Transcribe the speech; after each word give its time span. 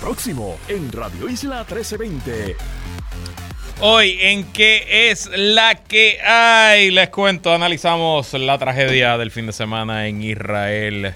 Próximo 0.00 0.58
en 0.68 0.90
Radio 0.92 1.28
Isla 1.28 1.58
1320. 1.58 2.56
Hoy 3.82 4.16
en 4.18 4.50
qué 4.50 5.10
es 5.10 5.28
la 5.36 5.74
que 5.74 6.18
hay, 6.22 6.90
les 6.90 7.10
cuento, 7.10 7.52
analizamos 7.52 8.32
la 8.32 8.56
tragedia 8.56 9.18
del 9.18 9.30
fin 9.30 9.44
de 9.44 9.52
semana 9.52 10.08
en 10.08 10.22
Israel 10.22 11.14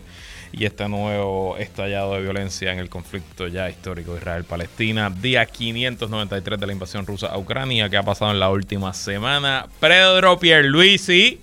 y 0.52 0.66
este 0.66 0.86
nuevo 0.86 1.56
estallado 1.56 2.14
de 2.14 2.20
violencia 2.20 2.74
en 2.74 2.78
el 2.78 2.90
conflicto 2.90 3.48
ya 3.48 3.70
histórico 3.70 4.18
Israel-Palestina, 4.18 5.08
día 5.08 5.46
593 5.46 6.60
de 6.60 6.66
la 6.66 6.72
invasión 6.74 7.06
rusa 7.06 7.28
a 7.28 7.38
Ucrania 7.38 7.88
que 7.88 7.96
ha 7.96 8.02
pasado 8.02 8.32
en 8.32 8.40
la 8.40 8.50
última 8.50 8.92
semana. 8.92 9.66
Pedro 9.80 10.38
Pierluisi 10.38 11.40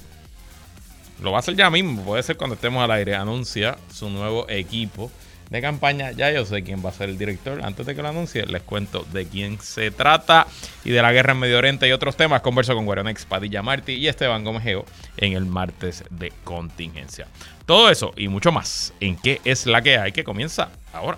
lo 1.24 1.32
va 1.32 1.38
a 1.38 1.40
hacer 1.40 1.56
ya 1.56 1.72
mismo, 1.72 2.04
puede 2.04 2.22
ser 2.22 2.38
cuando 2.38 2.54
estemos 2.54 2.84
al 2.84 2.92
aire, 2.92 3.16
anuncia 3.16 3.78
su 3.92 4.12
nuevo 4.12 4.48
equipo 4.48 5.12
de 5.52 5.62
campaña. 5.62 6.12
Ya 6.12 6.32
yo 6.32 6.46
sé 6.46 6.64
quién 6.64 6.84
va 6.84 6.90
a 6.90 6.94
ser 6.94 7.10
el 7.10 7.18
director. 7.18 7.62
Antes 7.64 7.86
de 7.86 7.94
que 7.94 8.02
lo 8.02 8.08
anuncie, 8.08 8.46
les 8.46 8.64
cuento 8.64 9.06
de 9.12 9.28
quién 9.28 9.60
se 9.60 9.92
trata 9.92 10.48
y 10.84 10.92
de 10.92 11.02
la 11.02 11.12
guerra 11.12 11.34
en 11.34 11.40
Medio 11.40 11.58
Oriente 11.58 11.88
y 11.88 11.92
otros 11.92 12.16
temas. 12.16 12.42
Converso 12.42 12.74
con 12.74 12.86
Guaronex 12.86 13.26
Padilla 13.26 13.62
Martí 13.62 13.94
y 13.94 14.08
Esteban 14.08 14.46
Gomejeo 14.46 14.86
en 15.18 15.34
el 15.34 15.46
martes 15.46 16.06
de 16.10 16.32
contingencia. 16.46 17.28
Todo 17.66 17.92
eso 17.92 18.14
y 18.16 18.30
mucho 18.30 18.52
más 18.52 18.94
en 19.02 19.18
qué 19.18 19.42
es 19.44 19.66
la 19.66 19.82
que 19.82 19.98
hay 19.98 20.14
que 20.14 20.24
comienza 20.24 20.70
ahora. 20.94 21.18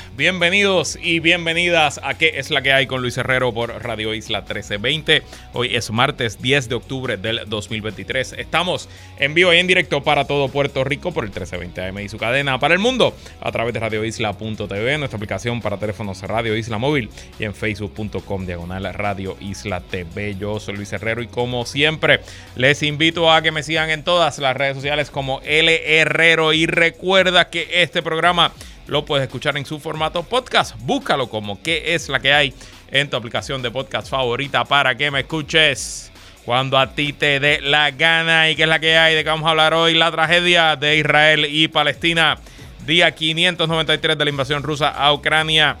Bienvenidos 0.21 0.99
y 1.01 1.19
bienvenidas 1.19 1.99
a 2.03 2.13
¿Qué 2.13 2.33
es 2.35 2.51
la 2.51 2.61
que 2.61 2.71
hay 2.71 2.85
con 2.85 3.01
Luis 3.01 3.17
Herrero 3.17 3.51
por 3.55 3.83
Radio 3.83 4.13
Isla 4.13 4.41
1320? 4.41 5.23
Hoy 5.53 5.75
es 5.75 5.89
martes 5.89 6.39
10 6.39 6.69
de 6.69 6.75
octubre 6.75 7.17
del 7.17 7.41
2023. 7.47 8.33
Estamos 8.33 8.87
en 9.17 9.33
vivo 9.33 9.51
y 9.51 9.57
en 9.57 9.65
directo 9.65 10.03
para 10.03 10.25
todo 10.25 10.49
Puerto 10.49 10.83
Rico 10.83 11.11
por 11.11 11.23
el 11.23 11.31
1320 11.31 11.81
AM 11.81 11.97
y 12.01 12.07
su 12.07 12.19
cadena 12.19 12.59
para 12.59 12.75
el 12.75 12.79
mundo 12.79 13.15
a 13.41 13.51
través 13.51 13.73
de 13.73 13.79
radioisla.tv, 13.79 14.99
nuestra 14.99 15.17
aplicación 15.17 15.59
para 15.59 15.77
teléfonos 15.77 16.21
Radio 16.21 16.55
Isla 16.55 16.77
Móvil 16.77 17.09
y 17.39 17.45
en 17.45 17.55
facebook.com 17.55 18.45
diagonal 18.45 18.93
Radio 18.93 19.37
Isla 19.39 19.81
TV. 19.81 20.35
Yo 20.35 20.59
soy 20.59 20.75
Luis 20.75 20.93
Herrero 20.93 21.23
y 21.23 21.27
como 21.29 21.65
siempre 21.65 22.19
les 22.55 22.83
invito 22.83 23.31
a 23.31 23.41
que 23.41 23.51
me 23.51 23.63
sigan 23.63 23.89
en 23.89 24.03
todas 24.03 24.37
las 24.37 24.55
redes 24.55 24.75
sociales 24.75 25.09
como 25.09 25.41
L 25.43 25.99
Herrero 25.99 26.53
y 26.53 26.67
recuerda 26.67 27.49
que 27.49 27.67
este 27.81 28.03
programa 28.03 28.51
lo 28.91 29.05
puedes 29.05 29.25
escuchar 29.25 29.55
en 29.55 29.65
su 29.65 29.79
formato 29.79 30.21
podcast. 30.21 30.75
Búscalo 30.81 31.29
como 31.29 31.63
qué 31.63 31.95
es 31.95 32.09
la 32.09 32.19
que 32.19 32.33
hay 32.33 32.53
en 32.91 33.09
tu 33.09 33.15
aplicación 33.15 33.61
de 33.61 33.71
podcast 33.71 34.09
favorita 34.09 34.65
para 34.65 34.95
que 34.95 35.09
me 35.09 35.21
escuches 35.21 36.11
cuando 36.43 36.77
a 36.77 36.93
ti 36.93 37.13
te 37.13 37.39
dé 37.39 37.61
la 37.61 37.91
gana 37.91 38.49
y 38.49 38.55
qué 38.57 38.63
es 38.63 38.67
la 38.67 38.79
que 38.79 38.97
hay 38.97 39.15
de 39.15 39.23
que 39.23 39.29
vamos 39.29 39.47
a 39.47 39.51
hablar 39.51 39.73
hoy, 39.73 39.93
la 39.93 40.11
tragedia 40.11 40.75
de 40.75 40.97
Israel 40.97 41.47
y 41.49 41.69
Palestina, 41.69 42.37
día 42.85 43.15
593 43.15 44.17
de 44.17 44.25
la 44.25 44.29
invasión 44.29 44.61
rusa 44.61 44.89
a 44.89 45.13
Ucrania. 45.13 45.77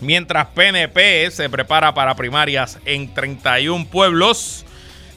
Mientras 0.00 0.46
PNP 0.46 1.28
se 1.32 1.50
prepara 1.50 1.92
para 1.92 2.14
primarias 2.14 2.78
en 2.84 3.12
31 3.12 3.86
pueblos. 3.86 4.64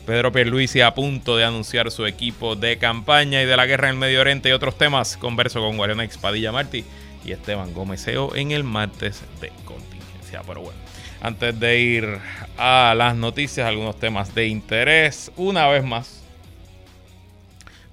Pedro 0.05 0.31
Pierluisi 0.31 0.81
a 0.81 0.93
punto 0.93 1.35
de 1.35 1.45
anunciar 1.45 1.89
su 1.89 2.05
equipo 2.05 2.55
de 2.55 2.77
campaña 2.77 3.41
y 3.41 3.47
de 3.47 3.57
la 3.57 3.65
guerra 3.65 3.87
en 3.87 3.95
el 3.95 3.99
Medio 3.99 4.21
Oriente 4.21 4.49
y 4.49 4.51
otros 4.51 4.77
temas. 4.77 5.17
Converso 5.17 5.61
con 5.61 5.77
Guariana 5.77 6.03
Expadilla 6.03 6.51
Martí 6.51 6.85
y 7.25 7.31
Esteban 7.31 7.73
Gómez 7.73 8.05
en 8.07 8.51
el 8.51 8.63
martes 8.63 9.23
de 9.41 9.51
contingencia. 9.65 10.43
Pero 10.45 10.61
bueno, 10.61 10.79
antes 11.21 11.59
de 11.59 11.79
ir 11.79 12.19
a 12.55 12.93
las 12.95 13.15
noticias, 13.15 13.67
algunos 13.67 13.99
temas 13.99 14.35
de 14.35 14.45
interés. 14.45 15.31
Una 15.37 15.67
vez 15.69 15.83
más, 15.83 16.23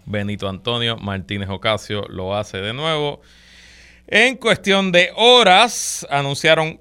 Benito 0.05 0.51
Antonio 0.51 0.99
Martínez 0.99 1.49
Ocasio 1.49 2.05
lo 2.11 2.37
hace 2.37 2.59
de 2.59 2.75
nuevo. 2.75 3.23
En 4.07 4.37
cuestión 4.37 4.93
de 4.93 5.13
horas, 5.17 6.07
anunciaron, 6.11 6.79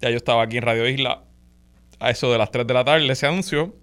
ya 0.00 0.08
yo 0.08 0.16
estaba 0.16 0.44
aquí 0.44 0.56
en 0.56 0.62
Radio 0.62 0.88
Isla, 0.88 1.24
a 2.00 2.10
eso 2.10 2.32
de 2.32 2.38
las 2.38 2.50
3 2.50 2.66
de 2.66 2.72
la 2.72 2.84
tarde, 2.86 3.14
se 3.14 3.26
anunció 3.26 3.81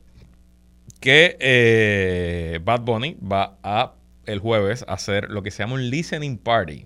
que 0.99 1.37
eh, 1.39 2.59
Bad 2.63 2.81
Bunny 2.81 3.17
va 3.19 3.57
a 3.63 3.93
el 4.25 4.39
jueves 4.39 4.85
a 4.87 4.93
hacer 4.93 5.29
lo 5.29 5.41
que 5.41 5.51
se 5.51 5.63
llama 5.63 5.75
un 5.75 5.89
listening 5.89 6.37
party, 6.37 6.85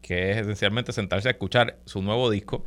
que 0.00 0.30
es 0.30 0.38
esencialmente 0.38 0.92
sentarse 0.92 1.28
a 1.28 1.32
escuchar 1.32 1.78
su 1.84 2.02
nuevo 2.02 2.30
disco 2.30 2.64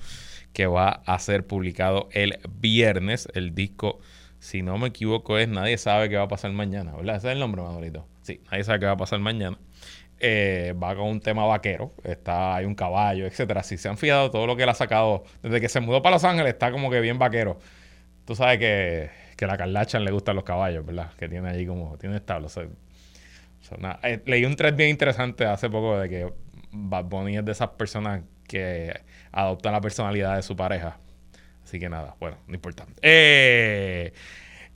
que 0.53 0.67
va 0.67 1.01
a 1.05 1.17
ser 1.19 1.47
publicado 1.47 2.07
el 2.11 2.39
viernes. 2.59 3.27
El 3.33 3.55
disco, 3.55 3.99
si 4.39 4.61
no 4.61 4.77
me 4.77 4.89
equivoco, 4.89 5.37
es 5.39 5.47
Nadie 5.47 5.77
sabe 5.77 6.09
qué 6.09 6.17
va 6.17 6.23
a 6.23 6.27
pasar 6.27 6.51
mañana, 6.51 6.95
¿verdad? 6.95 7.17
Ese 7.17 7.27
es 7.27 7.33
el 7.33 7.39
nombre, 7.39 7.63
Manolito. 7.63 8.07
Sí, 8.21 8.41
Nadie 8.51 8.63
sabe 8.63 8.79
qué 8.79 8.85
va 8.85 8.91
a 8.91 8.97
pasar 8.97 9.19
mañana. 9.19 9.57
Eh, 10.19 10.73
va 10.81 10.95
con 10.95 11.07
un 11.07 11.19
tema 11.19 11.45
vaquero, 11.45 11.93
está, 12.03 12.55
hay 12.55 12.65
un 12.65 12.75
caballo, 12.75 13.25
etcétera. 13.25 13.63
Si 13.63 13.77
se 13.77 13.89
han 13.89 13.97
fijado, 13.97 14.31
todo 14.31 14.45
lo 14.47 14.55
que 14.55 14.63
él 14.63 14.69
ha 14.69 14.75
sacado 14.75 15.23
desde 15.41 15.59
que 15.59 15.67
se 15.67 15.79
mudó 15.79 16.01
para 16.01 16.15
Los 16.15 16.23
Ángeles 16.23 16.53
está 16.53 16.71
como 16.71 16.89
que 16.91 17.01
bien 17.01 17.17
vaquero. 17.17 17.59
Tú 18.25 18.35
sabes 18.35 18.59
que 18.59 19.22
que 19.43 19.47
la 19.47 19.57
Kardashian 19.57 20.05
le 20.05 20.11
gustan 20.11 20.35
los 20.37 20.45
caballos, 20.45 20.85
¿verdad? 20.85 21.11
Que 21.17 21.27
tiene 21.27 21.49
allí 21.49 21.65
como, 21.65 21.97
tiene 21.97 22.15
establos. 22.15 22.57
Eh, 22.57 24.21
leí 24.25 24.45
un 24.45 24.55
thread 24.55 24.75
bien 24.75 24.89
interesante 24.89 25.45
hace 25.45 25.69
poco 25.69 25.99
de 25.99 26.09
que 26.09 26.33
Bad 26.71 27.05
Bunny 27.05 27.37
es 27.37 27.45
de 27.45 27.51
esas 27.51 27.69
personas 27.69 28.21
que 28.47 29.01
adoptan 29.33 29.73
la 29.73 29.81
personalidad 29.81 30.37
de 30.37 30.43
su 30.43 30.55
pareja. 30.55 30.97
Así 31.63 31.77
que 31.77 31.89
nada, 31.89 32.15
bueno, 32.21 32.37
no 32.47 32.53
importa. 32.53 32.85
Eh, 33.01 34.13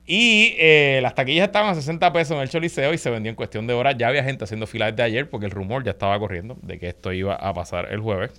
y 0.06 0.56
eh, 0.58 1.00
las 1.02 1.16
taquillas 1.16 1.48
estaban 1.48 1.70
a 1.70 1.76
60 1.76 2.12
pesos 2.12 2.36
en 2.36 2.42
el 2.42 2.50
Choliseo 2.50 2.94
y 2.94 2.98
se 2.98 3.10
vendió 3.10 3.30
en 3.30 3.36
cuestión 3.36 3.68
de 3.68 3.74
horas. 3.74 3.96
Ya 3.98 4.10
había 4.10 4.24
gente 4.24 4.44
haciendo 4.44 4.68
filas 4.68 4.92
desde 4.92 5.04
ayer 5.04 5.30
porque 5.30 5.46
el 5.46 5.52
rumor 5.52 5.86
ya 5.86 5.92
estaba 5.92 6.20
corriendo 6.20 6.58
de 6.62 6.78
que 6.78 6.90
esto 6.90 7.14
iba 7.14 7.36
a 7.36 7.54
pasar 7.54 7.94
el 7.94 8.02
jueves. 8.02 8.32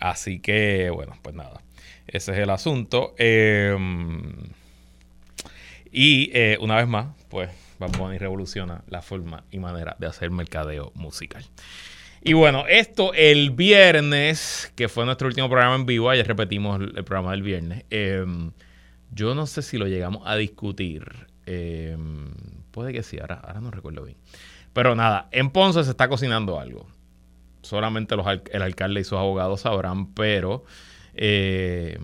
así 0.00 0.40
que, 0.40 0.90
bueno, 0.90 1.16
pues 1.22 1.36
nada. 1.36 1.60
Ese 2.06 2.32
es 2.32 2.38
el 2.38 2.50
asunto. 2.50 3.14
Em, 3.18 4.32
y 5.90 6.30
eh, 6.32 6.58
una 6.60 6.76
vez 6.76 6.88
más, 6.88 7.08
pues 7.28 7.50
Bad 7.78 7.92
revoluciona 8.18 8.82
la 8.88 9.02
forma 9.02 9.44
y 9.50 9.58
manera 9.58 9.96
de 9.98 10.06
hacer 10.06 10.30
mercadeo 10.30 10.92
musical. 10.94 11.44
Y 12.22 12.34
bueno, 12.34 12.64
esto 12.68 13.12
el 13.14 13.50
viernes, 13.50 14.72
que 14.76 14.88
fue 14.88 15.04
nuestro 15.04 15.26
último 15.26 15.48
programa 15.48 15.74
en 15.74 15.86
vivo, 15.86 16.08
ayer 16.08 16.26
repetimos 16.26 16.80
el 16.80 17.04
programa 17.04 17.32
del 17.32 17.42
viernes. 17.42 17.84
Em, 17.90 18.52
yo 19.10 19.34
no 19.34 19.46
sé 19.46 19.62
si 19.62 19.76
lo 19.76 19.88
llegamos 19.88 20.22
a 20.24 20.36
discutir. 20.36 21.26
Em, 21.46 22.30
puede 22.70 22.92
que 22.92 23.02
sí, 23.02 23.18
ahora, 23.18 23.40
ahora 23.42 23.60
no 23.60 23.72
recuerdo 23.72 24.04
bien. 24.04 24.16
Pero 24.72 24.94
nada, 24.94 25.28
en 25.32 25.50
Ponce 25.50 25.82
se 25.82 25.90
está 25.90 26.08
cocinando 26.08 26.60
algo. 26.60 26.86
Solamente 27.62 28.16
los, 28.16 28.26
el 28.52 28.62
alcalde 28.62 29.00
y 29.00 29.04
sus 29.04 29.18
abogados 29.18 29.62
sabrán, 29.62 30.14
pero 30.14 30.64
eh, 31.14 31.98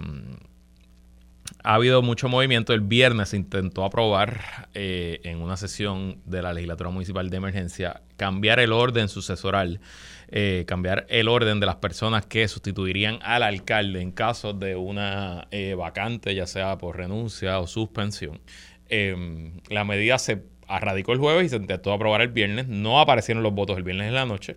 ha 1.63 1.75
habido 1.75 2.03
mucho 2.03 2.29
movimiento. 2.29 2.73
El 2.73 2.81
viernes 2.81 3.31
se 3.31 3.37
intentó 3.37 3.85
aprobar 3.85 4.69
eh, 4.75 5.21
en 5.25 5.41
una 5.41 5.57
sesión 5.57 6.21
de 6.25 6.43
la 6.43 6.53
legislatura 6.53 6.91
municipal 6.91 7.31
de 7.31 7.37
emergencia 7.37 8.03
cambiar 8.17 8.59
el 8.61 8.73
orden 8.73 9.09
sucesoral, 9.09 9.81
eh, 10.29 10.65
cambiar 10.67 11.07
el 11.09 11.29
orden 11.29 11.61
de 11.61 11.67
las 11.67 11.77
personas 11.77 12.27
que 12.27 12.49
sustituirían 12.49 13.19
al 13.23 13.43
alcalde 13.43 14.01
en 14.01 14.13
caso 14.13 14.53
de 14.53 14.77
una 14.77 15.49
vacante, 15.77 16.35
ya 16.35 16.47
sea 16.47 16.79
por 16.79 16.97
renuncia 16.97 17.61
o 17.61 17.67
suspensión. 17.67 18.41
la 18.91 19.85
medida 19.85 20.19
se 20.19 20.43
radicó 20.69 21.13
el 21.13 21.19
jueves 21.19 21.47
y 21.47 21.49
se 21.51 21.57
intentó 21.57 21.93
aprobar 21.93 22.23
el 22.23 22.29
viernes. 22.29 22.69
No 22.69 23.01
aparecieron 23.01 23.43
los 23.43 23.53
votos 23.53 23.77
el 23.77 23.85
viernes 23.85 24.09
en 24.09 24.15
la 24.15 24.27
noche 24.27 24.57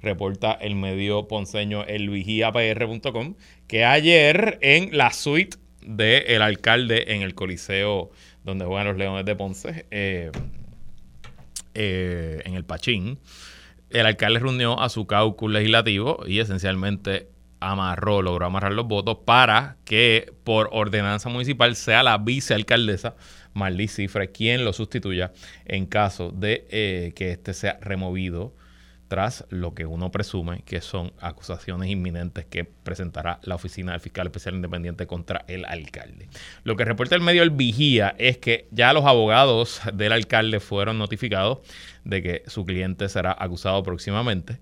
reporta 0.00 0.52
el 0.52 0.74
medio 0.74 1.28
ponceño 1.28 1.84
elvigiapr.com, 1.84 3.34
que 3.66 3.84
ayer 3.84 4.58
en 4.62 4.96
la 4.96 5.12
suite 5.12 5.58
del 5.82 6.42
alcalde 6.42 7.14
en 7.14 7.22
el 7.22 7.34
Coliseo 7.34 8.10
donde 8.44 8.64
juegan 8.64 8.86
los 8.86 8.96
Leones 8.96 9.24
de 9.24 9.36
Ponce, 9.36 9.86
eh, 9.90 10.30
eh, 11.74 12.42
en 12.44 12.54
el 12.54 12.64
Pachín, 12.64 13.18
el 13.90 14.06
alcalde 14.06 14.40
reunió 14.40 14.80
a 14.80 14.88
su 14.88 15.06
caucus 15.06 15.50
legislativo 15.50 16.24
y 16.26 16.40
esencialmente 16.40 17.28
amarró, 17.60 18.22
logró 18.22 18.46
amarrar 18.46 18.72
los 18.72 18.86
votos 18.86 19.18
para 19.24 19.76
que 19.84 20.32
por 20.44 20.68
ordenanza 20.72 21.28
municipal 21.28 21.74
sea 21.76 22.02
la 22.02 22.18
vicealcaldesa 22.18 23.16
Marlí 23.52 23.88
Cifre 23.88 24.30
quien 24.30 24.64
lo 24.64 24.72
sustituya 24.72 25.32
en 25.64 25.86
caso 25.86 26.30
de 26.30 26.66
eh, 26.70 27.12
que 27.16 27.32
éste 27.32 27.54
sea 27.54 27.78
removido 27.80 28.54
tras 29.08 29.46
lo 29.48 29.74
que 29.74 29.86
uno 29.86 30.10
presume 30.12 30.62
que 30.64 30.80
son 30.80 31.12
acusaciones 31.20 31.90
inminentes 31.90 32.44
que 32.44 32.64
presentará 32.64 33.40
la 33.42 33.54
oficina 33.54 33.92
del 33.92 34.00
fiscal 34.00 34.26
especial 34.26 34.54
independiente 34.54 35.06
contra 35.06 35.44
el 35.48 35.64
alcalde. 35.64 36.28
Lo 36.62 36.76
que 36.76 36.84
reporta 36.84 37.14
el 37.14 37.22
medio 37.22 37.42
El 37.42 37.50
Vigía 37.50 38.14
es 38.18 38.38
que 38.38 38.68
ya 38.70 38.92
los 38.92 39.04
abogados 39.04 39.80
del 39.92 40.12
alcalde 40.12 40.60
fueron 40.60 40.98
notificados 40.98 41.58
de 42.04 42.22
que 42.22 42.42
su 42.46 42.64
cliente 42.64 43.08
será 43.08 43.36
acusado 43.38 43.82
próximamente. 43.82 44.58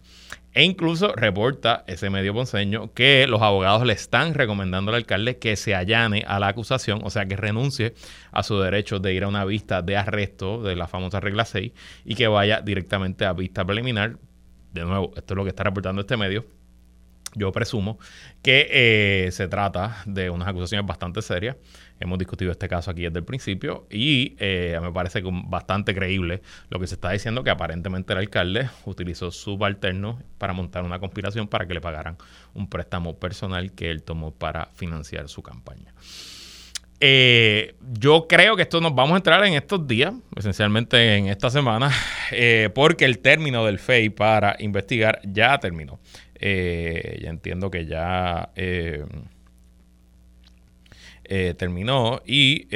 E 0.56 0.64
incluso 0.64 1.12
reporta 1.14 1.84
ese 1.86 2.08
medio 2.08 2.32
ponceño 2.32 2.90
que 2.94 3.26
los 3.26 3.42
abogados 3.42 3.84
le 3.84 3.92
están 3.92 4.32
recomendando 4.32 4.90
al 4.90 4.96
alcalde 4.96 5.36
que 5.36 5.54
se 5.54 5.74
allane 5.74 6.24
a 6.26 6.40
la 6.40 6.48
acusación, 6.48 7.00
o 7.04 7.10
sea, 7.10 7.26
que 7.26 7.36
renuncie 7.36 7.92
a 8.32 8.42
su 8.42 8.58
derecho 8.58 8.98
de 8.98 9.12
ir 9.12 9.24
a 9.24 9.28
una 9.28 9.44
vista 9.44 9.82
de 9.82 9.98
arresto 9.98 10.62
de 10.62 10.74
la 10.74 10.88
famosa 10.88 11.20
regla 11.20 11.44
6 11.44 11.72
y 12.06 12.14
que 12.14 12.26
vaya 12.26 12.62
directamente 12.62 13.26
a 13.26 13.34
vista 13.34 13.66
preliminar. 13.66 14.16
De 14.76 14.84
nuevo, 14.84 15.12
esto 15.16 15.34
es 15.34 15.36
lo 15.36 15.44
que 15.44 15.50
está 15.50 15.64
reportando 15.64 16.02
este 16.02 16.16
medio 16.16 16.44
yo 17.36 17.52
presumo 17.52 17.98
que 18.42 18.66
eh, 18.70 19.30
se 19.30 19.46
trata 19.46 19.98
de 20.06 20.30
unas 20.30 20.48
acusaciones 20.48 20.86
bastante 20.86 21.20
serias. 21.20 21.56
Hemos 22.00 22.18
discutido 22.18 22.50
este 22.50 22.66
caso 22.68 22.90
aquí 22.90 23.02
desde 23.02 23.18
el 23.18 23.24
principio 23.24 23.86
y 23.90 24.36
eh, 24.38 24.78
me 24.82 24.90
parece 24.90 25.22
bastante 25.22 25.94
creíble 25.94 26.42
lo 26.70 26.80
que 26.80 26.86
se 26.86 26.94
está 26.94 27.10
diciendo 27.10 27.44
que 27.44 27.50
aparentemente 27.50 28.14
el 28.14 28.20
alcalde 28.20 28.70
utilizó 28.86 29.30
subalterno 29.30 30.22
para 30.38 30.54
montar 30.54 30.84
una 30.84 30.98
conspiración 30.98 31.46
para 31.46 31.66
que 31.66 31.74
le 31.74 31.80
pagaran 31.80 32.16
un 32.54 32.68
préstamo 32.68 33.18
personal 33.18 33.72
que 33.72 33.90
él 33.90 34.02
tomó 34.02 34.32
para 34.32 34.66
financiar 34.74 35.28
su 35.28 35.42
campaña. 35.42 35.94
Eh, 37.00 37.74
yo 37.98 38.26
creo 38.26 38.56
que 38.56 38.62
esto 38.62 38.80
nos 38.80 38.94
vamos 38.94 39.14
a 39.14 39.16
entrar 39.16 39.44
en 39.44 39.54
estos 39.54 39.86
días, 39.86 40.14
esencialmente 40.34 41.16
en 41.16 41.26
esta 41.26 41.50
semana, 41.50 41.90
porque 42.74 43.04
el 43.04 43.18
término 43.18 43.64
del 43.66 43.78
FEI 43.78 44.10
para 44.10 44.56
investigar 44.58 45.20
ya 45.24 45.58
terminó. 45.58 45.98
Eh, 46.38 47.18
ya 47.22 47.30
entiendo 47.30 47.70
que 47.70 47.86
ya 47.86 48.50
eh, 48.56 49.04
eh, 51.24 51.54
terminó. 51.56 52.22
Y, 52.26 52.66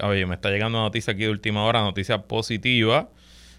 oye, 0.00 0.26
me 0.26 0.34
está 0.34 0.50
llegando 0.50 0.78
una 0.78 0.86
noticia 0.86 1.12
aquí 1.12 1.22
de 1.22 1.30
última 1.30 1.64
hora, 1.64 1.82
noticia 1.82 2.22
positiva. 2.22 3.10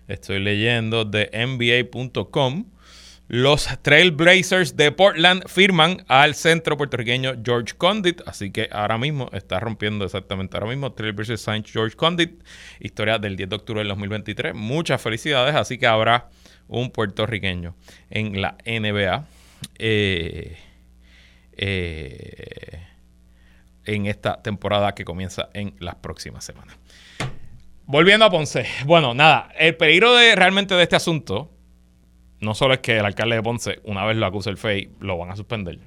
Estoy 0.07 0.39
leyendo 0.39 1.05
de 1.05 1.29
NBA.com. 1.33 2.65
Los 3.27 3.67
Trailblazers 3.81 4.75
de 4.75 4.91
Portland 4.91 5.47
firman 5.47 6.05
al 6.07 6.35
centro 6.35 6.77
puertorriqueño 6.77 7.33
George 7.43 7.73
Condit. 7.75 8.21
Así 8.27 8.51
que 8.51 8.69
ahora 8.71 8.99
mismo 8.99 9.29
está 9.33 9.59
rompiendo 9.59 10.05
exactamente 10.05 10.55
ahora 10.57 10.69
mismo. 10.69 10.93
Trailblazers 10.93 11.41
Saint 11.41 11.67
George 11.67 11.95
Condit. 11.95 12.43
Historia 12.79 13.17
del 13.17 13.35
10 13.35 13.49
de 13.49 13.55
octubre 13.55 13.79
del 13.79 13.87
2023. 13.87 14.53
Muchas 14.53 15.01
felicidades. 15.01 15.55
Así 15.55 15.79
que 15.79 15.87
habrá 15.87 16.29
un 16.67 16.91
puertorriqueño 16.91 17.75
en 18.11 18.41
la 18.41 18.57
NBA. 18.63 19.25
Eh, 19.79 20.57
eh, 21.57 22.85
en 23.85 24.05
esta 24.05 24.41
temporada 24.41 24.93
que 24.93 25.05
comienza 25.05 25.49
en 25.53 25.75
las 25.79 25.95
próximas 25.95 26.43
semanas. 26.43 26.77
Volviendo 27.85 28.25
a 28.25 28.29
Ponce. 28.29 28.65
Bueno, 28.85 29.13
nada, 29.13 29.49
el 29.57 29.77
peligro 29.77 30.13
de 30.15 30.35
realmente 30.35 30.73
de 30.75 30.83
este 30.83 30.95
asunto 30.95 31.54
no 32.39 32.53
solo 32.53 32.73
es 32.73 32.79
que 32.79 32.97
el 32.97 33.05
alcalde 33.05 33.35
de 33.35 33.43
Ponce, 33.43 33.79
una 33.83 34.05
vez 34.05 34.17
lo 34.17 34.25
acuse 34.25 34.49
el 34.49 34.57
FEI, 34.57 34.89
lo 34.99 35.17
van 35.17 35.31
a 35.31 35.35
suspender, 35.35 35.79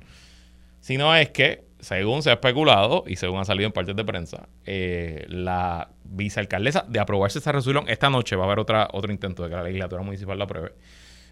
sino 0.80 1.14
es 1.14 1.30
que, 1.30 1.64
según 1.80 2.22
se 2.22 2.30
ha 2.30 2.34
especulado 2.34 3.04
y 3.06 3.16
según 3.16 3.40
ha 3.40 3.44
salido 3.44 3.66
en 3.66 3.72
partes 3.72 3.94
de 3.94 4.04
prensa, 4.04 4.48
eh, 4.64 5.26
la 5.28 5.90
vicealcaldesa, 6.04 6.84
de 6.88 7.00
aprobarse 7.00 7.38
esa 7.38 7.52
resolución, 7.52 7.88
esta 7.88 8.10
noche 8.10 8.36
va 8.36 8.44
a 8.44 8.46
haber 8.46 8.58
otra, 8.58 8.88
otro 8.92 9.12
intento 9.12 9.44
de 9.44 9.50
que 9.50 9.56
la 9.56 9.62
legislatura 9.62 10.02
municipal 10.02 10.38
la 10.38 10.44
apruebe 10.44 10.72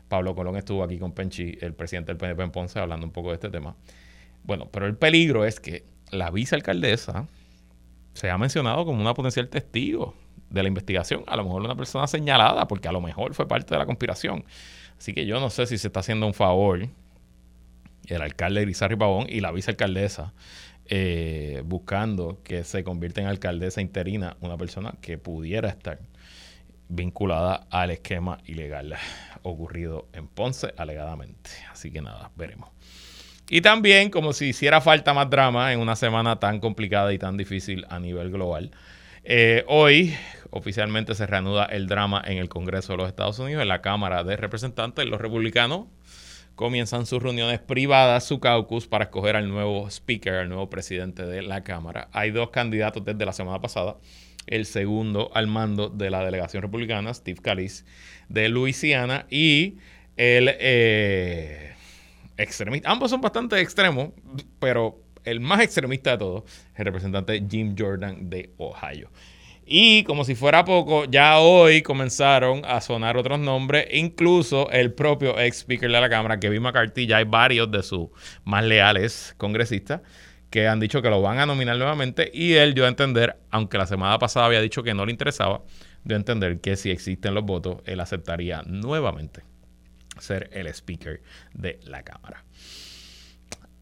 Pablo 0.08 0.34
Colón 0.34 0.56
estuvo 0.56 0.84
aquí 0.84 0.98
con 0.98 1.12
Penchi, 1.12 1.58
el 1.60 1.74
presidente 1.74 2.12
del 2.12 2.16
PNP 2.16 2.42
en 2.42 2.50
Ponce, 2.50 2.78
hablando 2.78 3.06
un 3.06 3.12
poco 3.12 3.28
de 3.30 3.34
este 3.34 3.50
tema. 3.50 3.76
Bueno, 4.44 4.68
pero 4.70 4.86
el 4.86 4.96
peligro 4.96 5.44
es 5.44 5.58
que 5.58 5.84
la 6.10 6.30
vicealcaldesa 6.30 7.26
se 8.14 8.30
ha 8.30 8.38
mencionado 8.38 8.84
como 8.84 9.00
una 9.00 9.14
potencial 9.14 9.48
testigo 9.48 10.14
de 10.48 10.62
la 10.62 10.68
investigación, 10.68 11.24
a 11.26 11.36
lo 11.36 11.44
mejor 11.44 11.62
una 11.62 11.74
persona 11.74 12.06
señalada, 12.06 12.68
porque 12.68 12.88
a 12.88 12.92
lo 12.92 13.00
mejor 13.00 13.34
fue 13.34 13.48
parte 13.48 13.74
de 13.74 13.78
la 13.78 13.86
conspiración. 13.86 14.44
Así 14.98 15.12
que 15.12 15.26
yo 15.26 15.40
no 15.40 15.50
sé 15.50 15.66
si 15.66 15.78
se 15.78 15.88
está 15.88 16.00
haciendo 16.00 16.26
un 16.26 16.34
favor 16.34 16.88
el 18.06 18.22
alcalde 18.22 18.62
Grisarri 18.62 18.96
Pavón 18.96 19.26
y 19.28 19.40
la 19.40 19.50
vicealcaldesa 19.50 20.32
eh, 20.88 21.62
buscando 21.64 22.40
que 22.44 22.62
se 22.62 22.84
convierta 22.84 23.20
en 23.20 23.26
alcaldesa 23.26 23.81
interina 23.81 24.37
una 24.40 24.56
persona 24.56 24.94
que 25.00 25.19
pudiera 25.19 25.69
estar 25.69 25.98
vinculada 26.88 27.66
al 27.70 27.90
esquema 27.90 28.38
ilegal 28.44 28.94
ocurrido 29.43 30.06
en 30.12 30.28
Ponce 30.28 30.72
alegadamente. 30.76 31.50
Así 31.72 31.90
que 31.90 32.00
nada, 32.00 32.31
veremos. 32.37 32.70
Y 33.49 33.60
también, 33.60 34.10
como 34.10 34.32
si 34.32 34.46
hiciera 34.46 34.81
falta 34.81 35.14
más 35.14 35.31
drama 35.31 35.72
en 35.72 35.81
una 35.81 35.96
semana 35.96 36.38
tan 36.38 36.60
complicada 36.60 37.12
y 37.12 37.19
tan 37.19 37.37
difícil 37.37 37.84
a 37.88 37.99
nivel 37.99 38.31
global, 38.31 38.70
eh, 39.28 39.64
hoy 39.67 40.14
oficialmente 40.50 41.14
se 41.14 41.26
reanuda 41.26 41.64
el 41.64 41.88
drama 41.88 42.23
en 42.25 42.38
el 42.38 42.49
Congreso 42.49 42.93
de 42.93 42.99
los 42.99 43.08
Estados 43.08 43.38
Unidos, 43.38 43.62
en 43.62 43.69
la 43.69 43.82
Cámara 43.82 44.23
de 44.23 44.37
Representantes. 44.37 45.05
Los 45.05 45.20
republicanos 45.20 45.87
comienzan 46.55 47.06
sus 47.06 47.23
reuniones 47.23 47.58
privadas, 47.58 48.25
su 48.25 48.38
caucus, 48.38 48.87
para 48.87 49.05
escoger 49.05 49.34
al 49.34 49.49
nuevo 49.49 49.88
speaker, 49.90 50.34
al 50.34 50.49
nuevo 50.49 50.70
presidente 50.70 51.26
de 51.26 51.43
la 51.43 51.64
Cámara. 51.64 52.08
Hay 52.12 52.31
dos 52.31 52.50
candidatos 52.50 53.05
desde 53.05 53.26
la 53.26 53.32
semana 53.32 53.61
pasada 53.61 53.96
el 54.46 54.64
segundo 54.64 55.31
al 55.34 55.49
mando 55.49 55.88
de 55.88 56.08
la 56.08 56.25
delegación 56.25 56.62
republicana, 56.62 57.12
Steve 57.12 57.40
Callis, 57.43 57.84
de 58.28 58.49
Luisiana, 58.49 59.26
y 59.28 59.78
el 60.17 60.49
eh, 60.58 61.75
extremista. 62.37 62.90
Ambos 62.90 63.11
son 63.11 63.20
bastante 63.20 63.61
extremos, 63.61 64.11
pero 64.61 65.00
el 65.26 65.40
más 65.40 65.61
extremista 65.61 66.12
de 66.12 66.19
todos 66.19 66.44
el 66.75 66.84
representante 66.84 67.44
Jim 67.49 67.75
Jordan 67.78 68.31
de 68.31 68.50
Ohio. 68.56 69.11
Y 69.69 70.05
como 70.05 70.25
si 70.25 70.37
fuera 70.37 70.64
poco, 70.64 71.06
ya 71.06 71.40
hoy 71.40 71.82
comenzaron 71.82 72.62
a 72.64 72.81
sonar 72.81 73.17
otros 73.17 73.40
nombres, 73.40 73.88
incluso 73.93 74.70
el 74.70 74.93
propio 74.93 75.38
ex 75.40 75.58
speaker 75.58 75.90
de 75.90 76.00
la 76.00 76.08
Cámara, 76.08 76.38
Kevin 76.38 76.62
McCarthy, 76.62 77.06
ya 77.06 77.17
hay 77.17 77.25
varios 77.25 77.69
de 77.73 77.82
sus 77.82 78.08
más 78.44 78.64
leales 78.64 79.34
congresistas 79.38 80.02
que 80.50 80.69
han 80.69 80.78
dicho 80.78 81.02
que 81.02 81.11
lo 81.11 81.20
van 81.20 81.40
a 81.40 81.46
nominar 81.46 81.76
nuevamente 81.76 82.31
y 82.32 82.55
él 82.55 82.75
dio 82.75 82.84
a 82.84 82.88
entender, 82.88 83.37
aunque 83.50 83.76
la 83.76 83.87
semana 83.87 84.19
pasada 84.20 84.46
había 84.46 84.61
dicho 84.61 84.84
que 84.84 84.94
no 84.94 85.05
le 85.05 85.11
interesaba, 85.11 85.62
dio 86.05 86.17
a 86.17 86.20
entender 86.20 86.61
que 86.61 86.76
si 86.76 86.90
existen 86.90 87.34
los 87.34 87.44
votos, 87.44 87.78
él 87.87 87.99
aceptaría 87.99 88.62
nuevamente 88.62 89.43
ser 90.20 90.49
el 90.52 90.69
speaker 90.69 91.20
de 91.55 91.81
la 91.84 92.05
Cámara. 92.05 92.45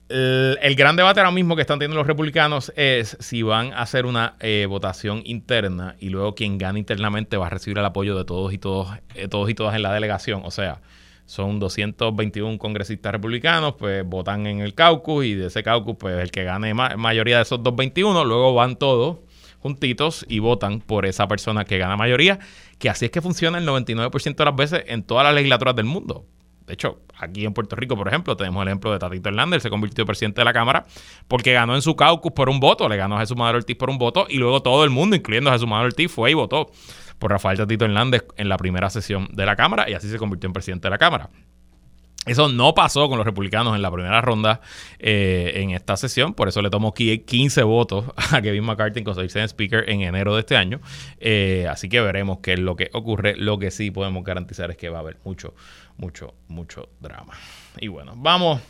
El, 0.09 0.75
gran 0.77 0.97
debate 0.97 1.21
ahora 1.21 1.31
mismo 1.31 1.57
que 1.57 1.63
están 1.63 1.79
teniendo 1.79 1.97
los 1.97 2.07
republicanos 2.07 2.73
es 2.77 3.17
si 3.21 3.43
van 3.43 3.73
a 3.73 3.81
hacer 3.81 4.05
una 4.05 4.37
eh, 4.41 4.67
votación 4.69 5.23
interna 5.25 5.97
y 5.99 6.11
luego 6.11 6.35
quien 6.35 6.59
gane 6.59 6.79
internamente 6.79 7.37
va 7.37 7.47
a 7.47 7.51
recibir 7.51 7.79
el 7.79 7.85
apoyo 7.85 8.17
de 8.17 8.25
todos 8.25 8.53
y 8.53 8.59
todos, 8.59 8.89
eh, 9.15 9.29
todos 9.29 9.49
y 9.49 9.55
todas 9.55 9.75
en 9.75 9.83
la 9.83 9.93
delegación. 9.93 10.43
O 10.45 10.51
sea, 10.51 10.83
son 11.25 11.59
221 11.59 12.59
congresistas 12.59 13.13
republicanos, 13.13 13.75
pues 13.79 14.05
votan 14.05 14.47
en 14.47 14.61
el 14.61 14.75
caucus 14.75 15.25
y 15.25 15.35
de 15.35 15.47
ese 15.47 15.63
caucus, 15.63 15.97
pues 15.99 16.19
el 16.19 16.31
que 16.31 16.45
gane 16.45 16.75
mayoría 16.75 17.37
de 17.37 17.43
esos 17.43 17.63
221, 17.63 18.25
luego 18.25 18.55
van 18.55 18.77
todos 18.77 19.19
juntitos 19.61 20.27
y 20.29 20.41
votan 20.41 20.81
por 20.83 21.07
esa 21.07 21.27
persona 21.27 21.65
que 21.65 21.79
gana 21.79 21.97
mayoría, 21.97 22.39
que 22.79 22.91
así 22.91 23.07
es 23.07 23.11
que 23.11 23.23
funciona 23.23 23.57
el 23.57 23.67
99% 23.67 24.37
de 24.37 24.45
las 24.45 24.55
veces 24.55 24.85
en 24.89 25.03
todas 25.03 25.25
las 25.25 25.35
legislaturas 25.35 25.75
del 25.75 25.87
mundo. 25.87 26.27
De 26.67 26.75
hecho, 26.75 27.01
aquí 27.19 27.45
en 27.45 27.53
Puerto 27.53 27.77
Rico, 27.77 27.97
por 27.97 28.09
ejemplo, 28.09 28.37
tenemos 28.37 28.63
el 28.63 28.69
ejemplo 28.69 28.93
de 28.93 28.99
Tatito 28.99 29.29
Hernández, 29.29 29.63
se 29.63 29.71
convirtió 29.71 30.07
presidente 30.07 30.41
de 30.41 30.45
la 30.47 30.53
Cámara 30.53 30.87
porque 31.29 31.53
ganó 31.53 31.75
en 31.75 31.83
su 31.83 31.95
caucus 31.95 32.33
por 32.33 32.49
un 32.49 32.59
voto, 32.59 32.89
le 32.89 32.97
ganó 32.97 33.17
a 33.17 33.21
Jesús 33.21 33.37
Madero 33.37 33.59
Ortiz 33.59 33.77
por 33.77 33.91
un 33.91 33.99
voto 33.99 34.27
y 34.29 34.39
luego 34.39 34.63
todo 34.63 34.85
el 34.85 34.91
mundo, 34.91 35.15
incluyendo 35.17 35.51
a 35.51 35.53
Jesús 35.53 35.69
Madero 35.69 35.89
Ortiz, 35.89 36.11
fue 36.11 36.31
y 36.31 36.35
votó 36.35 36.71
por 37.19 37.31
Rafael 37.31 37.59
Tatito 37.59 37.85
Hernández 37.85 38.25
en 38.37 38.49
la 38.49 38.57
primera 38.57 38.89
sesión 38.91 39.29
de 39.33 39.47
la 39.47 39.57
Cámara 39.57 39.89
y 39.91 39.95
así 39.95 40.09
se 40.09 40.19
convirtió 40.19 40.47
en 40.47 40.53
presidente 40.53 40.87
de 40.87 40.91
la 40.91 40.99
Cámara. 40.99 41.31
Eso 42.27 42.49
no 42.49 42.75
pasó 42.75 43.09
con 43.09 43.19
los 43.19 43.27
republicanos 43.27 43.75
en 43.77 43.83
la 43.83 43.91
primera 43.91 44.21
ronda 44.23 44.63
eh, 44.99 45.53
en 45.57 45.71
esta 45.71 45.97
sesión, 45.97 46.33
por 46.33 46.49
eso 46.49 46.63
le 46.63 46.71
tomó 46.71 46.95
15 46.95 47.63
votos 47.65 48.07
a 48.33 48.41
Kevin 48.41 48.65
McCarthy 48.65 49.01
en 49.01 49.05
conseguirse 49.05 49.41
en 49.41 49.49
Speaker 49.49 49.91
en 49.91 50.01
enero 50.01 50.35
de 50.35 50.41
este 50.41 50.57
año. 50.57 50.81
Eh, 51.19 51.67
así 51.71 51.89
que 51.89 52.01
veremos 52.01 52.39
qué 52.39 52.55
es 52.55 52.61
lo 52.61 52.77
que 52.77 52.91
ocurre. 52.95 53.37
Lo 53.37 53.59
que 53.59 53.71
sí 53.71 53.91
podemos 53.91 54.25
garantizar 54.25 54.71
es 54.71 54.79
que 54.79 54.89
va 54.89 54.99
a 54.99 55.01
haber 55.01 55.19
mucho, 55.25 55.55
mucho, 55.99 56.35
mucho 56.49 56.89
drama. 57.01 57.35
Y 57.79 57.89
bueno, 57.89 58.15
vamos 58.17 58.63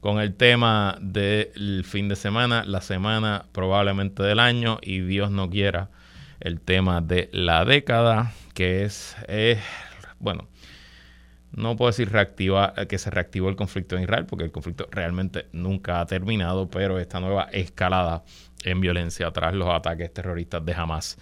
con 0.00 0.18
el 0.18 0.34
tema 0.34 0.96
del 1.00 1.84
fin 1.84 2.08
de 2.08 2.16
semana, 2.16 2.64
la 2.64 2.80
semana 2.80 3.44
probablemente 3.52 4.22
del 4.22 4.38
año 4.38 4.78
y 4.80 5.00
Dios 5.00 5.30
no 5.30 5.50
quiera 5.50 5.90
el 6.40 6.60
tema 6.60 7.00
de 7.00 7.28
la 7.32 7.64
década, 7.64 8.32
que 8.54 8.84
es, 8.84 9.16
eh, 9.28 9.60
bueno, 10.18 10.48
no 11.56 11.74
puedo 11.74 11.90
decir 11.90 12.10
reactiva, 12.12 12.74
eh, 12.76 12.86
que 12.86 12.98
se 12.98 13.10
reactivó 13.10 13.48
el 13.48 13.56
conflicto 13.56 13.96
en 13.96 14.02
Israel, 14.02 14.26
porque 14.26 14.44
el 14.44 14.52
conflicto 14.52 14.86
realmente 14.90 15.46
nunca 15.52 16.00
ha 16.00 16.06
terminado, 16.06 16.70
pero 16.70 16.98
esta 16.98 17.18
nueva 17.18 17.48
escalada 17.52 18.22
en 18.64 18.80
violencia 18.80 19.30
tras 19.32 19.54
los 19.54 19.68
ataques 19.68 20.12
terroristas 20.12 20.64
de 20.64 20.74
Hamas 20.74 21.18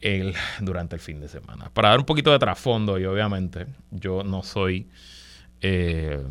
el, 0.00 0.34
durante 0.60 0.96
el 0.96 1.00
fin 1.00 1.20
de 1.20 1.28
semana. 1.28 1.70
Para 1.72 1.90
dar 1.90 1.98
un 2.00 2.06
poquito 2.06 2.32
de 2.32 2.38
trasfondo, 2.38 2.98
y 2.98 3.04
obviamente 3.04 3.66
yo 3.90 4.24
no 4.24 4.42
soy 4.42 4.88
eh, 5.60 6.22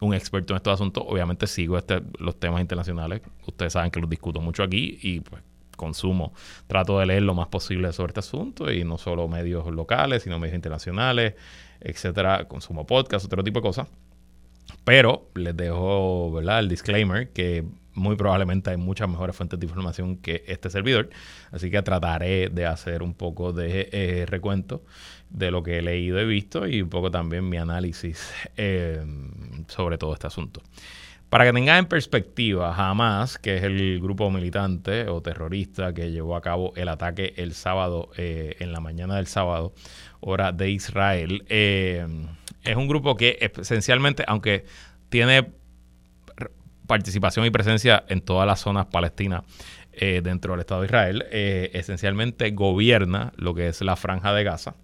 un 0.00 0.14
experto 0.14 0.52
en 0.52 0.56
estos 0.56 0.74
asuntos. 0.74 1.04
Obviamente 1.06 1.46
sigo 1.46 1.78
este, 1.78 2.02
los 2.18 2.38
temas 2.38 2.60
internacionales. 2.60 3.22
Ustedes 3.46 3.72
saben 3.72 3.90
que 3.90 4.00
los 4.00 4.10
discuto 4.10 4.40
mucho 4.40 4.62
aquí 4.62 4.98
y 5.02 5.20
pues 5.20 5.42
consumo. 5.76 6.32
Trato 6.66 6.98
de 6.98 7.06
leer 7.06 7.22
lo 7.22 7.34
más 7.34 7.48
posible 7.48 7.92
sobre 7.92 8.10
este 8.10 8.20
asunto 8.20 8.72
y 8.72 8.82
no 8.82 8.98
solo 8.98 9.28
medios 9.28 9.66
locales, 9.66 10.22
sino 10.22 10.38
medios 10.38 10.56
internacionales, 10.56 11.34
etcétera. 11.86 12.46
Consumo 12.48 12.86
podcast, 12.86 13.26
otro 13.26 13.42
tipo 13.44 13.60
de 13.60 13.62
cosas. 13.62 13.88
Pero 14.84 15.30
les 15.34 15.56
dejo 15.56 16.32
¿verdad? 16.32 16.60
el 16.60 16.68
disclaimer 16.68 17.32
que 17.32 17.64
muy 17.94 18.14
probablemente 18.16 18.70
hay 18.70 18.76
muchas 18.76 19.08
mejores 19.08 19.34
fuentes 19.34 19.58
de 19.58 19.66
información 19.66 20.16
que 20.16 20.44
este 20.46 20.70
servidor. 20.70 21.08
Así 21.50 21.70
que 21.70 21.80
trataré 21.82 22.48
de 22.50 22.66
hacer 22.66 23.02
un 23.02 23.14
poco 23.14 23.52
de 23.52 23.88
eh, 23.92 24.26
recuento 24.26 24.84
de 25.30 25.50
lo 25.50 25.62
que 25.62 25.78
he 25.78 25.82
leído 25.82 26.20
y 26.20 26.26
visto 26.26 26.66
y 26.66 26.82
un 26.82 26.90
poco 26.90 27.10
también 27.10 27.48
mi 27.48 27.56
análisis 27.56 28.32
eh, 28.56 29.04
sobre 29.68 29.98
todo 29.98 30.12
este 30.12 30.26
asunto. 30.26 30.62
Para 31.28 31.44
que 31.44 31.52
tengan 31.52 31.78
en 31.78 31.86
perspectiva, 31.86 32.74
Hamas, 32.74 33.38
que 33.38 33.56
es 33.56 33.64
el 33.64 34.00
grupo 34.00 34.30
militante 34.30 35.08
o 35.08 35.20
terrorista 35.20 35.92
que 35.92 36.10
llevó 36.10 36.36
a 36.36 36.40
cabo 36.40 36.72
el 36.76 36.88
ataque 36.88 37.34
el 37.36 37.52
sábado, 37.52 38.10
eh, 38.16 38.56
en 38.60 38.72
la 38.72 38.80
mañana 38.80 39.16
del 39.16 39.26
sábado, 39.26 39.74
hora 40.20 40.52
de 40.52 40.70
Israel, 40.70 41.44
es 41.48 42.76
un 42.76 42.88
grupo 42.88 43.16
que 43.16 43.38
esencialmente, 43.58 44.24
aunque 44.26 44.64
tiene 45.08 45.52
participación 46.86 47.44
y 47.46 47.50
presencia 47.50 48.04
en 48.08 48.20
todas 48.20 48.46
las 48.46 48.60
zonas 48.60 48.86
palestinas 48.86 49.42
eh, 49.92 50.20
dentro 50.22 50.52
del 50.52 50.60
Estado 50.60 50.82
de 50.82 50.86
Israel, 50.86 51.24
eh, 51.30 51.70
esencialmente 51.74 52.50
gobierna 52.50 53.32
lo 53.36 53.54
que 53.54 53.68
es 53.68 53.80
la 53.82 53.96
franja 53.96 54.32
de 54.32 54.44
Gaza, 54.44 54.74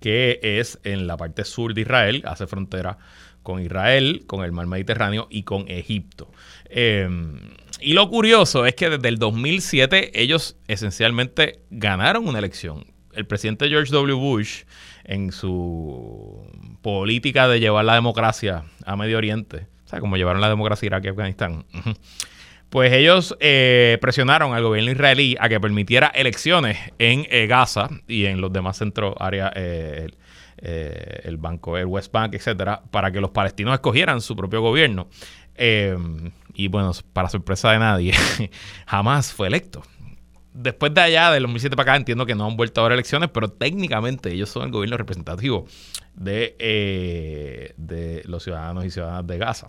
que 0.00 0.40
es 0.42 0.78
en 0.84 1.06
la 1.06 1.16
parte 1.16 1.44
sur 1.44 1.74
de 1.74 1.82
Israel, 1.82 2.22
hace 2.26 2.46
frontera 2.46 2.98
con 3.44 3.62
Israel, 3.62 4.24
con 4.26 4.44
el 4.44 4.50
mar 4.50 4.66
Mediterráneo 4.66 5.28
y 5.30 5.44
con 5.44 5.66
Egipto. 5.68 6.28
Em, 6.68 7.38
y 7.80 7.92
lo 7.92 8.08
curioso 8.10 8.66
es 8.66 8.74
que 8.74 8.90
desde 8.90 9.08
el 9.08 9.18
2007 9.18 10.20
ellos 10.20 10.56
esencialmente 10.66 11.60
ganaron 11.70 12.26
una 12.26 12.40
elección. 12.40 12.86
El 13.12 13.26
presidente 13.26 13.68
George 13.68 13.92
W. 13.92 14.14
Bush, 14.14 14.64
en 15.04 15.30
su 15.30 16.44
política 16.82 17.46
de 17.46 17.60
llevar 17.60 17.84
la 17.84 17.94
democracia 17.94 18.64
a 18.84 18.96
Medio 18.96 19.18
Oriente, 19.18 19.68
como 20.00 20.16
llevaron 20.16 20.40
la 20.40 20.48
democracia 20.48 20.86
Irak 20.86 21.04
y 21.04 21.08
Afganistán. 21.08 21.64
Pues 22.70 22.92
ellos 22.92 23.36
eh, 23.38 23.98
presionaron 24.00 24.52
al 24.52 24.64
gobierno 24.64 24.90
israelí 24.90 25.36
a 25.38 25.48
que 25.48 25.60
permitiera 25.60 26.08
elecciones 26.08 26.76
en 26.98 27.24
eh, 27.30 27.46
Gaza 27.46 27.88
y 28.08 28.26
en 28.26 28.40
los 28.40 28.52
demás 28.52 28.78
centros, 28.78 29.14
áreas, 29.20 29.52
eh, 29.54 30.08
el 30.58 31.36
banco, 31.36 31.76
el 31.76 31.86
West 31.86 32.12
Bank, 32.12 32.34
etcétera, 32.34 32.82
para 32.90 33.10
que 33.10 33.20
los 33.20 33.30
palestinos 33.30 33.74
escogieran 33.74 34.20
su 34.20 34.36
propio 34.36 34.60
gobierno. 34.60 35.08
y 36.54 36.68
bueno, 36.68 36.92
para 37.12 37.28
sorpresa 37.28 37.72
de 37.72 37.78
nadie, 37.78 38.14
jamás 38.86 39.32
fue 39.32 39.48
electo 39.48 39.82
después 40.54 40.94
de 40.94 41.00
allá, 41.02 41.30
del 41.32 41.42
2007 41.42 41.76
para 41.76 41.92
acá, 41.92 41.96
entiendo 41.96 42.24
que 42.24 42.34
no 42.34 42.46
han 42.46 42.56
vuelto 42.56 42.80
a 42.80 42.84
haber 42.84 42.94
elecciones, 42.94 43.28
pero 43.30 43.50
técnicamente 43.50 44.32
ellos 44.32 44.48
son 44.48 44.62
el 44.64 44.70
gobierno 44.70 44.96
representativo 44.96 45.66
de, 46.14 47.74
de 47.76 48.22
los 48.24 48.44
ciudadanos 48.44 48.84
y 48.86 48.90
ciudadanas 48.90 49.26
de 49.26 49.38
Gaza. 49.38 49.68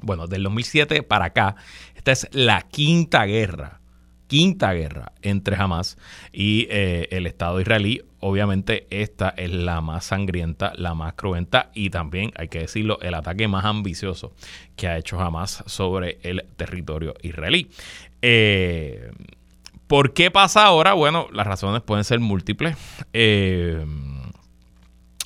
Bueno, 0.00 0.26
del 0.26 0.44
2007 0.44 1.02
para 1.02 1.26
acá, 1.26 1.56
esta 1.94 2.12
es 2.12 2.28
la 2.32 2.62
quinta 2.62 3.24
guerra, 3.24 3.80
quinta 4.26 4.72
guerra 4.72 5.12
entre 5.22 5.56
Hamas 5.56 5.96
y 6.32 6.66
eh, 6.70 7.08
el 7.10 7.26
Estado 7.26 7.60
israelí. 7.60 8.02
Obviamente 8.20 8.86
esta 8.90 9.28
es 9.30 9.50
la 9.50 9.80
más 9.80 10.06
sangrienta, 10.06 10.72
la 10.76 10.94
más 10.94 11.14
cruenta 11.14 11.70
y 11.74 11.90
también, 11.90 12.32
hay 12.36 12.48
que 12.48 12.60
decirlo, 12.60 12.98
el 13.02 13.14
ataque 13.14 13.46
más 13.48 13.64
ambicioso 13.64 14.32
que 14.74 14.88
ha 14.88 14.98
hecho 14.98 15.20
Hamas 15.20 15.62
sobre 15.66 16.18
el 16.22 16.44
territorio 16.56 17.14
israelí. 17.22 17.70
Eh, 18.22 19.10
¿Por 19.86 20.12
qué 20.12 20.30
pasa 20.32 20.64
ahora? 20.64 20.94
Bueno, 20.94 21.28
las 21.32 21.46
razones 21.46 21.82
pueden 21.82 22.04
ser 22.04 22.18
múltiples. 22.18 22.76
Eh, 23.12 23.84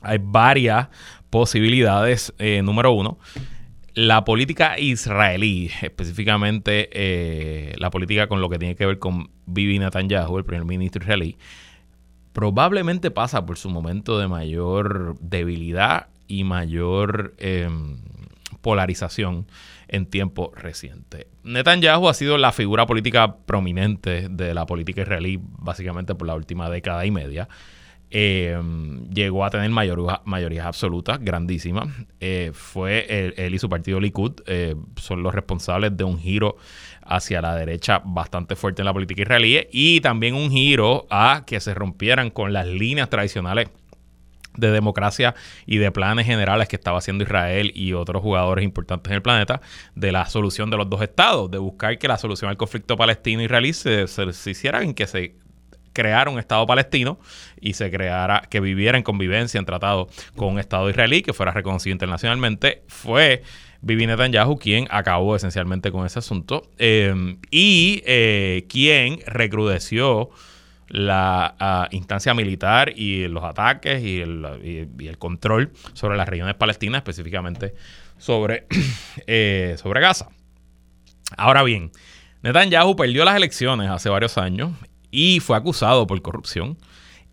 hay 0.02 0.18
varias 0.20 0.88
posibilidades. 1.30 2.34
número 2.62 2.92
uno, 2.92 3.18
la 3.94 4.24
política 4.24 4.78
israelí, 4.78 5.70
específicamente 5.82 6.88
eh, 6.92 7.74
la 7.78 7.90
política 7.90 8.28
con 8.28 8.40
lo 8.40 8.48
que 8.48 8.58
tiene 8.58 8.76
que 8.76 8.86
ver 8.86 8.98
con 8.98 9.30
Bibi 9.46 9.78
Netanyahu, 9.78 10.38
el 10.38 10.44
primer 10.44 10.64
ministro 10.64 11.02
israelí, 11.02 11.36
probablemente 12.32 13.10
pasa 13.10 13.44
por 13.44 13.58
su 13.58 13.70
momento 13.70 14.18
de 14.18 14.28
mayor 14.28 15.16
debilidad 15.20 16.08
y 16.28 16.44
mayor 16.44 17.34
em, 17.38 17.98
polarización 18.60 19.46
en 19.88 20.06
tiempo 20.06 20.52
reciente. 20.54 21.26
Netanyahu 21.42 22.08
ha 22.08 22.14
sido 22.14 22.38
la 22.38 22.52
figura 22.52 22.86
política 22.86 23.36
prominente 23.44 24.28
de 24.28 24.54
la 24.54 24.66
política 24.66 25.02
israelí 25.02 25.40
básicamente 25.42 26.14
por 26.14 26.28
la 26.28 26.36
última 26.36 26.70
década 26.70 27.04
y 27.04 27.10
media. 27.10 27.48
Eh, 28.12 28.60
llegó 29.12 29.44
a 29.44 29.50
tener 29.50 29.70
mayor, 29.70 30.20
mayorías 30.24 30.66
absolutas 30.66 31.20
grandísimas. 31.20 31.88
Eh, 32.18 32.50
fue 32.52 33.34
él, 33.36 33.54
y 33.54 33.58
su 33.58 33.68
partido 33.68 34.00
Likud 34.00 34.32
eh, 34.46 34.74
son 34.96 35.22
los 35.22 35.34
responsables 35.34 35.96
de 35.96 36.04
un 36.04 36.18
giro 36.18 36.56
hacia 37.02 37.40
la 37.40 37.54
derecha 37.54 38.02
bastante 38.04 38.56
fuerte 38.56 38.82
en 38.82 38.86
la 38.86 38.92
política 38.92 39.22
israelí 39.22 39.66
y 39.72 40.00
también 40.00 40.34
un 40.34 40.50
giro 40.50 41.06
a 41.10 41.44
que 41.46 41.60
se 41.60 41.74
rompieran 41.74 42.30
con 42.30 42.52
las 42.52 42.66
líneas 42.66 43.08
tradicionales 43.08 43.68
de 44.56 44.70
democracia 44.72 45.34
y 45.64 45.78
de 45.78 45.92
planes 45.92 46.26
generales 46.26 46.68
que 46.68 46.76
estaba 46.76 46.98
haciendo 46.98 47.24
Israel 47.24 47.70
y 47.74 47.92
otros 47.92 48.22
jugadores 48.22 48.64
importantes 48.64 49.10
en 49.10 49.16
el 49.16 49.22
planeta 49.22 49.60
de 49.94 50.12
la 50.12 50.26
solución 50.26 50.70
de 50.70 50.76
los 50.76 50.90
dos 50.90 51.02
estados, 51.02 51.50
de 51.50 51.58
buscar 51.58 51.98
que 51.98 52.08
la 52.08 52.18
solución 52.18 52.50
al 52.50 52.56
conflicto 52.56 52.96
palestino-israelí 52.96 53.72
se, 53.72 54.08
se, 54.08 54.32
se 54.32 54.50
hiciera 54.50 54.82
en 54.82 54.94
que 54.94 55.06
se 55.06 55.36
crear 55.92 56.28
un 56.28 56.38
Estado 56.38 56.66
palestino 56.66 57.18
y 57.60 57.74
se 57.74 57.90
creara, 57.90 58.42
que 58.48 58.60
viviera 58.60 58.96
en 58.96 59.04
convivencia, 59.04 59.58
en 59.58 59.66
tratado 59.66 60.08
con 60.36 60.48
un 60.48 60.58
Estado 60.58 60.88
israelí, 60.88 61.22
que 61.22 61.32
fuera 61.32 61.52
reconocido 61.52 61.92
internacionalmente, 61.92 62.82
fue 62.88 63.42
Bibi 63.82 64.06
Netanyahu 64.06 64.58
quien 64.58 64.86
acabó 64.90 65.36
esencialmente 65.36 65.90
con 65.90 66.04
ese 66.04 66.18
asunto 66.18 66.70
eh, 66.78 67.36
y 67.50 68.02
eh, 68.06 68.66
quien 68.68 69.20
recrudeció 69.26 70.30
la 70.88 71.54
ah, 71.60 71.88
instancia 71.92 72.34
militar 72.34 72.92
y 72.96 73.28
los 73.28 73.44
ataques 73.44 74.02
y 74.02 74.20
el, 74.20 75.16
control 75.18 75.72
sobre 75.92 76.16
las 76.16 76.28
regiones 76.28 76.56
palestinas, 76.56 76.98
específicamente 76.98 77.74
sobre, 78.18 78.66
eh, 79.26 79.76
sobre 79.78 80.00
Gaza. 80.00 80.28
Ahora 81.36 81.62
bien, 81.62 81.92
Netanyahu 82.42 82.96
perdió 82.96 83.24
las 83.24 83.36
elecciones 83.36 83.88
hace 83.88 84.08
varios 84.08 84.36
años 84.36 84.72
y 85.10 85.40
fue 85.40 85.56
acusado 85.56 86.06
por 86.06 86.20
corrupción 86.22 86.78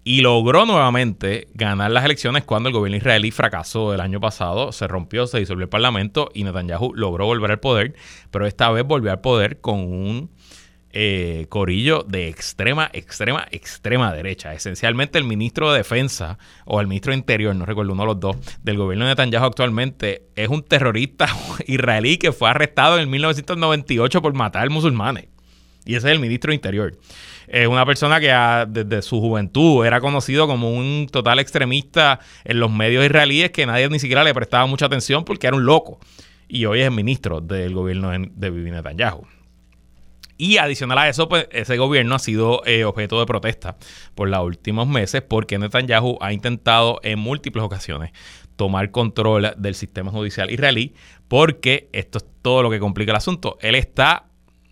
y 0.08 0.22
logró 0.22 0.66
nuevamente 0.66 1.50
ganar 1.54 1.92
las 1.92 2.06
elecciones 2.06 2.46
cuando 2.46 2.70
el 2.70 2.74
gobierno 2.74 2.96
israelí 2.96 3.30
fracasó 3.30 3.94
el 3.94 4.00
año 4.00 4.22
pasado, 4.22 4.72
se 4.72 4.88
rompió, 4.88 5.28
se 5.28 5.40
disolvió 5.40 5.64
el 5.64 5.70
parlamento 5.70 6.30
y 6.34 6.46
Netanyahu 6.46 6.94
logró 6.96 7.26
volver 7.26 7.52
al 7.52 7.60
poder, 7.60 7.94
pero 8.32 8.48
esta 8.48 8.72
vez 8.72 8.86
volvió 8.86 9.12
al 9.12 9.20
poder 9.20 9.60
con 9.60 9.80
un 9.80 10.30
eh, 10.92 11.48
corillo 11.50 12.06
de 12.08 12.30
extrema, 12.30 12.90
extrema, 12.94 13.48
extrema 13.52 14.14
derecha. 14.14 14.54
Esencialmente 14.54 15.18
el 15.18 15.26
ministro 15.26 15.74
de 15.74 15.80
Defensa 15.80 16.38
o 16.64 16.80
el 16.80 16.88
ministro 16.88 17.12
de 17.12 17.18
Interior, 17.18 17.54
no 17.54 17.66
recuerdo 17.66 17.92
uno 17.92 18.04
de 18.04 18.08
los 18.08 18.20
dos, 18.22 18.38
del 18.64 18.78
gobierno 18.78 19.04
de 19.04 19.12
Netanyahu 19.12 19.46
actualmente 19.46 20.24
es 20.38 20.48
un 20.48 20.64
terrorista 20.64 21.28
israelí 21.68 22.18
que 22.18 22.32
fue 22.32 22.50
arrestado 22.50 22.98
en 22.98 23.10
1998 23.10 24.22
por 24.22 24.34
matar 24.34 24.70
musulmanes. 24.70 25.28
Y 25.86 25.96
ese 25.96 26.08
es 26.08 26.14
el 26.14 26.20
ministro 26.20 26.52
de 26.52 26.56
Interior. 26.56 26.98
Es 27.48 27.68
una 27.68 27.86
persona 27.86 28.20
que 28.20 28.34
desde 28.68 29.01
su 29.01 29.22
juventud 29.22 29.86
era 29.86 30.01
conocido 30.01 30.48
como 30.48 30.72
un 30.72 31.08
total 31.10 31.39
extremista 31.39 32.20
en 32.44 32.60
los 32.60 32.70
medios 32.70 33.06
israelíes 33.06 33.51
que 33.51 33.66
nadie 33.66 33.89
ni 33.89 34.00
siquiera 34.00 34.24
le 34.24 34.34
prestaba 34.34 34.66
mucha 34.66 34.86
atención 34.86 35.24
porque 35.24 35.48
era 35.48 35.56
un 35.56 35.66
loco. 35.66 36.00
Y 36.50 36.66
hoy 36.66 36.82
es 36.82 36.88
el 36.88 36.94
ministro 36.94 37.39
del 37.42 37.74
gobierno 37.74 38.12
de 38.12 38.50
Bibi 38.50 38.72
Netanyahu. 38.72 39.25
Y 40.38 40.58
adicional 40.58 41.00
a 41.00 41.10
eso, 41.10 41.27
pues 41.27 41.48
ese 41.51 41.77
gobierno 41.77 42.13
ha 42.16 42.20
sido 42.20 42.63
eh, 42.66 42.86
objeto 42.86 43.20
de 43.20 43.25
protesta 43.25 43.75
por 44.13 44.30
los 44.30 44.39
últimos 44.44 44.88
meses 44.88 45.24
porque 45.24 45.58
Netanyahu 45.58 46.18
ha 46.22 46.32
intentado 46.32 47.00
en 47.01 47.18
múltiples 47.18 47.63
ocasiones 47.63 48.12
tomar 48.56 48.92
control 48.92 49.54
del 49.58 49.75
sistema 49.75 50.12
judicial 50.12 50.51
israelí 50.51 50.94
porque 51.27 51.89
esto 51.92 52.20
es 52.20 52.25
todo 52.42 52.62
lo 52.62 52.70
que 52.70 52.80
complica 52.80 53.12
el 53.12 53.18
asunto. 53.18 53.58
Él 53.62 53.74
está 53.75 54.27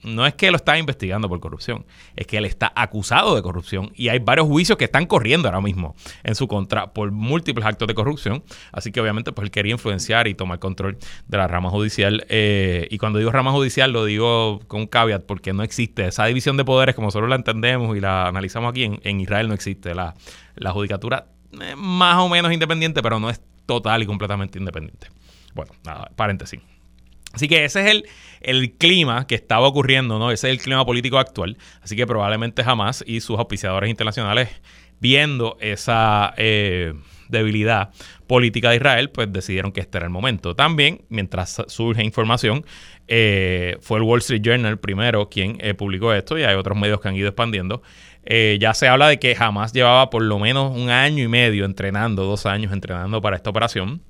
no 0.05 0.25
es 0.25 0.35
que 0.35 0.51
lo 0.51 0.57
está 0.57 0.77
investigando 0.77 1.27
por 1.27 1.39
corrupción, 1.39 1.85
es 2.15 2.27
que 2.27 2.37
él 2.37 2.45
está 2.45 2.71
acusado 2.75 3.35
de 3.35 3.41
corrupción 3.41 3.91
y 3.95 4.09
hay 4.09 4.19
varios 4.19 4.47
juicios 4.47 4.77
que 4.77 4.85
están 4.85 5.05
corriendo 5.05 5.47
ahora 5.47 5.61
mismo 5.61 5.95
en 6.23 6.35
su 6.35 6.47
contra 6.47 6.93
por 6.93 7.11
múltiples 7.11 7.65
actos 7.65 7.87
de 7.87 7.95
corrupción. 7.95 8.43
Así 8.71 8.91
que 8.91 9.01
obviamente 9.01 9.31
pues 9.31 9.45
él 9.45 9.51
quería 9.51 9.73
influenciar 9.73 10.27
y 10.27 10.35
tomar 10.35 10.59
control 10.59 10.97
de 11.27 11.37
la 11.37 11.47
rama 11.47 11.69
judicial. 11.69 12.25
Eh, 12.29 12.87
y 12.89 12.97
cuando 12.97 13.19
digo 13.19 13.31
rama 13.31 13.51
judicial 13.51 13.91
lo 13.91 14.05
digo 14.05 14.61
con 14.67 14.87
caveat 14.87 15.25
porque 15.25 15.53
no 15.53 15.63
existe 15.63 16.07
esa 16.07 16.25
división 16.25 16.57
de 16.57 16.65
poderes 16.65 16.95
como 16.95 17.11
solo 17.11 17.27
la 17.27 17.35
entendemos 17.35 17.97
y 17.97 17.99
la 17.99 18.27
analizamos 18.27 18.69
aquí. 18.69 18.83
En, 18.83 19.19
Israel 19.25 19.47
no 19.47 19.55
existe 19.55 19.95
la, 19.95 20.13
la 20.55 20.71
judicatura 20.71 21.27
más 21.77 22.17
o 22.17 22.29
menos 22.29 22.51
independiente, 22.51 23.01
pero 23.01 23.19
no 23.19 23.29
es 23.29 23.41
total 23.65 24.03
y 24.03 24.05
completamente 24.05 24.59
independiente. 24.59 25.07
Bueno, 25.53 25.71
nada, 25.83 26.11
paréntesis. 26.15 26.59
Así 27.35 27.49
que 27.49 27.65
ese 27.65 27.81
es 27.81 27.91
el, 27.91 28.05
el, 28.39 28.71
clima 28.71 29.27
que 29.27 29.35
estaba 29.35 29.67
ocurriendo, 29.67 30.17
¿no? 30.17 30.31
Ese 30.31 30.47
es 30.47 30.57
el 30.57 30.63
clima 30.63 30.85
político 30.85 31.19
actual. 31.19 31.57
Así 31.81 31.97
que 31.97 32.07
probablemente 32.07 32.63
jamás 32.63 33.03
y 33.05 33.19
sus 33.19 33.37
auspiciadores 33.37 33.89
internacionales, 33.89 34.49
viendo 35.01 35.57
esa 35.59 36.33
eh, 36.37 36.93
debilidad 37.27 37.89
política 38.25 38.69
de 38.69 38.77
Israel, 38.77 39.09
pues 39.09 39.33
decidieron 39.33 39.73
que 39.73 39.81
este 39.81 39.97
era 39.97 40.05
el 40.05 40.11
momento. 40.11 40.55
También, 40.55 41.01
mientras 41.09 41.61
surge 41.67 42.05
información, 42.05 42.65
eh, 43.09 43.77
fue 43.81 43.97
el 43.97 44.03
Wall 44.03 44.19
Street 44.19 44.41
Journal 44.41 44.79
primero 44.79 45.29
quien 45.29 45.57
eh, 45.59 45.73
publicó 45.73 46.13
esto 46.13 46.37
y 46.37 46.43
hay 46.43 46.55
otros 46.55 46.77
medios 46.77 47.01
que 47.01 47.09
han 47.09 47.15
ido 47.17 47.27
expandiendo. 47.27 47.81
ya 48.59 48.73
se 48.73 48.87
habla 48.87 49.09
de 49.09 49.19
que 49.19 49.35
jamás 49.35 49.73
llevaba 49.73 50.09
por 50.09 50.23
lo 50.23 50.39
menos 50.39 50.73
un 50.73 50.89
año 50.89 51.21
y 51.21 51.27
medio 51.27 51.65
entrenando, 51.65 52.23
dos 52.23 52.45
años 52.45 52.71
entrenando 52.71 53.21
para 53.21 53.35
esta 53.35 53.49
operación 53.49 54.01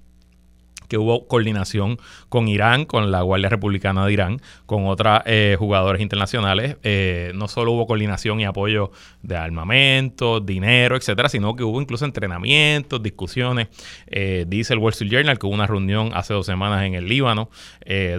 que 0.87 0.97
hubo 0.97 1.27
coordinación 1.27 1.97
con 2.29 2.47
Irán, 2.47 2.85
con 2.85 3.11
la 3.11 3.21
Guardia 3.21 3.49
Republicana 3.49 4.05
de 4.05 4.13
Irán, 4.13 4.41
con 4.65 4.87
otros 4.87 5.21
eh, 5.25 5.55
jugadores 5.57 6.01
internacionales. 6.01 6.77
Eh, 6.83 7.31
no 7.35 7.47
solo 7.47 7.71
hubo 7.71 7.87
coordinación 7.87 8.39
y 8.39 8.45
apoyo 8.45 8.91
de 9.21 9.35
armamento, 9.35 10.39
dinero, 10.39 10.95
etcétera, 10.95 11.29
sino 11.29 11.55
que 11.55 11.63
hubo 11.63 11.81
incluso 11.81 12.05
entrenamientos, 12.05 13.01
discusiones. 13.01 13.67
Eh, 14.07 14.45
dice 14.47 14.73
el 14.73 14.79
Wall 14.79 14.91
Street 14.93 15.11
Journal 15.11 15.39
que 15.39 15.45
hubo 15.45 15.53
una 15.53 15.67
reunión 15.67 16.11
hace 16.13 16.33
dos 16.33 16.45
semanas 16.45 16.83
en 16.83 16.95
el 16.95 17.07
Líbano, 17.07 17.49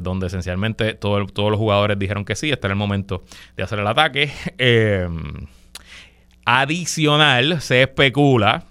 donde 0.03 0.29
esencialmente 0.29 0.95
todos 0.95 1.51
los 1.51 1.59
jugadores 1.59 1.99
dijeron 1.99 2.25
que 2.25 2.35
sí, 2.35 2.51
este 2.51 2.67
era 2.67 2.73
el 2.73 2.79
momento 2.79 3.25
de 3.57 3.63
hacer 3.63 3.79
el 3.79 3.87
ataque. 3.87 4.31
adicional, 6.47 7.61
se 7.61 7.83
especula 7.83 8.65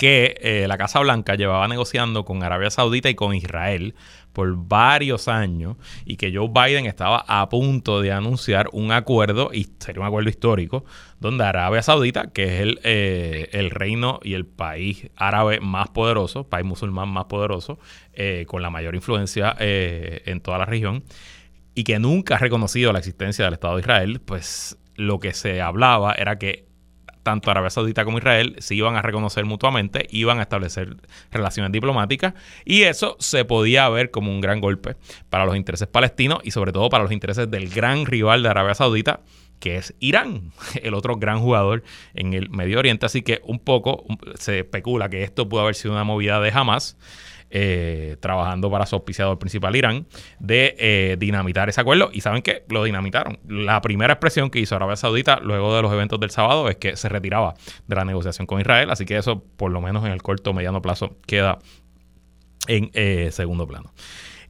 que 0.00 0.38
eh, 0.40 0.64
la 0.66 0.78
Casa 0.78 0.98
Blanca 1.00 1.34
llevaba 1.34 1.68
negociando 1.68 2.24
con 2.24 2.42
Arabia 2.42 2.70
Saudita 2.70 3.10
y 3.10 3.14
con 3.14 3.34
Israel 3.34 3.94
por 4.32 4.56
varios 4.56 5.28
años 5.28 5.76
y 6.06 6.16
que 6.16 6.34
Joe 6.34 6.48
Biden 6.48 6.86
estaba 6.86 7.22
a 7.28 7.46
punto 7.50 8.00
de 8.00 8.10
anunciar 8.10 8.70
un 8.72 8.92
acuerdo, 8.92 9.50
y 9.52 9.68
sería 9.78 10.00
un 10.00 10.06
acuerdo 10.06 10.30
histórico, 10.30 10.86
donde 11.18 11.44
Arabia 11.44 11.82
Saudita, 11.82 12.28
que 12.32 12.44
es 12.44 12.60
el, 12.62 12.80
eh, 12.82 13.50
el 13.52 13.68
reino 13.68 14.20
y 14.22 14.32
el 14.32 14.46
país 14.46 15.10
árabe 15.16 15.60
más 15.60 15.90
poderoso, 15.90 16.48
país 16.48 16.64
musulmán 16.64 17.10
más 17.10 17.26
poderoso, 17.26 17.78
eh, 18.14 18.46
con 18.48 18.62
la 18.62 18.70
mayor 18.70 18.94
influencia 18.94 19.54
en 19.58 20.40
toda 20.40 20.56
la 20.56 20.64
región, 20.64 21.04
y 21.74 21.84
que 21.84 21.98
nunca 21.98 22.36
ha 22.36 22.38
reconocido 22.38 22.90
la 22.94 23.00
existencia 23.00 23.44
del 23.44 23.52
Estado 23.52 23.74
de 23.74 23.80
Israel, 23.80 24.22
pues 24.24 24.78
lo 24.94 25.20
que 25.20 25.34
se 25.34 25.60
hablaba 25.60 26.14
era 26.14 26.38
que 26.38 26.69
tanto 27.22 27.50
Arabia 27.50 27.70
Saudita 27.70 28.04
como 28.04 28.18
Israel 28.18 28.56
se 28.58 28.74
iban 28.74 28.96
a 28.96 29.02
reconocer 29.02 29.44
mutuamente, 29.44 30.06
iban 30.10 30.38
a 30.38 30.42
establecer 30.42 30.96
relaciones 31.30 31.72
diplomáticas 31.72 32.34
y 32.64 32.82
eso 32.82 33.16
se 33.18 33.44
podía 33.44 33.88
ver 33.88 34.10
como 34.10 34.30
un 34.30 34.40
gran 34.40 34.60
golpe 34.60 34.96
para 35.28 35.44
los 35.44 35.56
intereses 35.56 35.88
palestinos 35.88 36.40
y 36.44 36.50
sobre 36.50 36.72
todo 36.72 36.88
para 36.88 37.04
los 37.04 37.12
intereses 37.12 37.50
del 37.50 37.68
gran 37.70 38.06
rival 38.06 38.42
de 38.42 38.48
Arabia 38.48 38.74
Saudita, 38.74 39.20
que 39.60 39.76
es 39.76 39.94
Irán, 40.00 40.52
el 40.82 40.94
otro 40.94 41.16
gran 41.16 41.40
jugador 41.40 41.84
en 42.14 42.32
el 42.32 42.50
Medio 42.50 42.78
Oriente. 42.78 43.06
Así 43.06 43.22
que 43.22 43.40
un 43.44 43.58
poco 43.58 44.04
se 44.34 44.60
especula 44.60 45.08
que 45.08 45.22
esto 45.22 45.48
pudo 45.48 45.62
haber 45.62 45.74
sido 45.74 45.92
una 45.92 46.04
movida 46.04 46.40
de 46.40 46.50
Hamas. 46.52 46.96
Eh, 47.52 48.16
trabajando 48.20 48.70
para 48.70 48.86
su 48.86 48.94
auspiciador 48.94 49.36
principal 49.40 49.74
Irán, 49.74 50.06
de 50.38 50.76
eh, 50.78 51.16
dinamitar 51.18 51.68
ese 51.68 51.80
acuerdo. 51.80 52.10
Y 52.12 52.20
saben 52.20 52.42
que 52.42 52.62
lo 52.68 52.84
dinamitaron. 52.84 53.40
La 53.48 53.80
primera 53.80 54.12
expresión 54.12 54.50
que 54.50 54.60
hizo 54.60 54.76
Arabia 54.76 54.94
Saudita 54.94 55.40
luego 55.40 55.74
de 55.74 55.82
los 55.82 55.92
eventos 55.92 56.20
del 56.20 56.30
sábado 56.30 56.68
es 56.68 56.76
que 56.76 56.94
se 56.94 57.08
retiraba 57.08 57.54
de 57.88 57.96
la 57.96 58.04
negociación 58.04 58.46
con 58.46 58.60
Israel. 58.60 58.88
Así 58.90 59.04
que 59.04 59.16
eso, 59.16 59.42
por 59.56 59.72
lo 59.72 59.80
menos 59.80 60.04
en 60.04 60.12
el 60.12 60.22
corto 60.22 60.50
o 60.50 60.52
mediano 60.52 60.80
plazo, 60.80 61.16
queda 61.26 61.58
en 62.68 62.92
eh, 62.94 63.30
segundo 63.32 63.66
plano. 63.66 63.92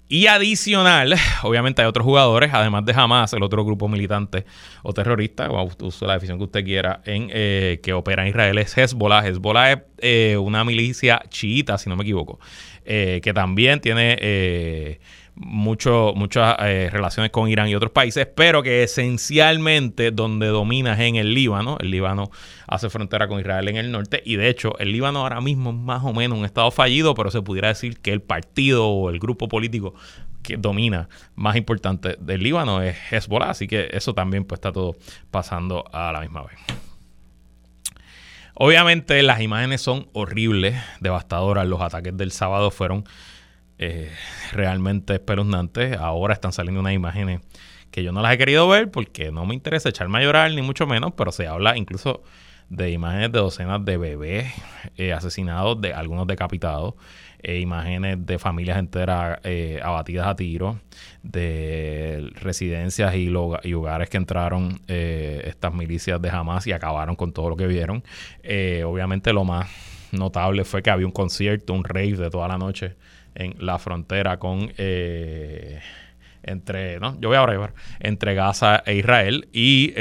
Y 0.07 0.27
adicional, 0.27 1.15
obviamente 1.43 1.81
hay 1.81 1.89
otros 1.89 2.05
jugadores, 2.05 2.53
además 2.53 2.85
de 2.85 2.93
Hamas, 2.93 3.33
el 3.33 3.43
otro 3.43 3.65
grupo 3.65 3.89
militante 3.89 4.45
o 4.83 4.93
terrorista, 4.93 5.49
o 5.49 5.71
use 5.81 6.05
la 6.05 6.15
definición 6.15 6.37
que 6.37 6.45
usted 6.45 6.65
quiera, 6.65 7.01
en 7.07 7.29
que 7.29 7.93
opera 7.95 8.25
en 8.25 8.29
Israel 8.29 8.59
es 8.59 8.77
Hezbollah. 8.77 9.27
Hezbollah 9.27 9.85
es 9.97 10.37
una 10.37 10.65
milicia 10.65 11.23
chiita, 11.31 11.79
si 11.79 11.89
no 11.89 11.97
me 11.97 12.03
equivoco, 12.03 12.41
eh, 12.93 13.21
que 13.23 13.33
también 13.33 13.81
tiene 13.81 14.17
eh, 14.21 14.99
muchas 15.37 16.57
eh, 16.59 16.89
relaciones 16.91 17.31
con 17.31 17.49
Irán 17.49 17.69
y 17.69 17.77
otros 17.77 17.93
países, 17.93 18.27
pero 18.27 18.65
que 18.65 18.83
esencialmente 18.83 20.11
donde 20.11 20.49
domina 20.49 20.95
es 20.95 20.99
en 20.99 21.15
el 21.15 21.33
Líbano. 21.33 21.77
El 21.79 21.93
Líbano 21.93 22.33
hace 22.67 22.91
frontera 22.91 23.29
con 23.29 23.39
Israel 23.39 23.69
en 23.69 23.77
el 23.77 23.93
norte 23.93 24.21
y 24.27 24.35
de 24.35 24.49
hecho 24.49 24.77
el 24.81 24.91
Líbano 24.91 25.21
ahora 25.21 25.41
mismo 25.41 25.71
es 25.71 25.77
más 25.77 26.03
o 26.03 26.13
menos 26.13 26.37
un 26.37 26.45
estado 26.45 26.73
fallido, 26.73 27.15
pero 27.15 27.31
se 27.31 27.43
pudiera 27.43 27.69
decir 27.69 28.01
que 28.01 28.13
el 28.13 28.23
partido 28.23 28.89
o 28.89 29.09
el 29.09 29.21
grupo 29.21 29.47
político 29.47 29.95
que 30.43 30.57
domina 30.57 31.09
más 31.37 31.55
importante 31.55 32.17
del 32.19 32.43
Líbano 32.43 32.83
es 32.83 32.97
Hezbollah, 33.13 33.51
así 33.51 33.69
que 33.69 33.89
eso 33.93 34.15
también 34.15 34.45
pues 34.45 34.59
está 34.59 34.73
todo 34.73 34.97
pasando 35.31 35.85
a 35.93 36.11
la 36.11 36.23
misma 36.23 36.43
vez. 36.43 36.90
Obviamente 38.63 39.23
las 39.23 39.41
imágenes 39.41 39.81
son 39.81 40.11
horribles, 40.13 40.77
devastadoras. 41.01 41.67
Los 41.67 41.81
ataques 41.81 42.15
del 42.15 42.31
sábado 42.31 42.71
fueron 42.71 43.05
eh, 43.79 44.13
realmente 44.53 45.15
espeluznantes. 45.15 45.97
Ahora 45.97 46.35
están 46.35 46.53
saliendo 46.53 46.79
unas 46.79 46.93
imágenes 46.93 47.41
que 47.91 48.03
yo 48.05 48.13
no 48.13 48.21
las 48.21 48.35
he 48.35 48.37
querido 48.37 48.69
ver 48.69 48.91
porque 48.91 49.33
no 49.33 49.47
me 49.47 49.55
interesa 49.55 49.89
echarme 49.89 50.19
a 50.19 50.25
llorar, 50.25 50.51
ni 50.51 50.61
mucho 50.61 50.87
menos, 50.87 51.15
pero 51.17 51.33
se 51.33 51.47
habla 51.47 51.79
incluso 51.79 52.23
de 52.69 52.91
imágenes 52.91 53.33
de 53.33 53.39
docenas 53.39 53.83
de 53.83 53.97
bebés 53.97 54.53
eh, 54.99 55.15
asesinados, 55.15 55.81
de 55.81 55.95
algunos 55.95 56.27
decapitados. 56.27 56.97
Eh, 57.43 57.61
imágenes 57.61 58.27
de 58.27 58.39
familias 58.39 58.77
enteras 58.77 59.39
eh, 59.45 59.81
abatidas 59.83 60.27
a 60.27 60.37
tiro, 60.37 60.79
de 61.23 62.31
residencias 62.35 63.15
y, 63.15 63.31
y 63.63 63.75
hogares 63.75 64.11
que 64.11 64.19
entraron 64.19 64.81
eh, 64.89 65.43
estas 65.47 65.73
milicias 65.73 66.21
de 66.21 66.29
Hamas 66.29 66.67
y 66.67 66.73
acabaron 66.73 67.17
con 67.17 67.33
todo 67.33 67.49
lo 67.49 67.57
que 67.57 67.67
vieron. 67.67 68.03
obviamente 68.85 69.33
lo 69.33 69.45
más 69.45 69.71
notable 70.13 70.65
fue 70.65 70.83
que 70.83 70.91
había 70.91 71.07
un 71.07 71.13
concierto, 71.13 71.73
un 71.73 71.85
rave 71.85 72.17
de 72.17 72.29
toda 72.29 72.47
la 72.47 72.59
noche 72.59 72.97
en 73.35 73.55
la 73.59 73.79
frontera 73.79 74.39
con 74.39 74.71
entre, 76.43 77.01
no, 77.01 77.19
yo 77.21 77.29
voy 77.29 77.39
a 77.39 77.73
entre 78.01 78.35
Gaza 78.35 78.83
e 78.85 78.97
Israel 78.97 79.49
y 79.53 79.95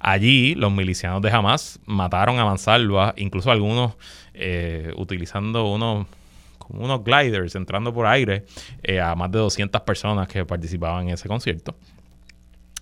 allí 0.00 0.54
los 0.54 0.70
milicianos 0.70 1.22
de 1.22 1.30
Hamas 1.30 1.80
mataron 1.86 2.38
a 2.38 2.44
mansalva, 2.44 3.14
incluso 3.16 3.50
algunos 3.50 3.94
utilizando 4.96 5.70
unos 5.70 6.06
unos 6.68 7.04
gliders 7.04 7.54
entrando 7.54 7.92
por 7.92 8.06
aire 8.06 8.44
eh, 8.82 9.00
a 9.00 9.14
más 9.14 9.30
de 9.30 9.38
200 9.38 9.80
personas 9.82 10.28
que 10.28 10.44
participaban 10.44 11.08
en 11.08 11.14
ese 11.14 11.28
concierto. 11.28 11.76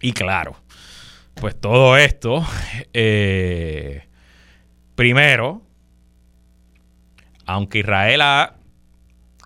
Y 0.00 0.12
claro, 0.12 0.56
pues 1.34 1.58
todo 1.58 1.96
esto, 1.96 2.44
eh, 2.92 4.06
primero, 4.94 5.62
aunque 7.46 7.80
Israel 7.80 8.20
ha 8.22 8.54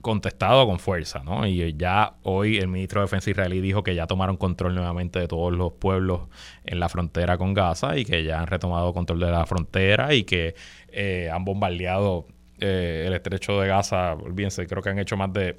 contestado 0.03 0.67
con 0.67 0.79
fuerza, 0.79 1.23
¿no? 1.25 1.47
Y 1.47 1.75
ya 1.77 2.15
hoy 2.23 2.59
el 2.59 2.69
ministro 2.69 3.01
de 3.01 3.07
Defensa 3.07 3.31
israelí 3.31 3.61
dijo 3.61 3.83
que 3.83 3.95
ya 3.95 4.07
tomaron 4.07 4.37
control 4.37 4.75
nuevamente 4.75 5.19
de 5.19 5.29
todos 5.29 5.53
los 5.53 5.73
pueblos 5.73 6.29
en 6.65 6.81
la 6.81 6.89
frontera 6.89 7.37
con 7.37 7.53
Gaza 7.53 7.97
y 7.99 8.05
que 8.05 8.25
ya 8.25 8.41
han 8.41 8.47
retomado 8.47 8.93
control 8.95 9.21
de 9.21 9.31
la 9.31 9.45
frontera 9.45 10.15
y 10.15 10.25
que 10.25 10.55
eh, 10.89 11.31
han 11.33 11.45
bombardeado 11.45 12.27
eh, 12.61 13.05
el 13.07 13.13
estrecho 13.13 13.61
de 13.61 13.69
Gaza, 13.69 14.15
olvídense, 14.15 14.67
creo 14.67 14.83
que 14.83 14.91
han 14.91 14.99
hecho 14.99 15.17
más 15.17 15.33
de 15.33 15.59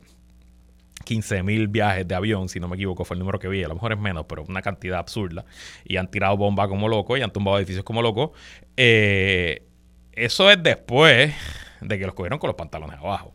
15 1.05 1.43
mil 1.43 1.67
viajes 1.67 2.07
de 2.07 2.15
avión, 2.15 2.49
si 2.49 2.59
no 2.59 2.67
me 2.67 2.75
equivoco, 2.75 3.05
fue 3.05 3.15
el 3.15 3.19
número 3.19 3.39
que 3.39 3.47
vi, 3.47 3.63
a 3.63 3.67
lo 3.67 3.75
mejor 3.75 3.93
es 3.93 3.99
menos, 3.99 4.25
pero 4.27 4.43
una 4.43 4.61
cantidad 4.61 4.99
absurda. 4.99 5.45
Y 5.85 5.97
han 5.97 6.11
tirado 6.11 6.35
bombas 6.37 6.67
como 6.67 6.87
locos 6.87 7.17
y 7.17 7.21
han 7.21 7.31
tumbado 7.31 7.57
edificios 7.57 7.83
como 7.83 8.01
locos. 8.01 8.31
Eh, 8.75 9.63
eso 10.11 10.51
es 10.51 10.61
después 10.61 11.33
de 11.81 11.99
que 11.99 12.05
los 12.05 12.13
cogieron 12.13 12.39
con 12.39 12.49
los 12.49 12.55
pantalones 12.55 12.99
abajo. 12.99 13.31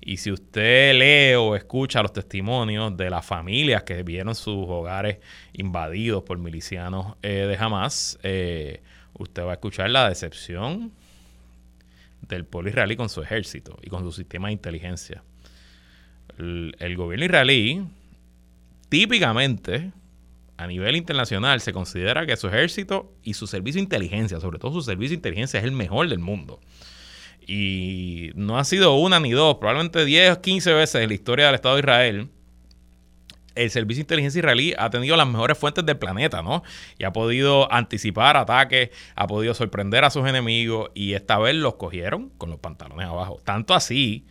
Y 0.00 0.16
si 0.16 0.32
usted 0.32 0.94
lee 0.94 1.34
o 1.34 1.54
escucha 1.54 2.00
los 2.00 2.12
testimonios 2.12 2.96
de 2.96 3.10
las 3.10 3.26
familias 3.26 3.82
que 3.82 4.02
vieron 4.02 4.34
sus 4.34 4.66
hogares 4.68 5.18
invadidos 5.52 6.22
por 6.22 6.38
milicianos 6.38 7.16
eh, 7.22 7.46
de 7.46 7.56
Hamas, 7.56 8.18
usted 9.12 9.44
va 9.44 9.50
a 9.50 9.54
escuchar 9.54 9.90
la 9.90 10.08
decepción 10.08 10.92
del 12.28 12.44
pueblo 12.44 12.70
israelí 12.70 12.96
con 12.96 13.08
su 13.08 13.22
ejército 13.22 13.78
y 13.82 13.88
con 13.88 14.04
su 14.04 14.12
sistema 14.12 14.48
de 14.48 14.52
inteligencia. 14.52 15.22
El, 16.36 16.96
gobierno 16.96 17.24
israelí, 17.24 17.84
típicamente, 18.88 19.92
a 20.56 20.66
nivel 20.66 20.96
internacional, 20.96 21.60
se 21.60 21.72
considera 21.72 22.26
que 22.26 22.36
su 22.36 22.46
ejército 22.48 23.12
y 23.24 23.34
su 23.34 23.46
servicio 23.46 23.78
de 23.78 23.84
inteligencia, 23.84 24.38
sobre 24.40 24.58
todo 24.58 24.72
su 24.72 24.82
servicio 24.82 25.10
de 25.10 25.16
inteligencia, 25.16 25.58
es 25.58 25.64
el 25.64 25.72
mejor 25.72 26.08
del 26.08 26.20
mundo. 26.20 26.60
Y 27.46 28.30
no 28.34 28.58
ha 28.58 28.64
sido 28.64 28.94
una 28.96 29.18
ni 29.18 29.30
dos, 29.30 29.56
probablemente 29.56 30.04
10 30.04 30.36
o 30.36 30.40
15 30.40 30.74
veces 30.74 31.02
en 31.02 31.08
la 31.08 31.14
historia 31.14 31.46
del 31.46 31.56
Estado 31.56 31.76
de 31.76 31.80
Israel, 31.80 32.28
el 33.58 33.70
servicio 33.70 34.00
de 34.00 34.04
inteligencia 34.04 34.38
israelí 34.38 34.74
ha 34.78 34.90
tenido 34.90 35.16
las 35.16 35.26
mejores 35.26 35.58
fuentes 35.58 35.84
del 35.84 35.98
planeta, 35.98 36.42
¿no? 36.42 36.62
Y 36.98 37.04
ha 37.04 37.12
podido 37.12 37.70
anticipar 37.72 38.36
ataques, 38.36 38.90
ha 39.14 39.26
podido 39.26 39.54
sorprender 39.54 40.04
a 40.04 40.10
sus 40.10 40.26
enemigos 40.26 40.90
y 40.94 41.14
esta 41.14 41.38
vez 41.38 41.54
los 41.54 41.74
cogieron 41.74 42.30
con 42.38 42.50
los 42.50 42.60
pantalones 42.60 43.06
abajo. 43.06 43.40
Tanto 43.44 43.74
así 43.74 44.26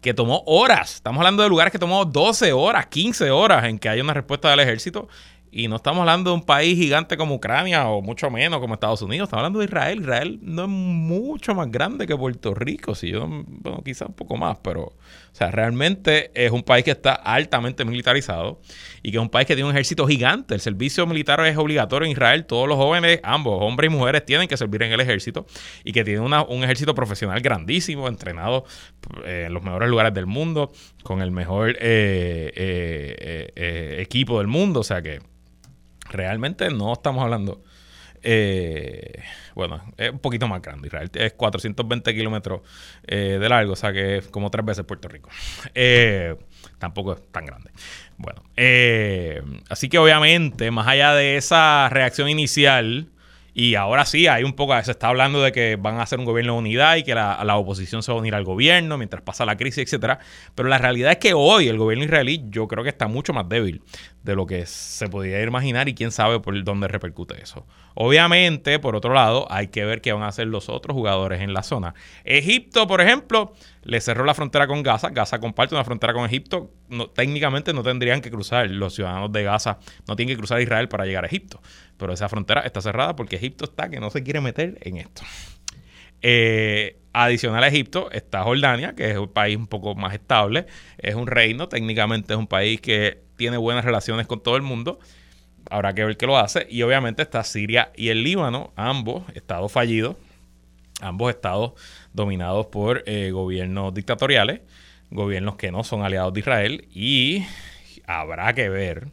que 0.00 0.14
tomó 0.14 0.42
horas. 0.46 0.96
Estamos 0.96 1.18
hablando 1.20 1.42
de 1.42 1.48
lugares 1.48 1.72
que 1.72 1.78
tomó 1.78 2.04
12 2.04 2.52
horas, 2.52 2.86
15 2.86 3.30
horas 3.30 3.64
en 3.64 3.78
que 3.78 3.88
haya 3.88 4.02
una 4.02 4.14
respuesta 4.14 4.50
del 4.50 4.60
ejército 4.60 5.08
y 5.56 5.68
no 5.68 5.76
estamos 5.76 6.00
hablando 6.00 6.32
de 6.32 6.36
un 6.36 6.42
país 6.42 6.76
gigante 6.76 7.16
como 7.16 7.36
Ucrania 7.36 7.88
o 7.88 8.02
mucho 8.02 8.30
menos 8.30 8.60
como 8.60 8.74
Estados 8.74 9.00
Unidos. 9.00 9.28
Estamos 9.28 9.40
hablando 9.40 9.60
de 9.60 9.64
Israel. 9.64 10.00
Israel 10.02 10.38
no 10.42 10.64
es 10.64 10.68
mucho 10.68 11.54
más 11.54 11.70
grande 11.70 12.06
que 12.06 12.14
Puerto 12.14 12.52
Rico. 12.52 12.94
Si 12.94 13.10
yo, 13.10 13.26
bueno, 13.26 13.80
quizá 13.82 14.04
un 14.04 14.12
poco 14.12 14.36
más, 14.36 14.58
pero, 14.62 14.82
o 14.82 14.94
sea, 15.32 15.50
realmente 15.50 16.30
es 16.34 16.52
un 16.52 16.62
país 16.62 16.84
que 16.84 16.90
está 16.90 17.14
altamente 17.14 17.86
militarizado 17.86 18.60
y 19.02 19.10
que 19.10 19.16
es 19.16 19.22
un 19.22 19.30
país 19.30 19.46
que 19.46 19.54
tiene 19.54 19.70
un 19.70 19.74
ejército 19.74 20.06
gigante. 20.06 20.52
El 20.52 20.60
servicio 20.60 21.06
militar 21.06 21.40
es 21.46 21.56
obligatorio 21.56 22.04
en 22.04 22.12
Israel. 22.12 22.44
Todos 22.44 22.68
los 22.68 22.76
jóvenes, 22.76 23.20
ambos, 23.22 23.56
hombres 23.62 23.90
y 23.90 23.96
mujeres, 23.96 24.26
tienen 24.26 24.48
que 24.48 24.58
servir 24.58 24.82
en 24.82 24.92
el 24.92 25.00
ejército 25.00 25.46
y 25.84 25.92
que 25.92 26.04
tiene 26.04 26.20
un 26.20 26.64
ejército 26.64 26.94
profesional 26.94 27.40
grandísimo, 27.40 28.08
entrenado 28.08 28.66
eh, 29.24 29.44
en 29.46 29.54
los 29.54 29.62
mejores 29.62 29.88
lugares 29.88 30.12
del 30.12 30.26
mundo, 30.26 30.70
con 31.02 31.22
el 31.22 31.30
mejor 31.30 31.78
eh, 31.80 32.52
eh, 33.56 33.96
equipo 34.00 34.36
del 34.36 34.48
mundo. 34.48 34.80
O 34.80 34.84
sea 34.84 35.00
que 35.00 35.20
realmente 36.10 36.70
no 36.70 36.92
estamos 36.92 37.22
hablando. 37.22 37.62
Eh, 38.28 39.22
bueno, 39.54 39.80
es 39.96 40.10
un 40.10 40.18
poquito 40.18 40.48
más 40.48 40.60
grande. 40.60 40.88
Israel 40.88 41.10
es 41.14 41.32
420 41.34 42.14
kilómetros 42.14 42.62
eh, 43.06 43.38
de 43.40 43.48
largo, 43.48 43.74
o 43.74 43.76
sea 43.76 43.92
que 43.92 44.18
es 44.18 44.28
como 44.28 44.50
tres 44.50 44.64
veces 44.64 44.84
Puerto 44.84 45.06
Rico. 45.06 45.30
Eh, 45.74 46.34
tampoco 46.78 47.12
es 47.12 47.22
tan 47.30 47.46
grande. 47.46 47.70
Bueno, 48.16 48.42
así 49.68 49.88
que 49.88 49.98
obviamente, 49.98 50.70
más 50.70 50.88
allá 50.88 51.14
de 51.14 51.36
esa 51.36 51.88
reacción 51.88 52.28
inicial, 52.28 53.08
y 53.54 53.74
ahora 53.74 54.04
sí, 54.04 54.26
hay 54.26 54.44
un 54.44 54.52
poco, 54.52 54.74
se 54.82 54.90
está 54.90 55.08
hablando 55.08 55.40
de 55.40 55.50
que 55.50 55.76
van 55.76 55.98
a 55.98 56.02
hacer 56.02 56.18
un 56.18 56.26
gobierno 56.26 56.54
de 56.54 56.58
unidad 56.58 56.96
y 56.96 57.04
que 57.04 57.14
la, 57.14 57.42
la, 57.42 57.56
oposición 57.56 58.02
se 58.02 58.12
va 58.12 58.18
a 58.18 58.20
unir 58.20 58.34
al 58.34 58.44
gobierno 58.44 58.98
mientras 58.98 59.22
pasa 59.22 59.46
la 59.46 59.56
crisis, 59.56 59.84
etcétera. 59.84 60.18
Pero 60.54 60.68
la 60.68 60.76
realidad 60.76 61.12
es 61.12 61.18
que 61.18 61.32
hoy 61.32 61.68
el 61.68 61.78
gobierno 61.78 62.04
israelí 62.04 62.44
yo 62.50 62.68
creo 62.68 62.84
que 62.84 62.90
está 62.90 63.06
mucho 63.06 63.32
más 63.32 63.48
débil 63.48 63.82
de 64.26 64.34
lo 64.34 64.44
que 64.44 64.66
se 64.66 65.08
podía 65.08 65.40
imaginar 65.40 65.88
y 65.88 65.94
quién 65.94 66.10
sabe 66.10 66.40
por 66.40 66.62
dónde 66.64 66.88
repercute 66.88 67.40
eso. 67.40 67.64
Obviamente, 67.94 68.78
por 68.80 68.96
otro 68.96 69.14
lado, 69.14 69.46
hay 69.50 69.68
que 69.68 69.84
ver 69.84 70.02
qué 70.02 70.12
van 70.12 70.24
a 70.24 70.28
hacer 70.28 70.48
los 70.48 70.68
otros 70.68 70.94
jugadores 70.94 71.40
en 71.40 71.54
la 71.54 71.62
zona. 71.62 71.94
Egipto, 72.24 72.88
por 72.88 73.00
ejemplo, 73.00 73.54
le 73.84 74.00
cerró 74.00 74.24
la 74.24 74.34
frontera 74.34 74.66
con 74.66 74.82
Gaza. 74.82 75.10
Gaza 75.10 75.38
comparte 75.38 75.76
una 75.76 75.84
frontera 75.84 76.12
con 76.12 76.26
Egipto. 76.26 76.72
No, 76.88 77.08
técnicamente 77.08 77.72
no 77.72 77.84
tendrían 77.84 78.20
que 78.20 78.30
cruzar, 78.30 78.68
los 78.68 78.94
ciudadanos 78.94 79.30
de 79.32 79.44
Gaza 79.44 79.78
no 80.08 80.16
tienen 80.16 80.34
que 80.34 80.38
cruzar 80.38 80.60
Israel 80.60 80.88
para 80.88 81.06
llegar 81.06 81.24
a 81.24 81.28
Egipto. 81.28 81.62
Pero 81.96 82.12
esa 82.12 82.28
frontera 82.28 82.62
está 82.62 82.80
cerrada 82.80 83.14
porque 83.14 83.36
Egipto 83.36 83.64
está 83.64 83.88
que 83.88 84.00
no 84.00 84.10
se 84.10 84.24
quiere 84.24 84.40
meter 84.40 84.76
en 84.82 84.96
esto. 84.96 85.22
Eh, 86.28 86.96
adicional 87.12 87.62
a 87.62 87.68
Egipto 87.68 88.10
está 88.10 88.42
Jordania, 88.42 88.96
que 88.96 89.12
es 89.12 89.16
un 89.16 89.28
país 89.28 89.56
un 89.56 89.68
poco 89.68 89.94
más 89.94 90.12
estable. 90.12 90.66
Es 90.98 91.14
un 91.14 91.28
reino, 91.28 91.68
técnicamente 91.68 92.32
es 92.32 92.38
un 92.38 92.48
país 92.48 92.80
que 92.80 93.22
tiene 93.36 93.58
buenas 93.58 93.84
relaciones 93.84 94.26
con 94.26 94.42
todo 94.42 94.56
el 94.56 94.62
mundo. 94.62 94.98
Habrá 95.70 95.94
que 95.94 96.04
ver 96.04 96.16
qué 96.16 96.26
lo 96.26 96.36
hace. 96.36 96.66
Y 96.68 96.82
obviamente 96.82 97.22
está 97.22 97.44
Siria 97.44 97.92
y 97.94 98.08
el 98.08 98.24
Líbano, 98.24 98.72
ambos 98.74 99.22
estados 99.34 99.70
fallidos, 99.70 100.16
ambos 101.00 101.30
estados 101.30 101.74
dominados 102.12 102.66
por 102.66 103.04
eh, 103.06 103.30
gobiernos 103.30 103.94
dictatoriales, 103.94 104.62
gobiernos 105.12 105.54
que 105.54 105.70
no 105.70 105.84
son 105.84 106.02
aliados 106.02 106.34
de 106.34 106.40
Israel. 106.40 106.88
Y 106.92 107.46
habrá 108.04 108.52
que 108.52 108.68
ver 108.68 109.12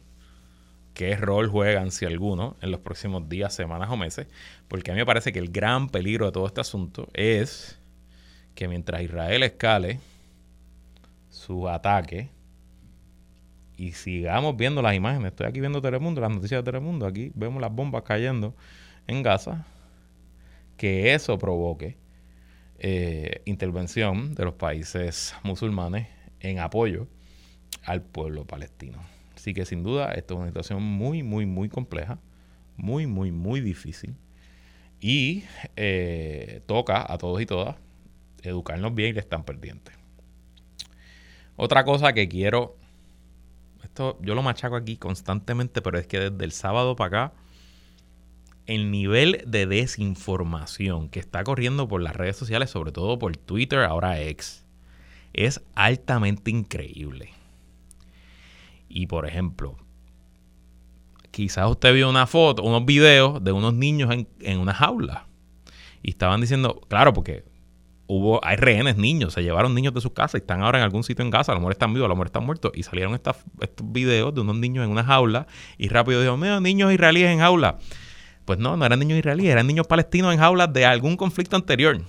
qué 0.94 1.16
rol 1.16 1.48
juegan, 1.48 1.92
si 1.92 2.06
alguno, 2.06 2.56
en 2.60 2.72
los 2.72 2.80
próximos 2.80 3.28
días, 3.28 3.54
semanas 3.54 3.88
o 3.90 3.96
meses. 3.96 4.26
Porque 4.68 4.90
a 4.90 4.94
mí 4.94 5.00
me 5.00 5.06
parece 5.06 5.32
que 5.32 5.38
el 5.38 5.50
gran 5.50 5.88
peligro 5.88 6.26
de 6.26 6.32
todo 6.32 6.46
este 6.46 6.60
asunto 6.60 7.08
es 7.12 7.78
que 8.54 8.68
mientras 8.68 9.02
Israel 9.02 9.42
escale 9.42 10.00
su 11.28 11.68
ataque 11.68 12.30
y 13.76 13.92
sigamos 13.92 14.56
viendo 14.56 14.82
las 14.82 14.94
imágenes. 14.94 15.32
Estoy 15.32 15.46
aquí 15.46 15.60
viendo 15.60 15.82
Telemundo, 15.82 16.20
las 16.20 16.30
noticias 16.30 16.60
de 16.60 16.64
Telemundo. 16.64 17.06
Aquí 17.06 17.32
vemos 17.34 17.60
las 17.60 17.72
bombas 17.72 18.02
cayendo 18.02 18.54
en 19.06 19.22
Gaza. 19.22 19.66
Que 20.76 21.14
eso 21.14 21.38
provoque 21.38 21.96
eh, 22.78 23.42
intervención 23.44 24.34
de 24.34 24.44
los 24.44 24.54
países 24.54 25.34
musulmanes 25.42 26.08
en 26.40 26.58
apoyo 26.58 27.08
al 27.84 28.02
pueblo 28.02 28.44
palestino. 28.44 28.98
Así 29.34 29.54
que 29.54 29.64
sin 29.64 29.82
duda 29.82 30.12
esto 30.12 30.34
es 30.34 30.38
una 30.38 30.48
situación 30.48 30.82
muy, 30.82 31.22
muy, 31.22 31.46
muy 31.46 31.68
compleja, 31.68 32.18
muy, 32.76 33.06
muy, 33.06 33.30
muy 33.30 33.60
difícil. 33.60 34.16
Y 35.00 35.44
eh, 35.76 36.62
toca 36.66 37.04
a 37.12 37.18
todos 37.18 37.40
y 37.40 37.46
todas 37.46 37.76
educarnos 38.42 38.94
bien 38.94 39.14
y 39.14 39.18
están 39.18 39.44
pendientes. 39.44 39.94
Otra 41.56 41.84
cosa 41.84 42.12
que 42.12 42.28
quiero 42.28 42.76
esto 43.84 44.18
yo 44.22 44.34
lo 44.34 44.42
machaco 44.42 44.76
aquí 44.76 44.96
constantemente, 44.96 45.82
pero 45.82 45.98
es 45.98 46.06
que 46.06 46.18
desde 46.18 46.44
el 46.44 46.52
sábado 46.52 46.96
para 46.96 47.26
acá, 47.28 47.34
el 48.66 48.90
nivel 48.90 49.44
de 49.46 49.66
desinformación 49.66 51.08
que 51.10 51.20
está 51.20 51.44
corriendo 51.44 51.86
por 51.86 52.00
las 52.00 52.16
redes 52.16 52.36
sociales, 52.36 52.70
sobre 52.70 52.92
todo 52.92 53.18
por 53.18 53.36
Twitter, 53.36 53.80
ahora 53.80 54.20
X, 54.20 54.64
es 55.34 55.60
altamente 55.74 56.50
increíble. 56.50 57.30
Y 58.88 59.06
por 59.06 59.26
ejemplo, 59.26 59.76
quizás 61.34 61.68
usted 61.68 61.92
vio 61.92 62.08
una 62.08 62.26
foto, 62.28 62.62
unos 62.62 62.84
videos 62.84 63.42
de 63.42 63.50
unos 63.50 63.74
niños 63.74 64.12
en, 64.12 64.28
en 64.40 64.60
una 64.60 64.72
jaula. 64.72 65.26
Y 66.00 66.10
estaban 66.10 66.40
diciendo, 66.40 66.80
claro, 66.88 67.12
porque 67.12 67.44
hubo, 68.06 68.44
hay 68.44 68.56
rehenes 68.56 68.96
niños, 68.96 69.32
se 69.32 69.42
llevaron 69.42 69.74
niños 69.74 69.92
de 69.94 70.00
sus 70.00 70.12
casas 70.12 70.34
y 70.34 70.42
están 70.42 70.62
ahora 70.62 70.78
en 70.78 70.84
algún 70.84 71.02
sitio 71.02 71.24
en 71.24 71.32
casa, 71.32 71.50
a 71.50 71.54
lo 71.56 71.60
mejor 71.60 71.72
están 71.72 71.92
vivos, 71.92 72.06
a 72.06 72.08
lo 72.08 72.14
mejor 72.14 72.26
están 72.26 72.44
muertos, 72.44 72.70
y 72.74 72.84
salieron 72.84 73.14
estos 73.14 73.36
videos 73.82 74.32
de 74.32 74.42
unos 74.42 74.56
niños 74.56 74.84
en 74.84 74.90
una 74.90 75.02
jaula, 75.02 75.48
y 75.76 75.88
rápido 75.88 76.22
dijo, 76.22 76.36
mira, 76.36 76.60
niños 76.60 76.92
israelíes 76.92 77.30
en 77.30 77.40
jaula. 77.40 77.78
Pues 78.44 78.60
no, 78.60 78.76
no 78.76 78.86
eran 78.86 79.00
niños 79.00 79.18
israelíes, 79.18 79.50
eran 79.50 79.66
niños 79.66 79.86
palestinos 79.88 80.32
en 80.32 80.38
jaulas 80.38 80.72
de 80.72 80.86
algún 80.86 81.16
conflicto 81.16 81.56
anterior, 81.56 82.00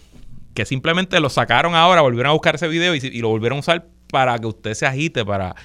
que 0.54 0.66
simplemente 0.66 1.20
lo 1.20 1.30
sacaron 1.30 1.74
ahora, 1.74 2.02
volvieron 2.02 2.30
a 2.30 2.34
buscar 2.34 2.56
ese 2.56 2.68
video 2.68 2.94
y 2.94 3.22
lo 3.22 3.30
volvieron 3.30 3.58
a 3.58 3.60
usar 3.62 3.88
para 4.12 4.38
que 4.38 4.46
usted 4.46 4.74
se 4.76 4.86
agite, 4.86 5.26
para, 5.26 5.56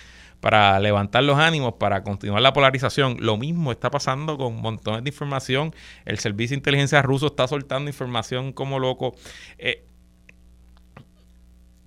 para 0.40 0.79
levantar 0.81 1.22
los 1.22 1.38
ánimos, 1.38 1.74
para 1.74 2.03
continuar 2.03 2.42
la 2.42 2.53
polarización. 2.53 3.18
Lo 3.20 3.37
mismo 3.37 3.72
está 3.72 3.90
pasando 3.90 4.38
con 4.38 4.61
montones 4.61 5.05
de 5.05 5.11
información. 5.11 5.74
El 6.05 6.18
servicio 6.18 6.55
de 6.55 6.59
inteligencia 6.59 7.03
ruso 7.03 7.26
está 7.26 7.46
soltando 7.46 7.90
información 7.90 8.53
como 8.53 8.79
loco. 8.79 9.14
Eh, 9.59 9.85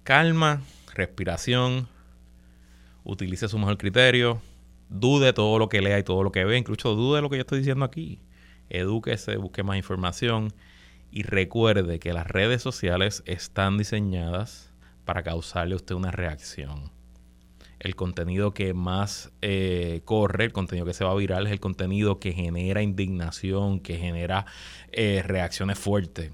calma, 0.04 0.62
respiración, 0.94 1.88
utilice 3.04 3.48
su 3.48 3.58
mejor 3.58 3.78
criterio, 3.78 4.42
dude 4.90 5.34
todo 5.34 5.58
lo 5.58 5.70
que 5.70 5.82
lea 5.82 6.00
y 6.00 6.04
todo 6.04 6.24
lo 6.24 6.32
que 6.32 6.46
ve, 6.46 6.58
incluso 6.58 6.96
dude 6.96 7.22
lo 7.22 7.30
que 7.30 7.38
yo 7.38 7.42
estoy 7.42 7.60
diciendo 7.60 7.86
aquí. 7.86 8.22
Edúquese, 8.70 9.38
busque 9.38 9.64
más 9.64 9.78
información 9.78 10.54
y 11.12 11.24
recuerde 11.24 12.00
que 12.00 12.14
las 12.14 12.28
redes 12.28 12.62
sociales 12.62 13.24
están 13.26 13.78
diseñadas 13.78 14.72
para 15.06 15.24
causarle 15.24 15.74
a 15.74 15.78
usted 15.78 15.96
una 15.96 16.12
reacción. 16.12 16.93
El 17.84 17.98
contenido 17.98 18.54
que 18.54 18.74
más 18.74 19.34
eh, 19.42 20.02
corre, 20.06 20.46
el 20.46 20.54
contenido 20.54 20.86
que 20.86 20.94
se 20.94 21.04
va 21.04 21.14
viral, 21.16 21.48
es 21.48 21.52
el 21.52 21.60
contenido 21.60 22.18
que 22.18 22.32
genera 22.32 22.82
indignación, 22.82 23.82
que 23.82 23.98
genera 23.98 24.46
eh, 24.94 25.22
reacciones 25.26 25.78
fuertes. 25.78 26.32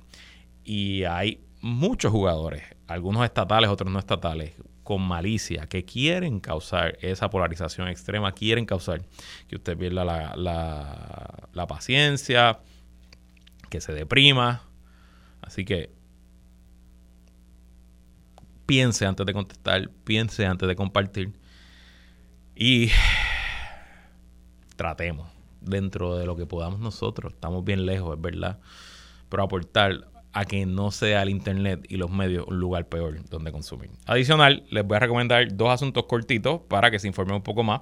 Y 0.64 1.06
hay 1.06 1.42
muchos 1.62 2.12
jugadores, 2.12 2.64
algunos 2.86 3.26
estatales, 3.26 3.72
otros 3.72 3.92
no 3.92 3.98
estatales, 3.98 4.54
con 4.84 5.02
malicia, 5.02 5.66
que 5.66 5.86
quieren 5.86 6.40
causar 6.40 7.00
esa 7.02 7.32
polarización 7.32 7.88
extrema, 7.88 8.32
quieren 8.32 8.68
causar 8.68 9.02
que 9.48 9.56
usted 9.56 9.76
pierda 9.76 10.06
la, 10.06 10.36
la, 10.36 11.68
paciencia, 11.68 12.60
que 13.72 13.82
se 13.82 13.94
deprima. 13.94 14.64
Así 15.42 15.66
que 15.66 15.92
piense 18.68 19.08
antes 19.08 19.26
de 19.26 19.34
contestar, 19.34 19.90
piense 20.04 20.46
antes 20.46 20.68
de 20.68 20.76
compartir 20.76 21.39
y 22.60 22.92
tratemos 24.76 25.30
dentro 25.62 26.18
de 26.18 26.26
lo 26.26 26.36
que 26.36 26.46
podamos 26.46 26.80
nosotros. 26.80 27.34
Estamos 27.34 27.64
bien 27.64 27.86
lejos, 27.86 28.16
es 28.16 28.22
verdad, 28.22 28.60
pero 29.30 29.44
aportar 29.44 30.08
a 30.34 30.46
que 30.46 30.66
no 30.68 30.92
sea 30.92 31.24
el 31.24 31.30
Internet 31.30 31.86
y 31.90 31.98
los 31.98 32.12
medios 32.12 32.46
un 32.48 32.60
lugar 32.60 32.86
peor 32.88 33.18
donde 33.30 33.52
consumir. 33.52 33.90
Adicional, 34.06 34.64
les 34.70 34.86
voy 34.86 34.98
a 34.98 35.00
recomendar 35.00 35.56
dos 35.56 35.70
asuntos 35.70 36.04
cortitos 36.06 36.62
para 36.68 36.92
que 36.92 37.00
se 37.00 37.08
informen 37.08 37.38
un 37.38 37.42
poco 37.42 37.64
más. 37.64 37.82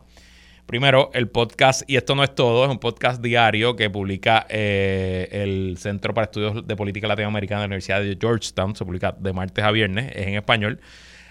Primero, 0.67 1.09
el 1.13 1.29
podcast, 1.29 1.89
y 1.89 1.95
esto 1.95 2.13
no 2.13 2.23
es 2.23 2.35
todo, 2.35 2.65
es 2.65 2.69
un 2.69 2.79
podcast 2.79 3.21
diario 3.21 3.75
que 3.75 3.89
publica 3.89 4.45
eh, 4.49 5.27
el 5.31 5.77
Centro 5.79 6.13
para 6.13 6.25
Estudios 6.25 6.67
de 6.67 6.75
Política 6.75 7.07
Latinoamericana 7.07 7.61
de 7.61 7.67
la 7.67 7.69
Universidad 7.69 8.01
de 8.01 8.17
Georgetown. 8.19 8.75
Se 8.75 8.85
publica 8.85 9.15
de 9.17 9.33
martes 9.33 9.63
a 9.63 9.71
viernes, 9.71 10.11
es 10.13 10.27
en 10.27 10.35
español. 10.35 10.79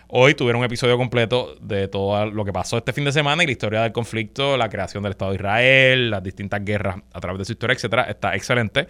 Hoy 0.09 0.35
tuvieron 0.35 0.61
un 0.61 0.67
episodio 0.67 0.97
completo 0.97 1.57
de 1.61 1.89
todo 1.89 2.27
lo 2.27 2.45
que 2.45 2.53
pasó 2.53 2.79
este 2.79 2.93
fin 2.93 3.05
de 3.05 3.11
semana 3.11 3.43
y 3.43 3.47
la 3.47 3.53
historia 3.53 3.83
del 3.83 3.91
conflicto, 3.91 4.57
la 4.57 4.69
creación 4.69 5.03
del 5.03 5.11
Estado 5.11 5.33
de 5.33 5.37
Israel, 5.37 6.11
las 6.11 6.23
distintas 6.23 6.65
guerras 6.65 6.99
a 7.13 7.21
través 7.21 7.41
de 7.41 7.45
su 7.45 7.53
historia, 7.53 7.75
etcétera. 7.75 8.05
Está 8.05 8.37
excelente. 8.37 8.87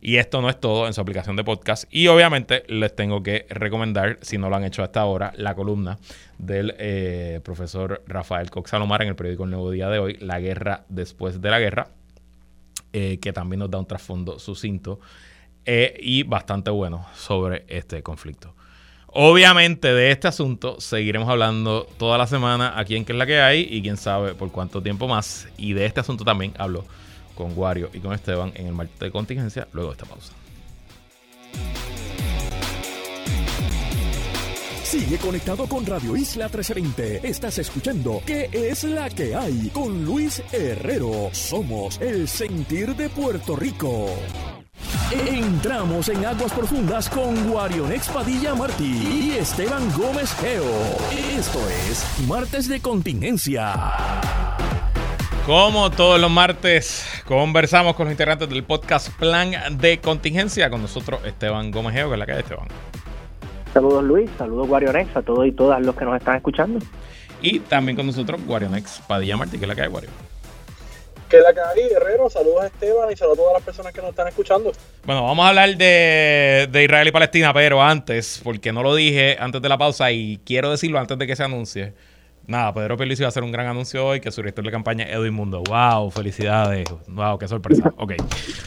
Y 0.00 0.16
esto 0.16 0.40
no 0.40 0.48
es 0.48 0.58
todo 0.58 0.86
en 0.86 0.94
su 0.94 1.02
aplicación 1.02 1.36
de 1.36 1.44
podcast. 1.44 1.84
Y 1.90 2.08
obviamente 2.08 2.62
les 2.66 2.96
tengo 2.96 3.22
que 3.22 3.46
recomendar, 3.50 4.18
si 4.22 4.38
no 4.38 4.48
lo 4.48 4.56
han 4.56 4.64
hecho 4.64 4.82
hasta 4.82 5.02
ahora, 5.02 5.34
la 5.36 5.54
columna 5.54 5.98
del 6.38 6.74
eh, 6.78 7.40
profesor 7.44 8.02
Rafael 8.06 8.50
Cox 8.50 8.70
Salomar 8.70 9.02
en 9.02 9.08
el 9.08 9.16
periódico 9.16 9.44
Nuevo 9.44 9.70
Día 9.70 9.90
de 9.90 9.98
hoy, 9.98 10.16
La 10.18 10.40
guerra 10.40 10.86
después 10.88 11.42
de 11.42 11.50
la 11.50 11.60
guerra, 11.60 11.88
eh, 12.94 13.18
que 13.20 13.34
también 13.34 13.60
nos 13.60 13.70
da 13.70 13.78
un 13.78 13.86
trasfondo 13.86 14.38
sucinto 14.38 14.98
eh, 15.66 15.94
y 16.00 16.22
bastante 16.22 16.70
bueno 16.70 17.06
sobre 17.14 17.66
este 17.68 18.02
conflicto. 18.02 18.54
Obviamente 19.16 19.94
de 19.94 20.10
este 20.10 20.26
asunto 20.26 20.80
seguiremos 20.80 21.28
hablando 21.28 21.86
toda 21.98 22.18
la 22.18 22.26
semana 22.26 22.76
aquí 22.76 22.96
en 22.96 23.04
Que 23.04 23.12
es 23.12 23.18
la 23.18 23.26
que 23.26 23.40
hay 23.40 23.64
y 23.70 23.80
quién 23.80 23.96
sabe 23.96 24.34
por 24.34 24.50
cuánto 24.50 24.82
tiempo 24.82 25.06
más. 25.06 25.46
Y 25.56 25.72
de 25.72 25.86
este 25.86 26.00
asunto 26.00 26.24
también 26.24 26.52
hablo 26.58 26.84
con 27.36 27.56
Wario 27.56 27.90
y 27.92 28.00
con 28.00 28.12
Esteban 28.12 28.52
en 28.56 28.66
el 28.66 28.72
martes 28.72 28.98
de 28.98 29.12
contingencia 29.12 29.68
luego 29.72 29.90
de 29.90 29.94
esta 29.94 30.06
pausa. 30.06 30.32
Sigue 34.82 35.16
conectado 35.18 35.68
con 35.68 35.86
Radio 35.86 36.16
Isla 36.16 36.46
1320. 36.46 37.28
Estás 37.28 37.58
escuchando 37.58 38.20
¿Qué 38.26 38.48
es 38.52 38.82
la 38.82 39.08
que 39.10 39.36
hay? 39.36 39.70
Con 39.72 40.04
Luis 40.04 40.42
Herrero. 40.52 41.30
Somos 41.32 42.00
el 42.00 42.26
sentir 42.26 42.96
de 42.96 43.08
Puerto 43.08 43.54
Rico. 43.54 44.08
Entramos 45.12 46.08
en 46.08 46.24
aguas 46.24 46.52
profundas 46.52 47.10
con 47.10 47.48
Guarionex 47.48 48.08
Padilla 48.08 48.54
Martí 48.54 49.32
y 49.34 49.38
Esteban 49.38 49.82
Gómez 49.92 50.34
Geo. 50.40 50.64
Esto 51.38 51.58
es 51.68 52.26
Martes 52.26 52.68
de 52.68 52.80
Contingencia. 52.80 53.74
Como 55.44 55.90
todos 55.90 56.18
los 56.18 56.30
martes, 56.30 57.06
conversamos 57.26 57.94
con 57.96 58.06
los 58.06 58.12
integrantes 58.12 58.48
del 58.48 58.64
podcast 58.64 59.10
Plan 59.18 59.52
de 59.78 60.00
Contingencia. 60.00 60.70
Con 60.70 60.80
nosotros 60.80 61.20
Esteban 61.26 61.70
Gómez 61.70 61.92
Geo, 61.92 62.08
que 62.08 62.14
es 62.14 62.18
la 62.18 62.26
calle 62.26 62.40
Esteban. 62.40 62.68
Saludos 63.74 64.04
Luis, 64.04 64.30
saludos 64.38 64.68
Guarionex 64.68 65.14
a 65.16 65.22
todos 65.22 65.46
y 65.46 65.52
todas 65.52 65.84
los 65.84 65.94
que 65.94 66.06
nos 66.06 66.16
están 66.16 66.36
escuchando. 66.36 66.78
Y 67.42 67.60
también 67.60 67.94
con 67.94 68.06
nosotros 68.06 68.40
Guarionex 68.46 69.02
Padilla 69.06 69.36
Martí, 69.36 69.58
que 69.58 69.64
es 69.64 69.68
la 69.68 69.74
calle 69.74 69.88
Guario. 69.88 70.10
Que 71.28 71.38
la 71.40 71.52
calle 71.52 71.88
Guerrero, 71.88 72.28
saludos 72.30 72.62
a 72.62 72.66
Esteban 72.66 73.10
y 73.10 73.16
saludos 73.16 73.38
a 73.38 73.42
todas 73.42 73.54
las 73.54 73.62
personas 73.62 73.92
que 73.92 74.00
nos 74.00 74.10
están 74.10 74.28
escuchando. 74.28 74.72
Bueno, 75.04 75.24
vamos 75.24 75.44
a 75.44 75.48
hablar 75.48 75.76
de, 75.76 76.68
de 76.70 76.84
Israel 76.84 77.08
y 77.08 77.12
Palestina, 77.12 77.52
pero 77.52 77.82
antes, 77.82 78.40
porque 78.44 78.72
no 78.72 78.82
lo 78.82 78.94
dije 78.94 79.36
antes 79.40 79.60
de 79.60 79.68
la 79.68 79.78
pausa 79.78 80.12
y 80.12 80.40
quiero 80.44 80.70
decirlo 80.70 80.98
antes 80.98 81.18
de 81.18 81.26
que 81.26 81.34
se 81.34 81.42
anuncie 81.42 81.94
Nada, 82.46 82.74
Pedro 82.74 82.98
Pelici 82.98 83.22
va 83.22 83.28
a 83.28 83.30
hacer 83.30 83.42
un 83.42 83.52
gran 83.52 83.66
anuncio 83.66 84.04
hoy 84.04 84.20
que 84.20 84.30
su 84.30 84.42
director 84.42 84.62
de 84.64 84.70
campaña 84.70 85.04
es 85.04 85.16
Edwin 85.16 85.32
Mundo. 85.32 85.62
¡Wow! 85.66 86.10
¡Felicidades! 86.10 86.86
¡Wow! 87.08 87.38
¡Qué 87.38 87.48
sorpresa! 87.48 87.90
Ok. 87.96 88.12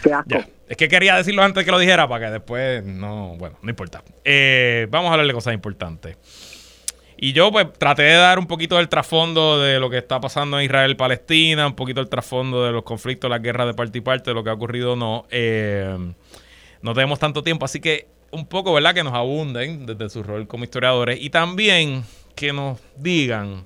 Ya. 0.03 0.25
Es 0.67 0.77
que 0.77 0.87
quería 0.87 1.15
decirlo 1.15 1.43
antes 1.43 1.63
que 1.63 1.69
lo 1.69 1.77
dijera 1.77 2.07
para 2.07 2.25
que 2.25 2.31
después 2.31 2.83
no. 2.83 3.35
Bueno, 3.37 3.57
no 3.61 3.69
importa. 3.69 4.03
Eh, 4.25 4.87
vamos 4.89 5.09
a 5.09 5.13
hablar 5.13 5.27
de 5.27 5.33
cosas 5.33 5.53
importantes. 5.53 6.17
Y 7.19 7.33
yo, 7.33 7.51
pues, 7.51 7.73
traté 7.73 8.03
de 8.03 8.13
dar 8.13 8.37
un 8.37 8.45
poquito 8.45 8.77
del 8.77 8.89
trasfondo 8.89 9.59
de 9.59 9.79
lo 9.79 9.89
que 9.89 9.97
está 9.97 10.21
pasando 10.21 10.59
en 10.59 10.65
Israel-Palestina, 10.65 11.65
un 11.65 11.73
poquito 11.73 11.99
del 11.99 12.09
trasfondo 12.09 12.63
de 12.63 12.71
los 12.71 12.83
conflictos, 12.83 13.27
las 13.27 13.41
guerras 13.41 13.65
de 13.65 13.73
parte 13.73 13.97
y 13.97 14.01
parte, 14.01 14.29
de 14.29 14.35
lo 14.35 14.43
que 14.43 14.51
ha 14.51 14.53
ocurrido 14.53 14.93
o 14.93 14.95
no. 14.95 15.25
Eh, 15.31 15.97
no 16.83 16.93
tenemos 16.93 17.17
tanto 17.17 17.41
tiempo, 17.41 17.65
así 17.65 17.81
que 17.81 18.05
un 18.31 18.45
poco, 18.45 18.71
¿verdad?, 18.71 18.93
que 18.93 19.03
nos 19.03 19.13
abunden 19.13 19.87
desde 19.87 20.09
su 20.09 20.21
rol 20.21 20.47
como 20.47 20.63
historiadores 20.63 21.19
y 21.19 21.31
también 21.31 22.03
que 22.35 22.53
nos 22.53 22.79
digan 22.95 23.63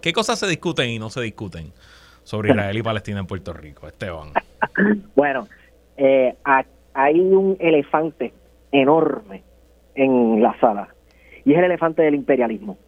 qué 0.00 0.12
cosas 0.12 0.38
se 0.38 0.46
discuten 0.46 0.90
y 0.90 1.00
no 1.00 1.10
se 1.10 1.22
discuten 1.22 1.72
sobre 2.22 2.50
Israel 2.50 2.76
y 2.76 2.82
Palestina 2.84 3.18
en 3.18 3.26
Puerto 3.26 3.52
Rico, 3.52 3.88
Esteban. 3.88 4.32
bueno, 5.16 5.48
eh, 5.96 6.36
hay 6.94 7.18
un 7.18 7.56
elefante 7.58 8.32
enorme 8.70 9.42
en 9.96 10.40
la 10.40 10.56
sala 10.60 10.94
y 11.50 11.52
es 11.52 11.58
el 11.58 11.64
elefante 11.64 12.02
del 12.02 12.14
imperialismo. 12.14 12.78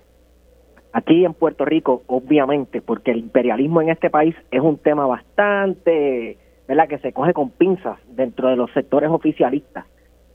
Aquí 0.93 1.25
en 1.25 1.35
Puerto 1.35 1.65
Rico, 1.65 2.05
obviamente, 2.07 2.81
porque 2.81 3.11
el 3.11 3.19
imperialismo 3.19 3.83
en 3.83 3.89
este 3.89 4.09
país 4.09 4.37
es 4.53 4.61
un 4.61 4.79
tema 4.79 5.05
bastante, 5.05 6.37
¿verdad?, 6.69 6.87
que 6.87 6.99
se 6.99 7.13
coge 7.13 7.33
con 7.33 7.51
pinzas 7.51 7.99
dentro 8.07 8.49
de 8.51 8.55
los 8.55 8.71
sectores 8.73 9.11
oficialistas 9.11 9.85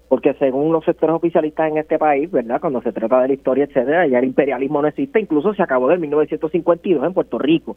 porque 0.09 0.33
según 0.35 0.71
los 0.71 0.85
sectores 0.85 1.15
oficialistas 1.15 1.69
en 1.69 1.77
este 1.77 1.97
país, 1.99 2.31
¿verdad? 2.31 2.61
Cuando 2.61 2.81
se 2.81 2.93
trata 2.93 3.21
de 3.21 3.27
la 3.27 3.33
historia, 3.33 3.65
etcétera, 3.65 4.07
ya 4.07 4.19
el 4.19 4.25
imperialismo 4.25 4.81
no 4.81 4.87
existe, 4.87 5.19
incluso 5.19 5.53
se 5.53 5.61
acabó 5.61 5.91
en 5.91 5.99
1952 5.99 7.05
en 7.05 7.13
Puerto 7.13 7.37
Rico. 7.37 7.75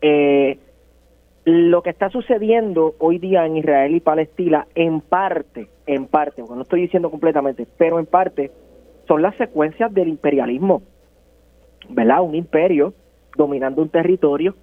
Eh, 0.00 0.58
lo 1.44 1.82
que 1.82 1.90
está 1.90 2.08
sucediendo 2.08 2.94
hoy 3.00 3.18
día 3.18 3.46
en 3.46 3.56
Israel 3.56 3.96
y 3.96 4.00
Palestina, 4.00 4.68
en 4.76 5.00
parte, 5.00 5.68
en 5.86 6.06
parte, 6.06 6.40
aunque 6.40 6.54
no 6.54 6.62
estoy 6.62 6.82
diciendo 6.82 7.10
completamente, 7.10 7.66
pero 7.76 7.98
en 7.98 8.06
parte, 8.06 8.52
son 9.06 9.22
las 9.22 9.36
secuencias 9.36 9.92
del 9.92 10.08
imperialismo, 10.08 10.82
¿verdad? 11.88 12.22
Un 12.22 12.34
imperio 12.34 12.94
dominando 13.36 13.82
un 13.82 13.88
territorio, 13.88 14.54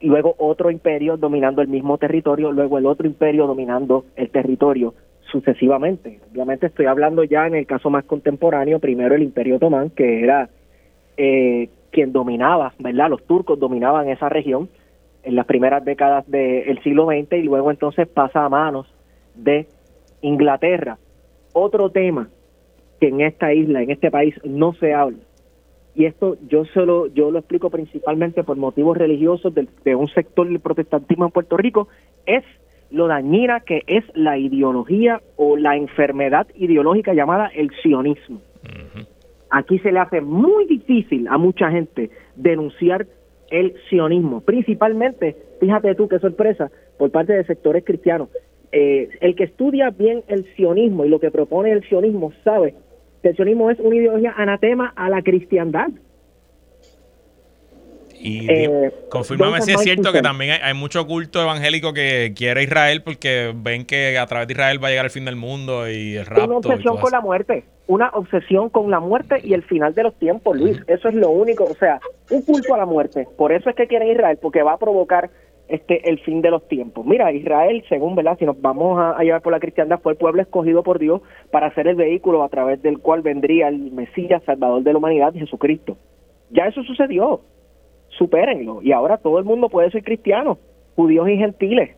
luego 0.00 0.34
otro 0.38 0.70
imperio 0.70 1.16
dominando 1.16 1.62
el 1.62 1.68
mismo 1.68 1.98
territorio, 1.98 2.52
luego 2.52 2.78
el 2.78 2.86
otro 2.86 3.06
imperio 3.06 3.46
dominando 3.46 4.04
el 4.16 4.30
territorio 4.30 4.94
sucesivamente. 5.30 6.20
Obviamente 6.32 6.66
estoy 6.66 6.86
hablando 6.86 7.24
ya 7.24 7.46
en 7.46 7.54
el 7.54 7.66
caso 7.66 7.90
más 7.90 8.04
contemporáneo, 8.04 8.78
primero 8.78 9.14
el 9.14 9.22
Imperio 9.22 9.56
Otomán, 9.56 9.90
que 9.90 10.22
era 10.22 10.48
eh, 11.16 11.68
quien 11.90 12.12
dominaba, 12.12 12.72
¿verdad? 12.78 13.10
Los 13.10 13.24
turcos 13.24 13.58
dominaban 13.58 14.08
esa 14.08 14.28
región 14.28 14.68
en 15.22 15.36
las 15.36 15.46
primeras 15.46 15.84
décadas 15.84 16.28
del 16.30 16.82
siglo 16.82 17.06
XX 17.06 17.32
y 17.32 17.42
luego 17.42 17.70
entonces 17.70 18.08
pasa 18.08 18.44
a 18.44 18.48
manos 18.48 18.86
de 19.34 19.66
Inglaterra. 20.22 20.98
Otro 21.52 21.90
tema 21.90 22.28
que 23.00 23.08
en 23.08 23.20
esta 23.20 23.52
isla, 23.52 23.82
en 23.82 23.90
este 23.90 24.10
país, 24.10 24.34
no 24.44 24.72
se 24.74 24.94
habla. 24.94 25.18
Y 25.94 26.04
esto 26.04 26.36
yo 26.48 26.64
solo 26.66 27.08
yo 27.08 27.30
lo 27.30 27.40
explico 27.40 27.70
principalmente 27.70 28.44
por 28.44 28.56
motivos 28.56 28.96
religiosos 28.96 29.54
de, 29.54 29.66
de 29.84 29.94
un 29.94 30.08
sector 30.08 30.46
del 30.46 30.60
protestantismo 30.60 31.24
en 31.24 31.32
Puerto 31.32 31.56
Rico, 31.56 31.88
es 32.26 32.44
lo 32.90 33.06
dañina 33.06 33.60
que 33.60 33.82
es 33.86 34.04
la 34.14 34.38
ideología 34.38 35.20
o 35.36 35.56
la 35.56 35.76
enfermedad 35.76 36.46
ideológica 36.54 37.14
llamada 37.14 37.48
el 37.48 37.70
sionismo. 37.82 38.40
Aquí 39.50 39.78
se 39.78 39.92
le 39.92 39.98
hace 39.98 40.20
muy 40.20 40.66
difícil 40.66 41.26
a 41.28 41.38
mucha 41.38 41.70
gente 41.70 42.10
denunciar 42.36 43.06
el 43.50 43.74
sionismo, 43.88 44.42
principalmente, 44.42 45.36
fíjate 45.58 45.94
tú 45.94 46.06
qué 46.06 46.18
sorpresa, 46.18 46.70
por 46.98 47.10
parte 47.10 47.32
de 47.32 47.44
sectores 47.44 47.84
cristianos. 47.84 48.28
Eh, 48.72 49.08
el 49.20 49.34
que 49.34 49.44
estudia 49.44 49.88
bien 49.88 50.22
el 50.28 50.44
sionismo 50.54 51.06
y 51.06 51.08
lo 51.08 51.18
que 51.18 51.30
propone 51.30 51.72
el 51.72 51.82
sionismo 51.88 52.32
sabe 52.44 52.74
el 53.22 53.36
sionismo 53.36 53.70
es 53.70 53.78
una 53.80 53.96
ideología 53.96 54.34
anatema 54.36 54.92
a 54.96 55.08
la 55.08 55.22
cristiandad. 55.22 55.88
Y 58.20 58.50
eh, 58.50 58.92
confírmame 59.10 59.60
si 59.62 59.72
es 59.72 59.80
cierto 59.80 60.12
que 60.12 60.22
también 60.22 60.60
hay, 60.60 60.74
mucho 60.74 61.06
culto 61.06 61.40
evangélico 61.40 61.92
que 61.92 62.32
quiere 62.36 62.64
Israel 62.64 63.02
porque 63.04 63.52
ven 63.54 63.84
que 63.84 64.18
a 64.18 64.26
través 64.26 64.48
de 64.48 64.54
Israel 64.54 64.82
va 64.82 64.88
a 64.88 64.90
llegar 64.90 65.04
el 65.04 65.10
fin 65.12 65.24
del 65.24 65.36
mundo 65.36 65.88
y 65.88 66.16
el 66.16 66.26
rapto. 66.26 66.46
Una 66.46 66.56
obsesión 66.56 66.96
con 66.98 67.12
la 67.12 67.20
muerte, 67.20 67.64
una 67.86 68.08
obsesión 68.10 68.70
con 68.70 68.90
la 68.90 68.98
muerte 68.98 69.40
y 69.44 69.54
el 69.54 69.62
final 69.62 69.94
de 69.94 70.02
los 70.02 70.14
tiempos, 70.18 70.56
Luis. 70.56 70.78
Eso 70.88 71.08
es 71.08 71.14
lo 71.14 71.30
único, 71.30 71.64
o 71.64 71.74
sea, 71.74 72.00
un 72.30 72.42
culto 72.42 72.74
a 72.74 72.78
la 72.78 72.86
muerte. 72.86 73.28
Por 73.36 73.52
eso 73.52 73.70
es 73.70 73.76
que 73.76 73.86
quieren 73.86 74.08
Israel, 74.08 74.38
porque 74.42 74.62
va 74.62 74.72
a 74.72 74.78
provocar 74.78 75.30
este 75.68 76.08
el 76.08 76.18
fin 76.20 76.40
de 76.42 76.50
los 76.50 76.66
tiempos. 76.68 77.04
Mira, 77.06 77.32
Israel, 77.32 77.84
según, 77.88 78.14
¿verdad? 78.14 78.38
Si 78.38 78.44
nos 78.44 78.60
vamos 78.60 78.98
a, 78.98 79.18
a, 79.18 79.22
llevar 79.22 79.42
por 79.42 79.52
la 79.52 79.60
cristiandad, 79.60 80.00
fue 80.00 80.12
el 80.12 80.18
pueblo 80.18 80.42
escogido 80.42 80.82
por 80.82 80.98
Dios 80.98 81.20
para 81.50 81.72
ser 81.74 81.88
el 81.88 81.96
vehículo 81.96 82.42
a 82.42 82.48
través 82.48 82.82
del 82.82 82.98
cual 82.98 83.22
vendría 83.22 83.68
el 83.68 83.92
Mesías, 83.92 84.42
Salvador 84.44 84.82
de 84.82 84.92
la 84.92 84.98
humanidad, 84.98 85.34
Jesucristo. 85.34 85.96
Ya 86.50 86.66
eso 86.66 86.82
sucedió 86.82 87.40
supérenlo. 88.18 88.82
Y 88.82 88.92
ahora 88.92 89.18
todo 89.18 89.38
el 89.38 89.44
mundo 89.44 89.68
puede 89.68 89.90
ser 89.90 90.02
cristiano, 90.02 90.58
judíos 90.96 91.28
y 91.28 91.36
gentiles. 91.36 91.96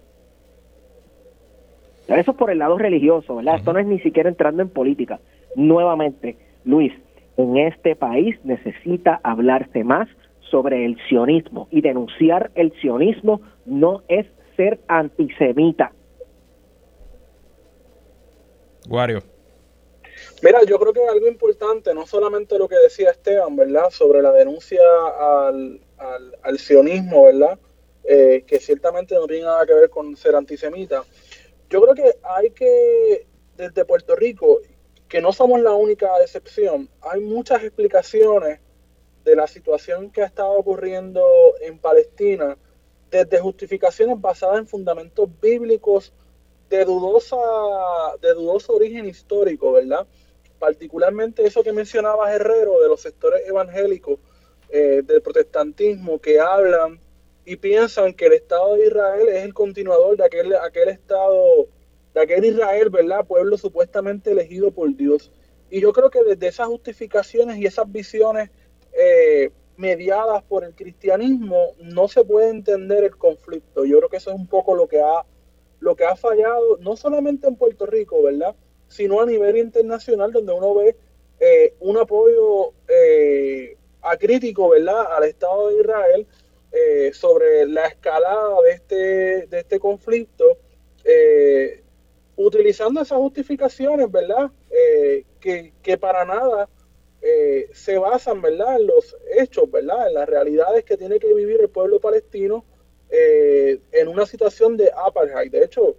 Eso 2.08 2.30
es 2.32 2.36
por 2.36 2.50
el 2.50 2.58
lado 2.58 2.76
religioso, 2.76 3.36
¿verdad? 3.36 3.56
Esto 3.56 3.72
no 3.72 3.78
es 3.78 3.86
ni 3.86 4.00
siquiera 4.00 4.28
entrando 4.28 4.62
en 4.62 4.68
política. 4.68 5.20
Nuevamente, 5.54 6.36
Luis, 6.64 6.92
en 7.36 7.56
este 7.56 7.94
país 7.94 8.36
necesita 8.44 9.20
hablarse 9.22 9.84
más 9.84 10.08
sobre 10.50 10.84
el 10.84 10.96
sionismo 11.08 11.68
y 11.70 11.80
denunciar 11.80 12.50
el 12.54 12.72
sionismo 12.80 13.40
no 13.64 14.02
es 14.08 14.26
ser 14.56 14.80
antisemita. 14.88 15.92
Wario. 18.88 19.22
Mira, 20.42 20.60
yo 20.64 20.78
creo 20.78 20.92
que 20.92 21.06
algo 21.06 21.28
importante, 21.28 21.94
no 21.94 22.06
solamente 22.06 22.58
lo 22.58 22.68
que 22.68 22.76
decía 22.76 23.10
Esteban, 23.10 23.56
¿verdad? 23.56 23.90
Sobre 23.90 24.22
la 24.22 24.32
denuncia 24.32 24.80
al, 25.18 25.80
al, 26.42 26.58
sionismo, 26.58 27.24
¿verdad? 27.24 27.58
Eh, 28.04 28.44
que 28.46 28.58
ciertamente 28.58 29.14
no 29.14 29.26
tiene 29.26 29.44
nada 29.44 29.66
que 29.66 29.74
ver 29.74 29.90
con 29.90 30.16
ser 30.16 30.34
antisemita. 30.34 31.04
Yo 31.68 31.82
creo 31.82 31.94
que 31.94 32.16
hay 32.22 32.50
que, 32.50 33.26
desde 33.56 33.84
Puerto 33.84 34.16
Rico, 34.16 34.60
que 35.08 35.20
no 35.20 35.32
somos 35.32 35.60
la 35.60 35.72
única 35.72 36.08
excepción. 36.22 36.88
Hay 37.02 37.20
muchas 37.20 37.62
explicaciones 37.62 38.60
de 39.24 39.36
la 39.36 39.46
situación 39.46 40.10
que 40.10 40.22
ha 40.22 40.26
estado 40.26 40.52
ocurriendo 40.52 41.22
en 41.60 41.78
Palestina, 41.78 42.56
desde 43.10 43.40
justificaciones 43.40 44.20
basadas 44.20 44.58
en 44.58 44.66
fundamentos 44.66 45.28
bíblicos 45.40 46.12
de 46.68 46.84
dudosa, 46.84 47.36
de 48.22 48.32
dudoso 48.32 48.74
origen 48.74 49.06
histórico, 49.06 49.72
¿verdad? 49.72 50.06
Particularmente 50.58 51.44
eso 51.44 51.62
que 51.62 51.72
mencionaba 51.72 52.32
Herrero 52.32 52.80
de 52.80 52.88
los 52.88 53.00
sectores 53.00 53.42
evangélicos 53.46 54.18
eh, 54.68 55.02
del 55.04 55.20
protestantismo 55.20 56.20
que 56.20 56.38
hablan 56.38 57.00
y 57.44 57.56
piensan 57.56 58.14
que 58.14 58.26
el 58.26 58.34
Estado 58.34 58.76
de 58.76 58.86
Israel 58.86 59.28
es 59.28 59.44
el 59.44 59.52
continuador 59.52 60.16
de 60.16 60.24
aquel, 60.24 60.54
aquel 60.54 60.90
Estado, 60.90 61.66
de 62.14 62.20
aquel 62.20 62.44
Israel, 62.44 62.90
¿verdad? 62.90 63.26
Pueblo 63.26 63.58
supuestamente 63.58 64.30
elegido 64.30 64.70
por 64.70 64.94
Dios. 64.94 65.32
Y 65.70 65.80
yo 65.80 65.92
creo 65.92 66.10
que 66.10 66.22
desde 66.22 66.46
esas 66.46 66.68
justificaciones 66.68 67.58
y 67.58 67.66
esas 67.66 67.90
visiones 67.90 68.50
eh, 68.92 69.50
mediadas 69.76 70.42
por 70.42 70.64
el 70.64 70.74
cristianismo 70.74 71.74
no 71.78 72.08
se 72.08 72.24
puede 72.24 72.50
entender 72.50 73.04
el 73.04 73.16
conflicto. 73.16 73.84
Yo 73.84 73.98
creo 73.98 74.08
que 74.10 74.18
eso 74.18 74.30
es 74.30 74.36
un 74.36 74.46
poco 74.46 74.74
lo 74.74 74.86
que 74.86 75.00
ha, 75.00 75.24
lo 75.80 75.96
que 75.96 76.04
ha 76.04 76.16
fallado, 76.16 76.76
no 76.80 76.96
solamente 76.96 77.48
en 77.48 77.56
Puerto 77.56 77.86
Rico, 77.86 78.22
¿verdad? 78.22 78.54
Sino 78.88 79.20
a 79.20 79.26
nivel 79.26 79.56
internacional, 79.56 80.32
donde 80.32 80.52
uno 80.52 80.74
ve 80.74 80.96
eh, 81.38 81.74
un 81.80 81.96
apoyo 81.96 82.72
eh, 82.88 83.76
acrítico, 84.02 84.70
¿verdad?, 84.70 85.12
al 85.16 85.24
Estado 85.24 85.68
de 85.68 85.80
Israel 85.80 86.26
sobre 87.12 87.66
la 87.66 87.86
escalada 87.86 88.62
de 88.62 88.70
este, 88.70 88.94
de 89.48 89.58
este 89.58 89.80
conflicto, 89.80 90.56
utilizando 92.36 93.00
esas 93.00 93.18
justificaciones, 93.18 94.08
¿verdad? 94.08 94.52
Que, 95.40 95.72
que, 95.82 95.98
para 95.98 96.24
nada 96.24 96.68
se 97.72 97.98
basan, 97.98 98.40
¿verdad? 98.40 98.80
En 98.80 98.86
los 98.86 99.16
hechos, 99.36 99.70
¿verdad? 99.70 100.08
En 100.08 100.14
las 100.14 100.28
realidades 100.28 100.84
que 100.84 100.96
tiene 100.96 101.18
que 101.18 101.32
vivir 101.34 101.60
el 101.60 101.68
pueblo 101.68 102.00
palestino 102.00 102.64
en 103.10 104.08
una 104.08 104.24
situación 104.26 104.76
de 104.76 104.90
apartheid. 104.94 105.50
De 105.50 105.64
hecho, 105.64 105.96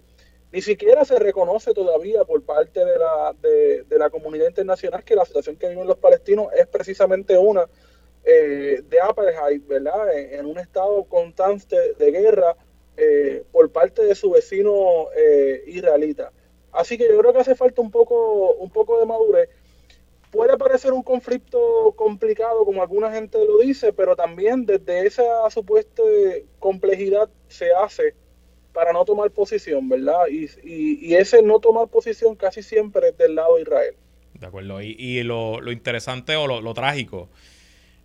ni 0.52 0.60
siquiera 0.60 1.04
se 1.04 1.18
reconoce 1.18 1.72
todavía 1.72 2.24
por 2.24 2.42
parte 2.42 2.84
de 2.84 3.98
la, 3.98 4.10
comunidad 4.10 4.48
internacional 4.48 5.02
que 5.02 5.16
la 5.16 5.24
situación 5.24 5.56
que 5.56 5.68
viven 5.68 5.86
los 5.86 5.96
palestinos 5.96 6.48
es 6.54 6.66
precisamente 6.66 7.38
una 7.38 7.66
eh, 8.22 8.82
de 8.86 9.00
apartheid, 9.00 9.62
¿verdad? 9.66 10.14
En, 10.14 10.44
un 10.44 10.58
estado 10.58 11.04
constante 11.04 11.94
de 11.94 12.10
guerra 12.10 12.54
eh, 12.98 13.44
por 13.50 13.72
parte 13.72 14.04
de 14.04 14.14
su 14.14 14.30
vecino 14.30 15.06
eh, 15.16 15.64
israelita. 15.68 16.30
Así 16.70 16.98
que 16.98 17.08
yo 17.08 17.18
creo 17.18 17.32
que 17.32 17.40
hace 17.40 17.54
falta 17.54 17.80
un 17.80 17.90
poco, 17.90 18.52
un 18.52 18.70
poco 18.70 19.00
de 19.00 19.06
madurez. 19.06 19.48
Puede 20.32 20.56
parecer 20.56 20.94
un 20.94 21.02
conflicto 21.02 21.92
complicado, 21.94 22.64
como 22.64 22.80
alguna 22.80 23.12
gente 23.12 23.38
lo 23.46 23.58
dice, 23.58 23.92
pero 23.92 24.16
también 24.16 24.64
desde 24.64 25.06
esa 25.06 25.22
supuesta 25.50 26.02
complejidad 26.58 27.28
se 27.48 27.70
hace 27.72 28.14
para 28.72 28.94
no 28.94 29.04
tomar 29.04 29.30
posición, 29.30 29.90
¿verdad? 29.90 30.26
Y, 30.30 30.48
y, 30.64 31.14
ese 31.14 31.42
no 31.42 31.60
tomar 31.60 31.88
posición 31.88 32.34
casi 32.34 32.62
siempre 32.62 33.10
es 33.10 33.18
del 33.18 33.34
lado 33.34 33.56
de 33.56 33.62
Israel. 33.62 33.94
De 34.32 34.46
acuerdo. 34.46 34.80
Y, 34.80 34.96
y 34.98 35.22
lo, 35.22 35.60
lo, 35.60 35.70
interesante 35.70 36.34
o 36.34 36.46
lo, 36.46 36.62
lo 36.62 36.72
trágico 36.72 37.28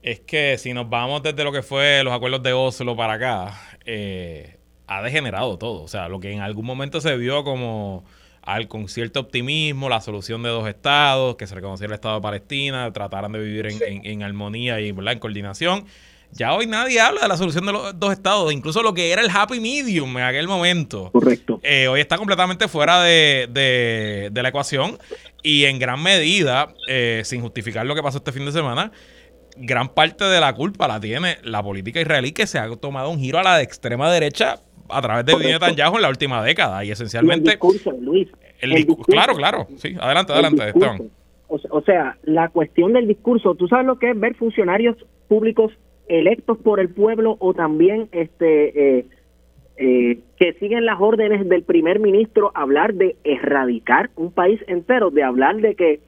es 0.03 0.19
que 0.19 0.57
si 0.57 0.73
nos 0.73 0.89
vamos 0.89 1.23
desde 1.23 1.45
lo 1.45 1.53
que 1.53 1.61
fue 1.61 2.03
los 2.03 2.13
acuerdos 2.13 2.43
de 2.43 2.51
Oslo 2.51 2.97
para 2.97 3.13
acá, 3.13 3.79
eh, 3.85 4.57
ha 4.87 5.01
degenerado 5.01 5.57
todo. 5.57 5.81
O 5.83 5.87
sea, 5.87 6.09
lo 6.09 6.19
que 6.19 6.31
en 6.31 6.41
algún 6.41 6.65
momento 6.65 6.99
se 6.99 7.15
vio 7.15 7.45
como 7.45 8.03
al 8.47 8.69
con 8.69 8.87
cierto 8.87 9.19
optimismo, 9.19 9.89
la 9.89 9.99
solución 9.99 10.41
de 10.41 10.47
dos 10.47 10.69
estados, 10.69 11.35
que 11.35 11.45
se 11.45 11.53
reconociera 11.53 11.91
el 11.91 11.95
Estado 11.95 12.15
de 12.15 12.21
Palestina, 12.21 12.91
trataran 12.93 13.33
de 13.33 13.39
vivir 13.39 13.67
en, 13.67 14.23
armonía 14.23 14.79
y 14.79 14.87
en 14.87 15.19
coordinación. 15.19 15.85
Ya 16.31 16.53
hoy 16.53 16.65
nadie 16.65 17.01
habla 17.01 17.21
de 17.23 17.27
la 17.27 17.35
solución 17.35 17.65
de 17.65 17.73
los 17.73 17.99
dos 17.99 18.13
estados, 18.13 18.53
incluso 18.53 18.81
lo 18.81 18.93
que 18.93 19.11
era 19.11 19.21
el 19.21 19.29
happy 19.29 19.59
medium 19.59 20.17
en 20.17 20.23
aquel 20.23 20.47
momento. 20.47 21.11
Correcto. 21.11 21.59
Eh, 21.61 21.89
hoy 21.89 21.99
está 21.99 22.17
completamente 22.17 22.69
fuera 22.69 23.03
de, 23.03 23.49
de, 24.31 24.41
la 24.41 24.47
ecuación 24.47 24.97
y 25.43 25.65
en 25.65 25.77
gran 25.77 26.01
medida, 26.01 26.73
eh, 26.87 27.23
sin 27.25 27.41
justificar 27.41 27.85
lo 27.85 27.95
que 27.95 28.03
pasó 28.03 28.19
este 28.19 28.31
fin 28.31 28.45
de 28.45 28.53
semana, 28.53 28.93
gran 29.57 29.89
parte 29.89 30.23
de 30.23 30.39
la 30.39 30.53
culpa 30.53 30.87
la 30.87 31.01
tiene 31.01 31.37
la 31.43 31.61
política 31.61 31.99
israelí 31.99 32.31
que 32.31 32.47
se 32.47 32.59
ha 32.59 32.69
tomado 32.77 33.09
un 33.09 33.19
giro 33.19 33.39
a 33.39 33.43
la 33.43 33.57
de 33.57 33.63
extrema 33.63 34.09
derecha 34.09 34.61
a 34.89 35.01
través 35.01 35.25
de 35.25 35.33
Benjamin 35.33 35.53
Netanyahu 35.53 35.95
en 35.95 36.01
la 36.01 36.09
última 36.09 36.43
década 36.43 36.83
y 36.83 36.91
esencialmente... 36.91 37.51
el 37.51 37.59
discurso, 37.59 37.91
Luis. 37.99 38.29
claro, 39.05 39.35
claro. 39.35 39.67
Sí, 39.77 39.95
adelante, 39.99 40.33
adelante, 40.33 40.69
Esteban. 40.69 41.09
O, 41.49 41.81
sea, 41.81 42.17
la 42.23 42.49
cuestión 42.49 42.91
del 42.93 43.07
discurso, 43.07 43.55
¿tú 43.55 43.67
sabes 43.69 43.85
lo 43.85 43.97
que 43.97 44.11
es 44.11 44.19
ver 44.19 44.35
funcionarios 44.35 44.97
públicos 45.29 45.71
electos 46.09 46.57
por 46.57 46.79
el 46.79 46.89
pueblo 46.89 47.37
o 47.39 47.53
también 47.53 48.09
este 48.11 48.99
eh, 48.99 49.05
eh, 49.77 50.19
que 50.37 50.53
siguen 50.53 50.85
las 50.85 50.99
órdenes 50.99 51.47
del 51.47 51.63
primer 51.63 51.99
ministro 51.99 52.51
hablar 52.53 52.93
de 52.95 53.15
erradicar 53.23 54.09
un 54.15 54.31
país 54.31 54.59
entero, 54.67 55.09
de 55.09 55.23
hablar 55.23 55.57
de 55.57 55.75
que 55.75 55.99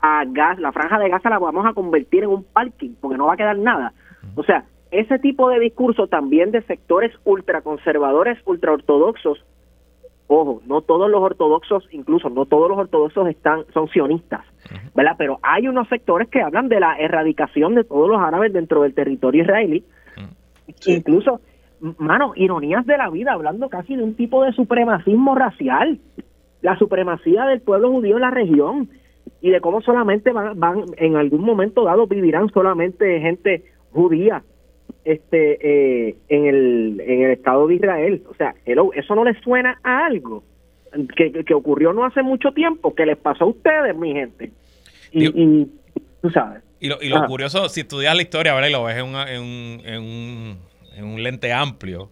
a 0.00 0.24
gas, 0.26 0.58
la 0.58 0.72
franja 0.72 0.98
de 0.98 1.08
Gaza 1.08 1.28
la 1.28 1.38
vamos 1.38 1.66
a 1.66 1.72
convertir 1.72 2.22
en 2.22 2.30
un 2.30 2.44
parking 2.44 2.90
porque 3.00 3.18
no 3.18 3.26
va 3.26 3.34
a 3.34 3.36
quedar 3.36 3.58
nada. 3.58 3.92
O 4.36 4.42
sea, 4.44 4.64
ese 4.90 5.18
tipo 5.18 5.50
de 5.50 5.60
discurso 5.60 6.06
también 6.06 6.50
de 6.50 6.62
sectores 6.62 7.12
ultraconservadores, 7.24 8.38
ultraortodoxos, 8.46 9.44
ojo, 10.28 10.62
no 10.66 10.82
todos 10.82 11.10
los 11.10 11.20
ortodoxos, 11.20 11.86
incluso 11.90 12.30
no 12.30 12.46
todos 12.46 12.68
los 12.68 12.78
ortodoxos 12.78 13.28
están 13.28 13.64
son 13.72 13.88
sionistas, 13.88 14.44
¿verdad? 14.94 15.16
Pero 15.18 15.38
hay 15.42 15.68
unos 15.68 15.88
sectores 15.88 16.28
que 16.28 16.42
hablan 16.42 16.68
de 16.68 16.80
la 16.80 16.96
erradicación 16.98 17.74
de 17.74 17.84
todos 17.84 18.08
los 18.08 18.20
árabes 18.20 18.52
dentro 18.52 18.82
del 18.82 18.94
territorio 18.94 19.42
israelí. 19.42 19.84
Incluso, 20.86 21.40
mano, 21.98 22.32
ironías 22.36 22.84
de 22.86 22.98
la 22.98 23.08
vida, 23.08 23.32
hablando 23.32 23.68
casi 23.68 23.96
de 23.96 24.02
un 24.02 24.14
tipo 24.14 24.44
de 24.44 24.52
supremacismo 24.52 25.34
racial, 25.34 25.98
la 26.60 26.76
supremacía 26.78 27.44
del 27.46 27.60
pueblo 27.60 27.90
judío 27.90 28.16
en 28.16 28.22
la 28.22 28.30
región 28.30 28.90
y 29.40 29.50
de 29.50 29.60
cómo 29.60 29.80
solamente 29.80 30.32
van, 30.32 30.58
van 30.58 30.84
en 30.96 31.16
algún 31.16 31.42
momento 31.42 31.84
dado 31.84 32.06
vivirán 32.06 32.48
solamente 32.50 33.20
gente 33.20 33.64
judía 33.92 34.42
este 35.12 36.08
eh, 36.08 36.16
en 36.28 36.46
el 36.46 37.00
en 37.00 37.22
el 37.22 37.30
estado 37.32 37.66
de 37.66 37.74
Israel. 37.76 38.22
O 38.28 38.34
sea 38.34 38.54
eso 38.66 39.14
no 39.14 39.24
les 39.24 39.38
suena 39.42 39.80
a 39.82 40.06
algo 40.06 40.42
que, 41.16 41.44
que, 41.44 41.54
ocurrió 41.54 41.92
no 41.92 42.04
hace 42.04 42.22
mucho 42.22 42.52
tiempo 42.52 42.94
que 42.94 43.06
les 43.06 43.16
pasó 43.16 43.44
a 43.44 43.48
ustedes 43.48 43.96
mi 43.96 44.12
gente. 44.12 44.50
Y, 45.12 45.66
tú 46.20 46.30
sabes. 46.30 46.62
y 46.80 46.88
lo, 46.88 46.98
y 47.00 47.08
lo 47.08 47.24
curioso 47.26 47.68
si 47.68 47.80
estudias 47.80 48.14
la 48.14 48.22
historia 48.22 48.54
¿verdad? 48.54 48.68
y 48.68 48.72
lo 48.72 48.84
ves 48.84 48.96
en, 48.96 49.06
en, 49.06 49.42
un, 49.42 49.80
en, 49.84 50.02
un, 50.02 50.58
en 50.96 51.04
un 51.04 51.22
lente 51.22 51.52
amplio 51.52 52.10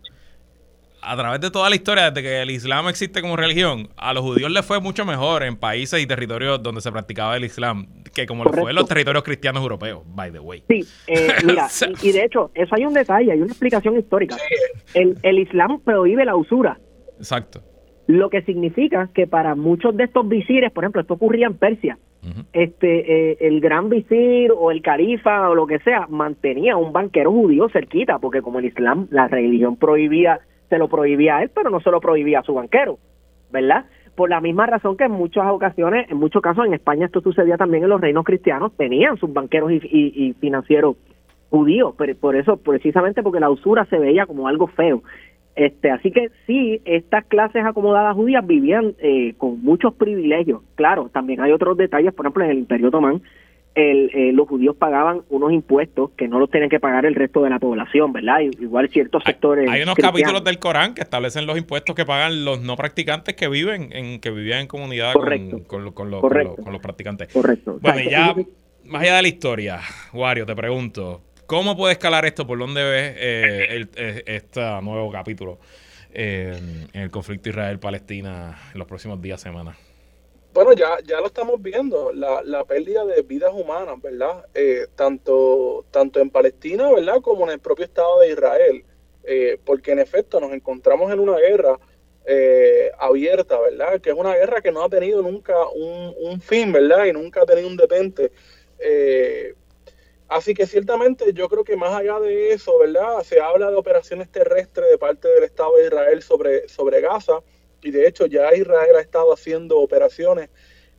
a 1.07 1.17
través 1.17 1.41
de 1.41 1.51
toda 1.51 1.71
la 1.71 1.77
historia, 1.77 2.11
desde 2.11 2.23
que 2.23 2.43
el 2.43 2.51
Islam 2.51 2.89
existe 2.89 3.21
como 3.23 3.37
religión, 3.37 3.89
a 3.97 4.13
los 4.13 4.25
judíos 4.25 4.51
les 4.51 4.67
fue 4.67 4.81
mucho 4.81 5.05
mejor 5.05 5.45
en 5.45 5.57
países 5.57 6.03
y 6.03 6.07
territorios 6.07 6.61
donde 6.63 6.81
se 6.81 6.91
practicaba 6.91 7.37
el 7.37 7.45
Islam 7.45 7.87
que 8.17 8.27
como 8.27 8.45
lo 8.45 8.53
fue 8.53 8.71
en 8.71 8.77
los 8.77 8.89
territorios 8.89 9.23
cristianos 9.23 9.63
europeos, 9.63 10.03
by 10.07 10.33
the 10.33 10.41
way. 10.41 10.63
Sí, 10.69 10.85
eh, 11.07 11.29
mira, 11.45 11.69
y, 12.03 12.13
de 12.13 12.25
hecho, 12.25 12.51
eso 12.55 12.75
hay 12.75 12.87
un 12.87 12.95
detalle, 12.95 13.31
hay 13.31 13.39
una 13.39 13.51
explicación 13.51 13.99
histórica. 13.99 14.37
El, 14.95 15.19
el 15.23 15.39
Islam 15.39 15.81
prohíbe 15.81 16.25
la 16.25 16.35
usura. 16.35 16.79
Exacto. 17.19 17.61
Lo 18.07 18.31
que 18.31 18.41
significa 18.43 19.11
que 19.15 19.27
para 19.27 19.55
muchos 19.55 19.95
de 19.97 20.05
estos 20.05 20.27
visires, 20.27 20.73
por 20.73 20.85
ejemplo, 20.85 21.03
esto 21.03 21.15
ocurría 21.15 21.47
en 21.47 21.55
Persia, 21.55 21.99
este 22.53 23.33
eh, 23.33 23.37
el 23.41 23.61
gran 23.61 23.89
visir 23.89 24.51
o 24.51 24.73
el 24.73 24.83
califa 24.83 25.49
o 25.49 25.55
lo 25.55 25.65
que 25.67 25.79
sea 25.81 26.07
mantenía 26.09 26.77
un 26.77 26.93
banquero 26.93 27.31
judío 27.31 27.69
cerquita, 27.69 28.19
porque 28.19 28.43
como 28.43 28.59
el 28.59 28.65
Islam, 28.65 29.07
la 29.11 29.29
religión 29.29 29.77
prohibía 29.77 30.41
se 30.69 30.79
lo 30.79 30.89
prohibía 30.89 31.37
a 31.37 31.43
él, 31.45 31.51
pero 31.55 31.71
no 31.71 31.81
se 31.81 31.91
lo 31.91 32.01
prohibía 32.01 32.41
a 32.41 32.43
su 32.43 32.55
banquero, 32.55 32.99
¿verdad? 33.53 33.87
Por 34.17 34.31
la 34.31 34.41
misma 34.41 34.67
razón 34.67 34.97
que 34.97 35.05
en 35.05 35.13
muchas 35.13 35.47
ocasiones, 35.47 36.11
en 36.11 36.17
muchos 36.17 36.43
casos 36.43 36.65
en 36.67 36.73
España 36.73 37.07
esto 37.07 37.21
sucedía 37.21 37.59
también 37.59 37.85
en 37.85 37.91
los 37.91 38.01
reinos 38.01 38.25
cristianos, 38.25 38.73
tenían 38.77 39.19
sus 39.19 39.31
banqueros 39.31 39.71
y, 39.71 40.35
financieros 40.41 40.97
judíos, 41.51 41.95
pero 41.97 42.15
por 42.17 42.35
eso, 42.35 42.57
precisamente 42.57 43.23
porque 43.23 43.41
la 43.41 43.51
usura 43.51 43.85
se 43.85 43.99
veía 43.99 44.25
como 44.27 44.49
algo 44.49 44.67
feo. 44.69 45.03
Este, 45.55 45.91
así 45.91 46.11
que 46.11 46.31
sí, 46.47 46.81
estas 46.87 47.27
clases 47.27 47.65
acomodadas 47.65 48.15
judías 48.15 48.47
vivían 48.47 48.95
eh, 48.99 49.35
con 49.37 49.63
muchos 49.63 49.95
privilegios. 49.95 50.63
Claro, 50.75 51.11
también 51.13 51.41
hay 51.43 51.53
otros 51.53 51.77
detalles, 51.77 52.15
por 52.15 52.25
ejemplo, 52.27 52.45
en 52.45 52.51
el 52.51 52.59
Imperio 52.59 52.89
Otomán 52.89 53.23
el, 53.77 54.11
eh, 54.15 54.33
los 54.33 54.49
judíos 54.49 54.75
pagaban 54.75 55.23
unos 55.29 55.53
impuestos 55.53 56.11
que 56.17 56.27
no 56.29 56.39
los 56.39 56.51
tienen 56.51 56.71
que 56.71 56.81
pagar 56.81 57.05
el 57.05 57.15
resto 57.15 57.43
de 57.43 57.51
la 57.51 57.59
población, 57.59 58.11
¿verdad? 58.11 58.41
Igual 58.41 58.89
ciertos 58.89 59.23
sectores. 59.23 59.69
Hay, 59.71 59.83
unos 59.83 59.97
capítulos 59.97 60.43
del 60.43 60.59
Corán 60.59 60.95
que 60.95 61.03
establecen 61.03 61.47
los 61.47 61.59
impuestos 61.59 61.95
que 61.95 62.07
pagan 62.07 62.47
los 62.47 62.63
no 62.63 62.75
practicantes 62.75 63.37
que 63.37 63.49
viven 63.49 63.91
en 63.93 64.19
que 64.21 64.31
vivían 64.31 64.61
en 64.61 64.67
comunidad 64.67 65.13
con, 65.13 65.93
con, 65.93 66.11
los, 66.11 66.81
practicantes. 66.81 67.31
Correcto. 67.33 67.79
Bueno, 67.83 68.01
y 68.01 68.11
ya 68.11 68.35
más 68.85 69.03
allá 69.03 69.17
de 69.17 69.23
la 69.23 69.29
historia, 69.29 69.81
Wario, 70.15 70.47
te 70.47 70.57
pregunto, 70.57 71.21
¿cómo 71.47 71.77
puede 71.77 71.93
escalar 71.93 72.25
esto? 72.25 72.47
¿Por 72.47 72.59
dónde 72.59 72.83
ves 72.83 73.15
eh, 73.19 73.87
eh, 73.95 74.23
este 74.25 74.61
nuevo 74.81 75.13
capítulo 75.13 75.59
en 76.15 76.89
el 76.95 77.11
conflicto 77.11 77.51
Israel-Palestina 77.51 78.57
en 78.73 78.79
los 78.79 78.89
próximos 78.89 79.21
días, 79.21 79.39
semanas? 79.39 79.77
Bueno, 80.57 80.73
ya, 80.73 80.97
ya 81.05 81.21
lo 81.21 81.27
estamos 81.27 81.61
viendo, 81.61 82.15
la, 82.15 82.43
la 82.43 82.65
pérdida 82.65 83.05
de 83.05 83.21
vidas 83.21 83.53
humanas, 83.53 84.01
¿verdad? 84.01 84.47
Eh, 84.55 84.87
tanto, 84.95 85.85
tanto 85.91 86.19
en 86.19 86.31
Palestina, 86.31 86.91
¿verdad? 86.91 87.21
Como 87.21 87.45
en 87.45 87.51
el 87.51 87.59
propio 87.59 87.85
Estado 87.85 88.21
de 88.21 88.31
Israel. 88.31 88.83
Eh, 89.25 89.59
porque 89.67 89.93
en 89.93 89.99
efecto 89.99 90.41
nos 90.41 90.53
encontramos 90.53 91.13
en 91.13 91.21
una 91.21 91.37
guerra 91.37 91.79
eh, 92.25 92.91
abierta, 92.99 93.61
¿verdad? 93.61 94.01
Que 94.01 94.09
es 94.09 94.17
una 94.17 94.35
guerra 94.35 94.63
que 94.63 94.73
no 94.73 94.83
ha 94.83 94.89
tenido 94.89 95.21
nunca 95.21 95.55
un, 95.75 96.15
un 96.19 96.41
fin, 96.41 96.73
¿verdad? 96.73 97.05
Y 97.05 97.13
nunca 97.13 97.43
ha 97.43 97.47
tenido 97.47 97.69
un 97.69 97.77
detente. 97.77 98.33
así 100.29 100.55
que 100.55 100.67
ciertamente 100.67 101.35
yo 101.35 101.51
creo 101.51 101.65
que 101.65 101.77
más 101.77 101.93
allá 101.93 102.19
de 102.19 102.53
eso, 102.53 102.79
¿verdad? 102.79 103.23
Se 103.25 103.41
habla 103.41 103.71
de 103.71 103.77
operaciones 103.77 104.31
terrestres 104.31 104.91
de 104.91 104.97
parte 104.97 105.29
del 105.29 105.45
Estado 105.45 105.77
de 105.77 105.85
Israel 105.85 106.23
sobre, 106.23 106.67
sobre 106.67 107.03
Gaza 107.03 107.43
y 107.83 107.91
de 107.91 108.07
hecho 108.07 108.27
ya 108.27 108.55
Israel 108.55 108.97
ha 108.97 109.01
estado 109.01 109.33
haciendo 109.33 109.79
operaciones 109.79 110.51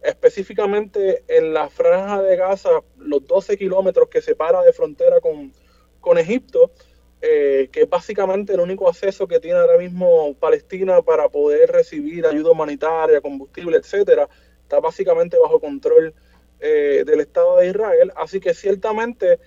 específicamente 0.01 1.23
en 1.27 1.53
la 1.53 1.69
franja 1.69 2.21
de 2.21 2.35
Gaza, 2.35 2.69
los 2.97 3.25
12 3.25 3.57
kilómetros 3.57 4.09
que 4.09 4.21
separa 4.21 4.61
de 4.61 4.73
frontera 4.73 5.19
con, 5.19 5.51
con 5.99 6.17
Egipto, 6.17 6.71
eh, 7.21 7.69
que 7.71 7.81
es 7.81 7.89
básicamente 7.89 8.53
el 8.53 8.59
único 8.59 8.87
acceso 8.87 9.27
que 9.27 9.39
tiene 9.39 9.59
ahora 9.59 9.77
mismo 9.77 10.35
Palestina 10.35 11.01
para 11.01 11.29
poder 11.29 11.71
recibir 11.71 12.25
ayuda 12.25 12.51
humanitaria, 12.51 13.21
combustible, 13.21 13.77
etcétera, 13.77 14.29
está 14.61 14.79
básicamente 14.79 15.37
bajo 15.39 15.59
control 15.59 16.13
eh, 16.59 17.03
del 17.05 17.21
Estado 17.21 17.57
de 17.57 17.67
Israel. 17.69 18.11
Así 18.15 18.39
que 18.39 18.53
ciertamente 18.53 19.39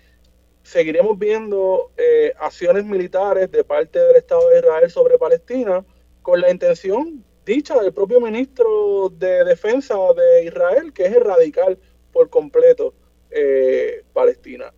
seguiremos 0.62 1.18
viendo 1.18 1.93
eh, 1.97 2.33
acciones 2.39 2.85
militares 2.85 3.51
de 3.51 3.62
parte 3.62 3.99
del 4.01 4.16
Estado 4.16 4.49
de 4.49 4.59
Israel 4.59 4.91
sobre 4.91 5.16
Palestina 5.16 5.85
con 6.22 6.40
la 6.40 6.50
intención 6.50 7.24
dicha 7.44 7.80
del 7.80 7.92
propio 7.92 8.20
ministro 8.20 9.10
de 9.10 9.44
Defensa 9.44 9.96
de 10.14 10.44
Israel, 10.44 10.92
que 10.92 11.06
es 11.06 11.12
erradicar 11.12 11.78
por 12.12 12.30
completo 12.30 12.94
eh, 13.30 14.02
Palestina. 14.12 14.72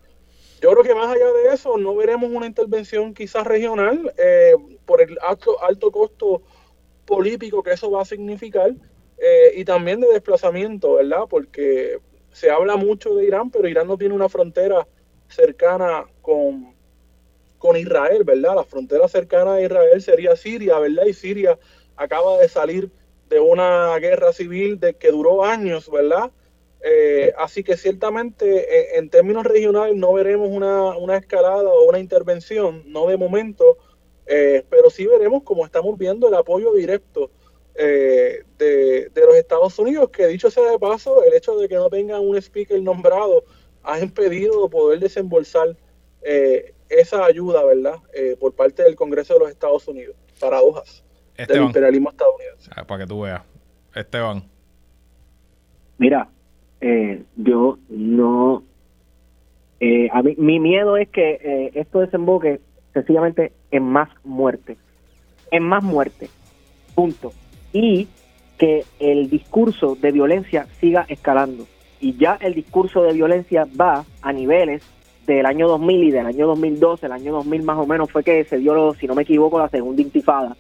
Yo 0.61 0.70
creo 0.70 0.84
que 0.84 0.95
más 0.95 1.14
allá 1.14 1.26
de 1.32 1.55
eso 1.55 1.76
no 1.76 1.97
veremos 1.97 2.30
una 2.30 2.47
intervención 2.47 3.14
quizás 3.14 3.47
regional 3.47 4.12
eh, 4.16 4.55
por 4.84 5.03
el 5.03 5.18
alto, 5.20 5.62
alto 5.62 5.90
costo 5.90 6.43
político 7.05 7.62
que 7.62 7.72
eso 7.72 7.90
va 7.90 8.03
a 8.03 8.05
significar 8.05 8.70
eh, 9.18 9.53
y 9.57 9.64
también 9.64 10.01
de 10.01 10.09
desplazamiento, 10.09 10.95
¿verdad? 10.95 11.24
Porque 11.28 11.99
se 12.30 12.51
habla 12.51 12.76
mucho 12.76 13.14
de 13.14 13.24
Irán, 13.24 13.51
pero 13.51 13.68
Irán 13.68 13.88
no 13.88 13.99
tiene 13.99 14.14
una 14.14 14.28
frontera 14.28 14.86
cercana 15.28 16.05
con, 16.20 16.74
con 17.63 17.77
Israel, 17.77 18.25
¿verdad? 18.25 18.57
La 18.57 18.65
frontera 18.65 19.07
cercana 19.07 19.55
a 19.55 19.63
Israel 19.63 20.03
sería 20.03 20.35
Siria, 20.35 20.81
¿verdad? 20.81 21.05
Y 21.07 21.13
Siria 21.13 21.57
acaba 21.95 22.39
de 22.39 22.49
salir 22.49 22.91
de 23.29 23.39
una 23.39 23.97
guerra 24.01 24.33
civil 24.33 24.81
de 24.81 24.95
que 24.95 25.13
duró 25.13 25.45
años, 25.45 25.89
¿verdad? 25.89 26.33
Eh, 26.83 27.33
así 27.39 27.63
que 27.63 27.77
ciertamente 27.77 28.47
eh, 28.47 28.99
en 28.99 29.11
términos 29.11 29.45
regionales 29.45 29.95
no 29.95 30.13
veremos 30.13 30.49
una, 30.49 31.17
escalada 31.17 31.71
o 31.71 31.89
una 31.89 32.01
intervención, 32.01 32.83
no 32.87 33.07
de 33.07 33.17
momento, 33.17 33.79
eh, 34.27 34.65
pero 34.69 34.91
sí 34.91 35.07
veremos, 35.07 35.45
como 35.45 35.65
estamos 35.65 35.97
viendo, 35.97 36.27
el 36.27 36.35
apoyo 36.35 36.73
directo 36.73 37.31
de, 37.77 38.45
de, 38.59 39.21
los 39.25 39.37
Estados 39.37 39.79
Unidos, 39.79 40.11
que 40.11 40.27
dicho 40.27 40.51
sea 40.51 40.69
de 40.69 40.81
paso, 40.81 41.23
el 41.23 41.33
hecho 41.33 41.57
de 41.57 41.69
que 41.69 41.77
no 41.77 41.89
tengan 41.89 42.23
un 42.23 42.37
speaker 42.37 42.83
nombrado 42.83 43.45
ha 43.85 44.01
impedido 44.01 44.69
poder 44.69 44.99
desembolsar 44.99 45.77
esa 47.01 47.24
ayuda, 47.24 47.64
¿verdad? 47.64 47.97
por 48.38 48.55
parte 48.55 48.82
del 48.82 48.97
Congreso 48.97 49.34
de 49.34 49.40
los 49.40 49.51
Estados 49.51 49.86
Unidos. 49.88 50.16
Paradojas. 50.40 51.05
Esteban. 51.36 51.61
del 51.61 51.66
imperialismo 51.68 52.11
estadounidense. 52.11 52.70
Ah, 52.76 52.84
para 52.84 53.05
que 53.05 53.09
tú 53.09 53.22
veas. 53.22 53.43
Esteban. 53.95 54.45
Mira, 55.99 56.28
eh, 56.80 57.22
yo 57.36 57.78
no... 57.88 58.64
Eh, 59.80 60.09
a 60.12 60.22
mí, 60.22 60.34
mi 60.38 60.61
miedo 60.61 60.97
es 60.97 61.09
que 61.09 61.38
eh, 61.43 61.70
esto 61.74 62.01
desemboque 62.01 62.61
sencillamente 62.93 63.53
en 63.70 63.82
más 63.84 64.09
muerte. 64.24 64.76
En 65.51 65.64
más 65.64 65.82
muerte. 65.82 66.28
Punto. 66.95 67.32
Y 67.72 68.09
que 68.59 68.84
el 69.01 69.28
discurso 69.28 69.97
de 69.97 70.12
violencia 70.12 70.66
siga 70.80 71.05
escalando. 71.09 71.66
Y 72.01 72.16
ya 72.16 72.38
el 72.40 72.55
discurso 72.55 73.03
de 73.03 73.12
violencia 73.12 73.66
va 73.80 74.05
a 74.22 74.32
niveles 74.32 74.82
del 75.27 75.47
año 75.47 75.68
2000 75.68 76.05
y 76.05 76.11
del 76.11 76.27
año 76.27 76.47
2012, 76.47 77.07
el 77.07 77.12
año 77.12 77.33
2000 77.33 77.62
más 77.62 77.79
o 77.79 77.87
menos 77.87 78.11
fue 78.11 78.25
que 78.25 78.45
se 78.45 78.59
dio, 78.59 78.95
si 78.95 79.07
no 79.07 79.14
me 79.14 79.23
equivoco, 79.23 79.59
la 79.59 79.68
segunda 79.68 80.03
intifada. 80.03 80.57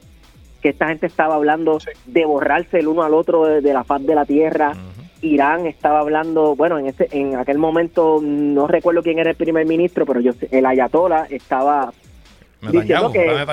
Que 0.60 0.70
esta 0.70 0.88
gente 0.88 1.06
estaba 1.06 1.34
hablando 1.34 1.78
de 2.06 2.24
borrarse 2.24 2.78
el 2.78 2.88
uno 2.88 3.02
al 3.02 3.14
otro 3.14 3.46
de, 3.46 3.72
la 3.72 3.84
faz 3.84 4.04
de 4.06 4.14
la 4.14 4.24
tierra. 4.24 4.74
Irán 5.20 5.66
estaba 5.66 6.00
hablando, 6.00 6.54
bueno, 6.56 6.78
en 6.78 6.86
ese, 6.86 7.08
en 7.12 7.36
aquel 7.36 7.58
momento 7.58 8.20
no 8.22 8.66
recuerdo 8.66 9.02
quién 9.02 9.18
era 9.18 9.30
el 9.30 9.36
primer 9.36 9.66
ministro, 9.66 10.06
pero 10.06 10.20
yo 10.20 10.32
el 10.50 10.66
ayatola 10.66 11.26
estaba 11.30 11.92
diciendo 12.60 13.12
que 13.12 13.44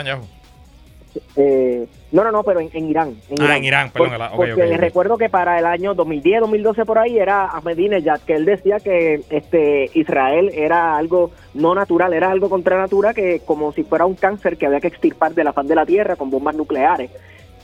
eh, 1.36 1.88
no, 2.11 2.24
no, 2.24 2.32
no, 2.32 2.43
pero 2.43 2.59
en, 2.59 2.89
Irán, 2.89 3.15
ah, 3.39 3.57
en 3.57 3.63
Irán, 3.63 3.91
perdón. 3.91 4.20
porque 4.36 4.78
recuerdo 4.78 5.17
que 5.17 5.30
para 5.30 5.59
el 5.59 5.65
año 5.65 5.93
2010, 5.93 6.41
2012 6.41 6.86
por 6.86 6.97
ahí 6.97 7.20
era 7.20 7.45
Ahmadinejad, 7.45 8.22
que 8.22 8.34
él 8.34 8.45
decía 8.45 8.80
que 8.80 9.22
este 9.30 9.89
Israel 9.93 10.49
era 10.53 10.97
algo 10.97 11.32
no 11.53 11.76
natural, 11.76 12.13
era 12.13 12.32
algo 12.32 12.49
contra 12.49 12.78
natura, 12.78 13.13
que 13.13 13.41
como 13.45 13.72
si 13.72 13.84
fuera 13.84 14.05
un 14.05 14.15
cáncer 14.15 14.57
que 14.57 14.65
había 14.65 14.80
que 14.80 14.88
extirpar 14.88 15.34
de 15.34 15.43
la 15.43 15.53
faz 15.53 15.67
de 15.67 15.76
la 15.76 15.86
Tierra 15.86 16.15
con 16.15 16.30
bombas 16.30 16.55
nucleares. 16.55 17.11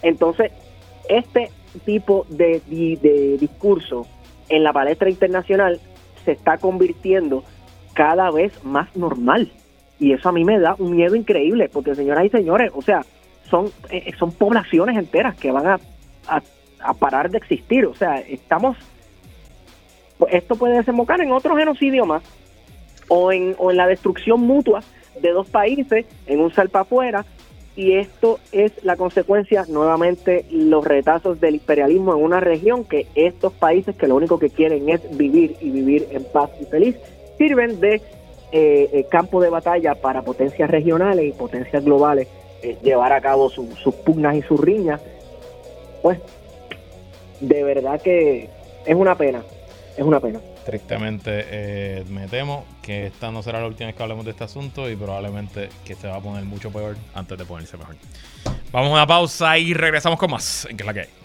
Entonces, 0.02 0.52
este 1.10 1.50
tipo 1.86 2.26
de, 2.30 2.62
de 2.68 3.38
discurso 3.40 4.06
en 4.50 4.64
la 4.64 4.74
palestra 4.74 5.10
internacional 5.10 5.80
se 6.24 6.34
está 6.34 6.58
convirtiendo 6.58 7.44
cada 7.94 8.30
vez 8.32 8.64
más 8.64 8.96
normal. 8.96 9.52
Y 10.00 10.12
eso 10.12 10.30
a 10.30 10.32
mí 10.32 10.44
me 10.44 10.60
da 10.60 10.76
un 10.78 10.96
miedo 10.96 11.16
increíble, 11.16 11.70
porque 11.72 11.96
señoras 11.96 12.26
y 12.26 12.30
señores, 12.30 12.72
o 12.76 12.82
sea, 12.82 13.02
son, 13.50 13.72
eh, 13.90 14.12
son 14.18 14.32
poblaciones 14.32 14.98
enteras 14.98 15.36
que 15.36 15.52
van 15.52 15.68
a, 15.68 15.80
a, 16.28 16.94
parar 16.94 17.30
de 17.30 17.38
existir. 17.38 17.86
O 17.86 17.96
sea, 17.96 18.20
estamos... 18.20 18.78
Pues, 20.18 20.34
esto 20.34 20.56
puede 20.56 20.78
desembocar 20.78 21.22
en 21.22 21.32
otro 21.32 21.56
genocidio 21.56 22.06
más 22.06 22.24
o 23.08 23.32
en, 23.32 23.56
o 23.58 23.72
en 23.72 23.78
la 23.78 23.88
destrucción 23.88 24.42
mutua 24.42 24.82
de 25.20 25.32
dos 25.32 25.48
países 25.50 26.06
en 26.26 26.40
un 26.40 26.54
salpa 26.54 26.82
afuera 26.82 27.26
y 27.76 27.94
esto 27.94 28.40
es 28.52 28.72
la 28.84 28.96
consecuencia 28.96 29.66
nuevamente 29.68 30.46
los 30.50 30.86
retazos 30.86 31.42
del 31.42 31.56
imperialismo 31.56 32.16
en 32.16 32.24
una 32.24 32.40
región 32.40 32.86
que 32.86 33.08
estos 33.16 33.52
países 33.54 33.96
que 33.96 34.08
lo 34.08 34.16
único 34.16 34.40
que 34.40 34.50
quieren 34.50 34.90
es 34.90 35.02
vivir 35.18 35.58
y 35.60 35.70
vivir 35.72 36.08
en 36.12 36.24
paz 36.24 36.50
y 36.62 36.66
feliz 36.66 36.96
sirven 37.38 37.80
de 37.82 37.96
eh, 37.96 38.90
eh, 38.94 39.06
campo 39.10 39.42
de 39.42 39.50
batalla 39.50 39.96
para 39.96 40.22
potencias 40.22 40.70
regionales 40.70 41.26
y 41.26 41.32
potencias 41.34 41.84
globales 41.84 42.30
eh, 42.66 42.78
llevar 42.82 43.14
a 43.14 43.22
cabo 43.22 43.50
sus 43.50 43.96
pugnas 44.06 44.36
y 44.36 44.42
sus 44.42 44.60
riñas, 44.60 45.00
pues 46.02 46.20
de 47.40 47.64
verdad 47.64 48.02
que 48.02 48.50
es 48.86 48.96
una 48.96 49.16
pena, 49.16 49.44
es 49.96 50.04
una 50.04 50.20
pena. 50.20 50.40
Tristemente 50.66 51.46
eh, 51.50 52.04
me 52.10 52.28
temo 52.28 52.66
que 52.82 53.06
esta 53.06 53.30
no 53.30 53.44
será 53.44 53.60
la 53.60 53.68
última 53.68 53.88
vez 53.88 53.96
que 53.96 54.02
hablemos 54.02 54.26
de 54.26 54.32
este 54.32 54.46
asunto 54.46 54.90
y 54.90 54.96
probablemente 54.96 55.70
que 55.86 55.94
se 55.94 56.08
va 56.08 56.16
a 56.16 56.22
poner 56.22 56.44
mucho 56.44 56.72
peor 56.72 56.96
antes 57.14 57.38
de 57.38 57.46
ponerse 57.46 57.78
mejor. 57.78 57.96
Vamos 58.72 58.90
a 58.90 58.94
una 58.94 59.08
pausa 59.08 59.58
y 59.60 59.74
regresamos 59.76 60.18
con 60.18 60.32
más 60.32 60.66
en 60.68 60.76
que 60.76 60.84
es 60.84 60.88
la 60.88 60.94
que 60.94 61.02
hay. 61.02 61.25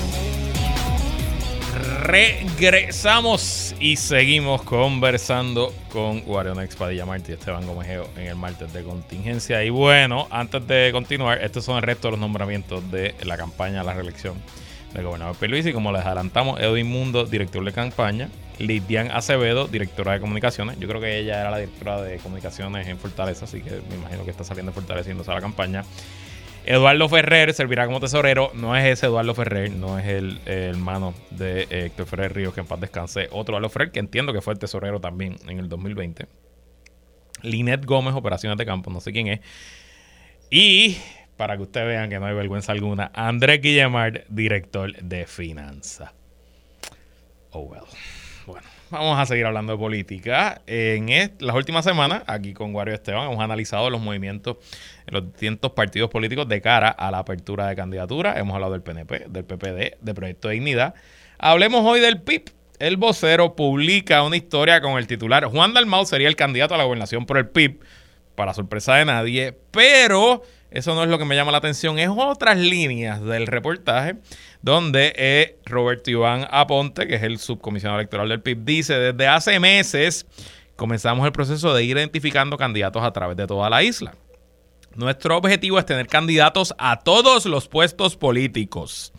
Regresamos 2.01 3.75
y 3.79 3.95
seguimos 3.95 4.63
conversando 4.63 5.71
con 5.93 6.21
Guarionex 6.21 6.75
Padilla 6.75 7.05
Martí 7.05 7.31
y 7.31 7.35
Esteban 7.35 7.67
Gomejeo 7.67 8.09
en 8.17 8.25
el 8.25 8.35
martes 8.35 8.73
de 8.73 8.83
contingencia. 8.83 9.63
Y 9.63 9.69
bueno, 9.69 10.27
antes 10.31 10.65
de 10.65 10.89
continuar, 10.91 11.43
estos 11.43 11.63
son 11.63 11.77
el 11.77 11.83
resto 11.83 12.07
de 12.07 12.13
los 12.13 12.19
nombramientos 12.19 12.89
de 12.91 13.13
la 13.23 13.37
campaña 13.37 13.81
a 13.81 13.83
la 13.83 13.93
reelección 13.93 14.33
del 14.95 15.05
gobernador 15.05 15.35
y 15.41 15.73
Como 15.73 15.91
les 15.91 16.03
adelantamos, 16.03 16.59
Edwin 16.59 16.87
Mundo, 16.87 17.25
director 17.25 17.63
de 17.63 17.71
campaña. 17.71 18.29
Lidian 18.57 19.11
Acevedo, 19.11 19.67
directora 19.67 20.13
de 20.13 20.19
comunicaciones. 20.19 20.79
Yo 20.79 20.87
creo 20.87 21.01
que 21.01 21.19
ella 21.19 21.39
era 21.39 21.51
la 21.51 21.57
directora 21.57 22.01
de 22.01 22.17
comunicaciones 22.17 22.87
en 22.87 22.97
Fortaleza, 22.97 23.45
así 23.45 23.61
que 23.61 23.79
me 23.89 23.95
imagino 23.95 24.23
que 24.23 24.31
está 24.31 24.43
saliendo 24.43 24.71
fortaleciéndose 24.71 25.29
a 25.31 25.35
la 25.35 25.41
campaña. 25.41 25.83
Eduardo 26.65 27.09
Ferrer 27.09 27.53
servirá 27.53 27.85
como 27.85 27.99
tesorero. 27.99 28.51
No 28.53 28.75
es 28.75 28.85
ese 28.85 29.07
Eduardo 29.07 29.33
Ferrer, 29.33 29.71
no 29.71 29.97
es 29.97 30.07
el, 30.07 30.39
hermano 30.45 31.13
de 31.31 31.63
eh, 31.63 31.85
Héctor 31.85 32.05
Ferrer 32.05 32.35
Ríos, 32.35 32.53
que 32.53 32.61
en 32.61 32.67
paz 32.67 32.79
descanse. 32.79 33.27
Otro 33.31 33.53
Eduardo 33.53 33.69
Ferrer, 33.69 33.91
que 33.91 33.99
entiendo 33.99 34.33
que 34.33 34.41
fue 34.41 34.53
el 34.53 34.59
tesorero 34.59 34.99
también 34.99 35.37
en 35.47 35.59
el 35.59 35.69
2020. 35.69 36.27
Linet 37.43 37.85
Gómez, 37.85 38.13
Operaciones 38.13 38.57
de 38.57 38.65
Campo, 38.65 38.91
no 38.91 39.01
sé 39.01 39.11
quién 39.11 39.27
es. 39.27 39.39
Y 40.49 40.97
para 41.37 41.57
que 41.57 41.63
ustedes 41.63 41.87
vean 41.87 42.09
que 42.09 42.19
no 42.19 42.27
hay 42.27 42.35
vergüenza 42.35 42.71
alguna, 42.71 43.11
Andrés 43.15 43.61
Guillemard, 43.61 44.25
director 44.29 44.95
de 44.97 45.25
finanzas. 45.25 46.11
Oh, 47.51 47.61
well. 47.61 47.81
Bueno, 48.45 48.67
vamos 48.91 49.17
a 49.17 49.25
seguir 49.25 49.45
hablando 49.45 49.73
de 49.73 49.79
política. 49.79 50.61
En 50.67 51.07
las 51.39 51.55
últimas 51.55 51.85
semanas, 51.85 52.23
aquí 52.27 52.53
con 52.53 52.75
Wario 52.75 52.93
Esteban, 52.93 53.31
hemos 53.31 53.43
analizado 53.43 53.89
los 53.89 54.01
movimientos 54.01 54.57
en 55.07 55.13
los 55.13 55.25
distintos 55.31 55.71
partidos 55.71 56.09
políticos 56.09 56.47
de 56.47 56.61
cara 56.61 56.89
a 56.89 57.09
la 57.09 57.19
apertura 57.19 57.67
de 57.67 57.75
candidatura. 57.75 58.37
Hemos 58.37 58.53
hablado 58.53 58.73
del 58.73 58.81
PNP, 58.81 59.27
del 59.29 59.45
PPD, 59.45 59.97
del 60.01 60.15
Proyecto 60.15 60.49
de 60.49 60.55
Dignidad. 60.55 60.93
Hablemos 61.39 61.83
hoy 61.85 62.01
del 62.01 62.21
PIB. 62.21 62.51
El 62.79 62.97
vocero 62.97 63.55
publica 63.55 64.23
una 64.23 64.35
historia 64.35 64.81
con 64.81 64.97
el 64.97 65.07
titular 65.07 65.45
Juan 65.45 65.73
Dalmau 65.73 66.05
sería 66.05 66.27
el 66.27 66.35
candidato 66.35 66.73
a 66.73 66.77
la 66.77 66.83
gobernación 66.83 67.25
por 67.25 67.37
el 67.37 67.47
PIB, 67.47 67.79
para 68.35 68.53
sorpresa 68.53 68.95
de 68.95 69.05
nadie, 69.05 69.55
pero 69.71 70.41
eso 70.71 70.95
no 70.95 71.03
es 71.03 71.09
lo 71.09 71.19
que 71.19 71.25
me 71.25 71.35
llama 71.35 71.51
la 71.51 71.57
atención, 71.57 71.99
es 71.99 72.09
otras 72.09 72.57
líneas 72.57 73.21
del 73.21 73.45
reportaje 73.45 74.15
donde 74.61 75.13
eh, 75.17 75.59
Roberto 75.65 76.09
Iván 76.09 76.47
Aponte, 76.49 77.07
que 77.07 77.15
es 77.15 77.23
el 77.23 77.39
subcomisionado 77.39 77.99
electoral 77.99 78.29
del 78.29 78.41
PIB, 78.41 78.63
dice, 78.63 78.93
desde 78.95 79.27
hace 79.27 79.59
meses 79.59 80.25
comenzamos 80.77 81.25
el 81.25 81.33
proceso 81.33 81.73
de 81.73 81.83
ir 81.83 81.97
identificando 81.97 82.57
candidatos 82.57 83.03
a 83.03 83.11
través 83.11 83.35
de 83.37 83.47
toda 83.47 83.69
la 83.69 83.83
isla. 83.83 84.15
Nuestro 84.95 85.37
objetivo 85.37 85.77
es 85.77 85.85
tener 85.85 86.07
candidatos 86.07 86.73
a 86.77 86.99
todos 86.99 87.45
los 87.45 87.67
puestos 87.67 88.15
políticos, 88.15 89.13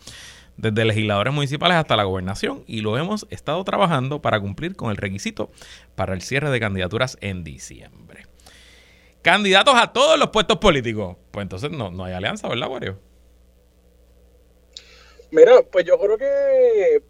desde 0.57 0.85
legisladores 0.85 1.33
municipales 1.33 1.77
hasta 1.77 1.95
la 1.95 2.03
gobernación, 2.03 2.63
y 2.67 2.81
lo 2.81 2.97
hemos 2.97 3.27
estado 3.29 3.63
trabajando 3.63 4.21
para 4.21 4.39
cumplir 4.39 4.75
con 4.75 4.91
el 4.91 4.97
requisito 4.97 5.51
para 5.95 6.13
el 6.13 6.21
cierre 6.21 6.49
de 6.49 6.59
candidaturas 6.59 7.17
en 7.21 7.43
diciembre. 7.43 8.32
Candidatos 9.23 9.73
a 9.75 9.91
todos 9.91 10.19
los 10.19 10.29
puestos 10.29 10.57
políticos. 10.57 11.17
Pues 11.31 11.43
entonces 11.43 11.71
no, 11.71 11.89
no 11.89 12.05
hay 12.05 12.13
alianza, 12.13 12.47
¿verdad, 12.47 12.69
Wario? 12.69 12.99
Mira, 15.31 15.63
pues 15.63 15.85
yo 15.85 15.97
creo 15.97 16.17
que 16.17 17.01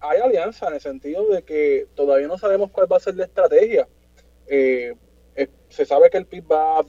hay 0.00 0.20
alianza 0.20 0.68
en 0.68 0.74
el 0.74 0.80
sentido 0.80 1.28
de 1.28 1.42
que 1.42 1.86
todavía 1.94 2.26
no 2.26 2.38
sabemos 2.38 2.70
cuál 2.70 2.90
va 2.90 2.96
a 2.96 3.00
ser 3.00 3.16
la 3.16 3.24
estrategia. 3.24 3.86
Eh, 4.46 4.94
se 5.68 5.86
sabe 5.86 6.10
que 6.10 6.18
el 6.18 6.26
PIB 6.26 6.50
va, 6.50 6.84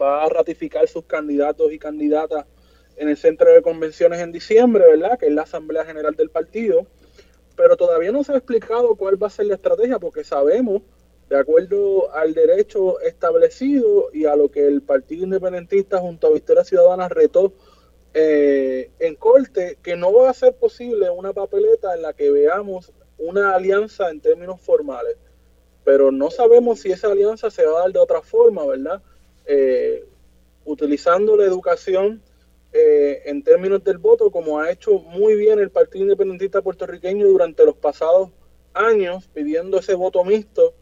va 0.00 0.24
a 0.24 0.28
ratificar 0.28 0.88
sus 0.88 1.04
candidatos 1.04 1.72
y 1.72 1.78
candidatas 1.78 2.46
en 2.96 3.08
el 3.08 3.16
centro 3.16 3.52
de 3.52 3.62
convenciones 3.62 4.20
en 4.20 4.32
diciembre, 4.32 4.84
¿verdad? 4.86 5.18
Que 5.18 5.26
es 5.26 5.32
la 5.32 5.42
Asamblea 5.42 5.84
General 5.84 6.14
del 6.14 6.30
partido. 6.30 6.86
Pero 7.56 7.76
todavía 7.76 8.10
no 8.12 8.24
se 8.24 8.32
ha 8.32 8.36
explicado 8.36 8.96
cuál 8.96 9.22
va 9.22 9.26
a 9.26 9.30
ser 9.30 9.46
la 9.46 9.54
estrategia 9.54 9.98
porque 9.98 10.24
sabemos, 10.24 10.82
de 11.28 11.38
acuerdo 11.38 12.12
al 12.14 12.34
derecho 12.34 13.00
establecido 13.00 14.10
y 14.12 14.26
a 14.26 14.36
lo 14.36 14.50
que 14.50 14.66
el 14.66 14.82
Partido 14.82 15.24
Independentista 15.24 15.98
junto 15.98 16.26
a 16.26 16.32
Victoria 16.32 16.64
Ciudadana 16.64 17.08
retó 17.08 17.52
eh, 18.12 18.90
en 18.98 19.16
corte 19.16 19.78
que 19.82 19.96
no 19.96 20.12
va 20.12 20.30
a 20.30 20.34
ser 20.34 20.54
posible 20.54 21.10
una 21.10 21.32
papeleta 21.32 21.94
en 21.94 22.02
la 22.02 22.12
que 22.12 22.30
veamos 22.30 22.92
una 23.18 23.54
alianza 23.54 24.10
en 24.10 24.20
términos 24.20 24.60
formales. 24.60 25.16
Pero 25.84 26.12
no 26.12 26.30
sabemos 26.30 26.80
si 26.80 26.92
esa 26.92 27.10
alianza 27.10 27.50
se 27.50 27.66
va 27.66 27.78
a 27.78 27.82
dar 27.82 27.92
de 27.92 27.98
otra 27.98 28.22
forma, 28.22 28.64
¿verdad? 28.64 29.02
Eh, 29.46 30.06
utilizando 30.64 31.36
la 31.36 31.44
educación 31.44 32.22
eh, 32.72 33.22
en 33.26 33.42
términos 33.42 33.84
del 33.84 33.98
voto, 33.98 34.30
como 34.30 34.58
ha 34.58 34.70
hecho 34.70 34.98
muy 34.98 35.36
bien 35.36 35.58
el 35.58 35.70
Partido 35.70 36.04
Independentista 36.04 36.62
puertorriqueño 36.62 37.26
durante 37.26 37.64
los 37.64 37.76
pasados 37.76 38.30
años, 38.72 39.28
pidiendo 39.32 39.78
ese 39.78 39.94
voto 39.94 40.24
mixto. 40.24 40.74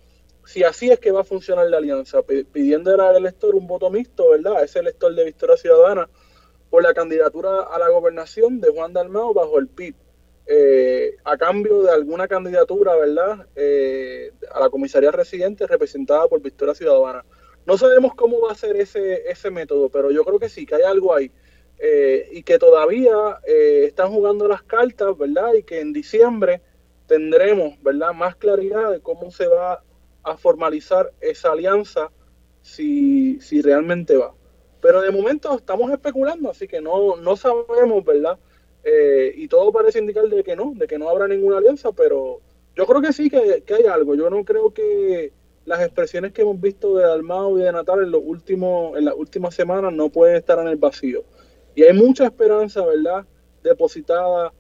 Si 0.45 0.65
así 0.65 0.91
es 0.91 0.99
que 0.99 1.13
va 1.13 1.21
a 1.21 1.25
funcionar 1.25 1.69
la 1.69 1.79
alianza, 1.79 2.23
pidiendo 2.23 2.91
al 3.01 3.17
elector 3.17 3.55
un 3.55 3.67
voto 3.67 3.91
mixto, 3.91 4.31
¿verdad? 4.31 4.65
Ese 4.65 4.81
elector 4.81 5.15
de 5.15 5.25
Victoria 5.25 5.57
Ciudadana 5.57 6.09
por 6.73 6.83
la 6.83 6.95
candidatura 6.95 7.63
a 7.63 7.79
la 7.79 7.91
gobernación 7.91 8.61
de 8.61 8.71
Juan 8.71 8.93
Dalmao 8.93 9.35
bajo 9.35 9.59
el 9.59 9.69
PIB. 9.69 9.95
Eh, 10.47 11.17
a 11.23 11.37
cambio 11.37 11.83
de 11.83 11.91
alguna 11.93 12.27
candidatura, 12.27 12.97
¿verdad? 12.97 13.47
Eh, 13.55 14.33
a 14.51 14.59
la 14.59 14.71
comisaría 14.71 15.13
residente 15.13 15.67
representada 15.67 16.27
por 16.29 16.41
Victoria 16.41 16.75
Ciudadana. 16.75 17.25
No 17.67 17.79
sabemos 17.79 18.15
cómo 18.15 18.41
va 18.41 18.53
a 18.53 18.57
ser 18.57 18.77
ese, 18.77 19.31
ese 19.31 19.51
método, 19.51 19.89
pero 19.89 20.11
yo 20.11 20.25
creo 20.25 20.41
que 20.41 20.49
sí, 20.49 20.67
que 20.67 20.75
hay 20.75 20.83
algo 20.83 21.15
ahí. 21.15 21.31
Eh, 21.79 22.29
y 22.33 22.43
que 22.43 22.59
todavía 22.59 23.41
están 23.45 24.11
jugando 24.11 24.49
las 24.49 24.63
cartas, 24.63 25.17
¿verdad? 25.17 25.53
Y 25.55 25.63
que 25.63 25.81
en 25.81 25.93
diciembre 25.93 26.63
tendremos, 27.07 27.81
¿verdad? 27.83 28.13
Más 28.13 28.35
claridad 28.37 28.91
de 28.91 29.01
cómo 29.01 29.31
se 29.31 29.47
va 29.47 29.83
a 30.23 30.37
formalizar 30.37 31.13
esa 31.21 31.53
alianza 31.53 32.11
si, 32.63 33.41
si 33.41 33.61
realmente 33.63 34.17
va. 34.17 34.35
Pero 34.81 35.01
de 35.01 35.11
momento 35.11 35.57
estamos 35.57 35.91
especulando, 35.93 36.51
así 36.51 36.67
que 36.67 36.81
no, 36.81 37.17
no 37.17 37.37
sabemos, 37.37 38.05
¿verdad? 38.05 38.39
Eh, 38.85 39.33
y 39.37 39.49
todo 39.49 39.73
parece 39.73 40.01
indicar 40.01 40.29
de 40.29 40.43
que 40.43 40.57
no, 40.57 40.73
de 40.75 40.87
que 40.87 40.99
no 40.99 41.09
habrá 41.09 41.29
ninguna 41.29 41.59
alianza, 41.59 41.93
pero 41.93 42.41
yo 42.75 42.87
creo 42.87 43.01
que 43.01 43.13
sí 43.13 43.31
que, 43.31 43.63
hay 43.73 43.85
algo. 43.85 44.15
Yo 44.15 44.29
no 44.31 44.45
creo 44.45 44.73
que 44.73 45.33
las 45.65 45.81
expresiones 45.81 46.33
que 46.33 46.43
hemos 46.43 46.61
visto 46.61 46.97
de 46.97 47.05
Almao 47.05 47.59
y 47.59 47.63
de 47.63 47.73
Natal 47.73 48.03
en, 48.03 48.11
los 48.11 48.23
últimos, 48.25 48.97
en 48.99 49.05
las 49.05 49.15
últimas 49.15 49.55
semanas 49.55 49.93
no 49.93 50.09
pueden 50.09 50.37
estar 50.37 50.59
en 50.59 50.69
el 50.69 50.77
vacío. 50.77 51.25
Y 51.75 51.85
hay 51.85 51.93
mucha 51.93 52.25
esperanza, 52.25 52.85
¿verdad?, 52.85 53.25
depositada 53.63 54.53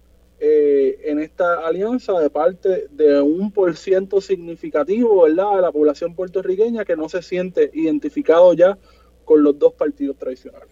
eh, 0.45 0.99
en 1.05 1.21
esta 1.21 1.65
alianza 1.65 2.19
de 2.19 2.29
parte 2.29 2.89
de 2.91 3.21
un 3.21 3.53
por 3.53 3.77
ciento 3.77 4.21
significativo, 4.21 5.23
¿verdad?, 5.23 5.55
de 5.55 5.63
la 5.63 5.71
población 5.71 6.17
puertorriqueña 6.17 6.85
que 6.85 6.97
no 6.97 7.09
se 7.09 7.23
siente 7.23 7.71
identificado 7.73 8.53
ya 8.53 8.77
con 9.25 9.45
los 9.45 9.57
dos 9.57 9.75
partidos 9.75 10.17
tradicionales. 10.17 10.69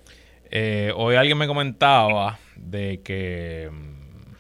Eh, 0.51 0.93
hoy 0.97 1.15
alguien 1.15 1.39
me 1.39 1.47
comentaba 1.47 2.41
de 2.57 3.01
que 3.05 3.71
mm, 3.71 4.33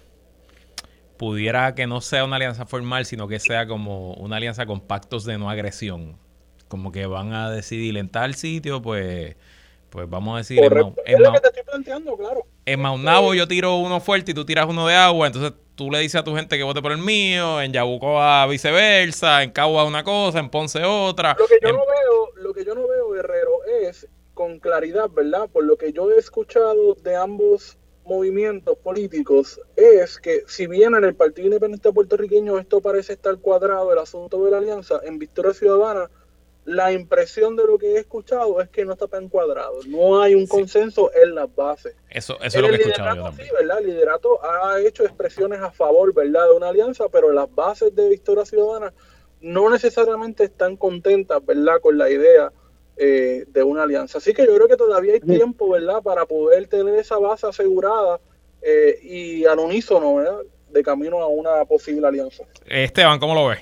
pudiera 1.16 1.76
que 1.76 1.86
no 1.86 2.00
sea 2.00 2.24
una 2.24 2.34
alianza 2.34 2.66
formal, 2.66 3.06
sino 3.06 3.28
que 3.28 3.38
sea 3.38 3.68
como 3.68 4.14
una 4.14 4.38
alianza 4.38 4.66
con 4.66 4.80
pactos 4.80 5.24
de 5.24 5.38
no 5.38 5.48
agresión. 5.48 6.16
Como 6.66 6.90
que 6.90 7.06
van 7.06 7.34
a 7.34 7.52
decidir 7.52 7.96
en 7.98 8.08
tal 8.08 8.34
sitio, 8.34 8.82
pues, 8.82 9.36
pues 9.90 10.08
vamos 10.08 10.34
a 10.34 10.38
decir... 10.38 10.58
En, 10.62 10.94
es 11.04 11.18
lo 11.20 11.32
que 11.32 11.40
te 11.40 11.48
estoy 11.48 11.64
planteando, 11.64 12.16
claro. 12.16 12.46
En 12.64 12.80
Maunabo 12.80 13.34
yo 13.34 13.46
tiro 13.46 13.76
uno 13.76 14.00
fuerte 14.00 14.30
y 14.30 14.34
tú 14.34 14.44
tiras 14.44 14.66
uno 14.68 14.86
de 14.86 14.94
agua, 14.94 15.26
entonces 15.26 15.52
tú 15.74 15.90
le 15.90 15.98
dices 15.98 16.20
a 16.20 16.24
tu 16.24 16.34
gente 16.34 16.56
que 16.56 16.62
vote 16.62 16.80
por 16.80 16.92
el 16.92 16.98
mío, 16.98 17.60
en 17.60 17.72
Yabucoa 17.72 18.46
viceversa, 18.46 19.42
en 19.42 19.50
Cagua 19.50 19.84
una 19.84 20.04
cosa, 20.04 20.38
en 20.38 20.50
Ponce 20.50 20.84
otra. 20.84 21.36
Lo 21.38 21.46
que 21.46 21.58
yo 21.62 21.72
no 21.72 21.80
veo, 21.80 22.28
lo 22.36 22.54
que 22.54 22.64
yo 22.64 22.74
no 22.74 22.86
veo, 22.86 23.10
Guerrero, 23.10 23.64
es 23.82 24.06
con 24.34 24.58
claridad, 24.58 25.10
¿verdad? 25.10 25.48
Por 25.52 25.64
lo 25.64 25.76
que 25.76 25.92
yo 25.92 26.10
he 26.10 26.18
escuchado 26.18 26.94
de 26.94 27.16
ambos 27.16 27.78
movimientos 28.04 28.76
políticos, 28.78 29.60
es 29.76 30.18
que 30.18 30.42
si 30.46 30.66
bien 30.66 30.94
en 30.94 31.04
el 31.04 31.14
Partido 31.14 31.46
Independiente 31.46 31.92
puertorriqueño 31.92 32.58
esto 32.58 32.80
parece 32.80 33.12
estar 33.12 33.36
cuadrado, 33.38 33.92
el 33.92 33.98
asunto 33.98 34.44
de 34.44 34.50
la 34.50 34.58
alianza, 34.58 35.00
en 35.04 35.18
Victoria 35.18 35.54
Ciudadana 35.54 36.10
la 36.64 36.92
impresión 36.92 37.56
de 37.56 37.64
lo 37.64 37.78
que 37.78 37.94
he 37.94 37.98
escuchado 37.98 38.60
es 38.60 38.68
que 38.68 38.84
no 38.84 38.92
está 38.92 39.08
tan 39.08 39.28
cuadrado. 39.28 39.80
No 39.86 40.20
hay 40.20 40.34
un 40.34 40.46
consenso 40.46 41.10
en 41.14 41.34
las 41.34 41.54
bases. 41.54 41.94
Eso, 42.10 42.38
eso 42.42 42.58
es 42.58 42.62
lo 42.62 42.68
que 42.68 42.74
he 42.74 42.78
escuchado 42.78 43.16
yo 43.16 43.22
también. 43.24 43.48
Sí, 43.48 43.54
¿verdad? 43.58 43.78
El 43.78 43.86
liderato 43.86 44.44
ha 44.44 44.80
hecho 44.80 45.04
expresiones 45.04 45.60
a 45.60 45.70
favor, 45.70 46.12
¿verdad?, 46.14 46.46
de 46.48 46.52
una 46.52 46.68
alianza, 46.68 47.08
pero 47.10 47.32
las 47.32 47.52
bases 47.54 47.94
de 47.94 48.08
Victoria 48.08 48.44
Ciudadana 48.44 48.92
no 49.40 49.70
necesariamente 49.70 50.44
están 50.44 50.76
contentas, 50.76 51.44
¿verdad?, 51.44 51.80
con 51.80 51.96
la 51.96 52.10
idea 52.10 52.52
eh, 52.96 53.44
de 53.48 53.62
una 53.62 53.84
alianza. 53.84 54.18
Así 54.18 54.34
que 54.34 54.44
yo 54.44 54.54
creo 54.54 54.68
que 54.68 54.76
todavía 54.76 55.14
hay 55.14 55.20
tiempo, 55.20 55.70
¿verdad?, 55.70 56.02
para 56.02 56.26
poder 56.26 56.68
tener 56.68 56.94
esa 56.96 57.18
base 57.18 57.46
asegurada 57.46 58.20
eh, 58.60 58.98
y 59.02 59.46
al 59.46 59.58
unísono, 59.58 60.16
¿verdad?, 60.16 60.40
de 60.68 60.82
camino 60.82 61.20
a 61.20 61.26
una 61.26 61.64
posible 61.64 62.06
alianza. 62.06 62.44
Esteban, 62.66 63.18
¿cómo 63.18 63.34
lo 63.34 63.48
ves? 63.48 63.60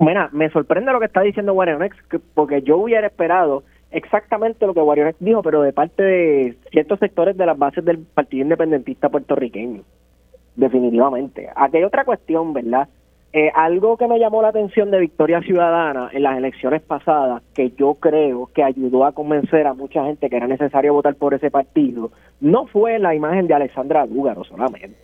Mira, 0.00 0.28
me 0.32 0.50
sorprende 0.50 0.92
lo 0.92 0.98
que 0.98 1.06
está 1.06 1.22
diciendo 1.22 1.54
Warionex, 1.54 1.96
porque 2.34 2.62
yo 2.62 2.78
hubiera 2.78 3.06
esperado 3.06 3.62
exactamente 3.90 4.66
lo 4.66 4.74
que 4.74 4.80
Warionex 4.80 5.18
dijo, 5.20 5.42
pero 5.42 5.62
de 5.62 5.72
parte 5.72 6.02
de 6.02 6.56
ciertos 6.70 6.98
sectores 6.98 7.36
de 7.36 7.46
las 7.46 7.56
bases 7.56 7.84
del 7.84 7.98
Partido 7.98 8.42
Independentista 8.42 9.08
puertorriqueño. 9.08 9.82
Definitivamente. 10.56 11.48
Aquí 11.54 11.78
hay 11.78 11.84
otra 11.84 12.04
cuestión, 12.04 12.52
¿verdad? 12.52 12.88
Eh, 13.32 13.50
algo 13.52 13.96
que 13.96 14.06
me 14.06 14.20
llamó 14.20 14.42
la 14.42 14.48
atención 14.48 14.92
de 14.92 15.00
Victoria 15.00 15.40
Ciudadana 15.40 16.08
en 16.12 16.22
las 16.22 16.36
elecciones 16.38 16.82
pasadas, 16.82 17.42
que 17.52 17.70
yo 17.70 17.94
creo 17.94 18.48
que 18.54 18.62
ayudó 18.62 19.04
a 19.04 19.12
convencer 19.12 19.66
a 19.66 19.74
mucha 19.74 20.04
gente 20.04 20.30
que 20.30 20.36
era 20.36 20.46
necesario 20.46 20.94
votar 20.94 21.16
por 21.16 21.34
ese 21.34 21.50
partido, 21.50 22.12
no 22.40 22.66
fue 22.66 23.00
la 23.00 23.12
imagen 23.12 23.48
de 23.48 23.54
Alexandra 23.54 24.06
Lúgaro 24.06 24.44
solamente. 24.44 24.96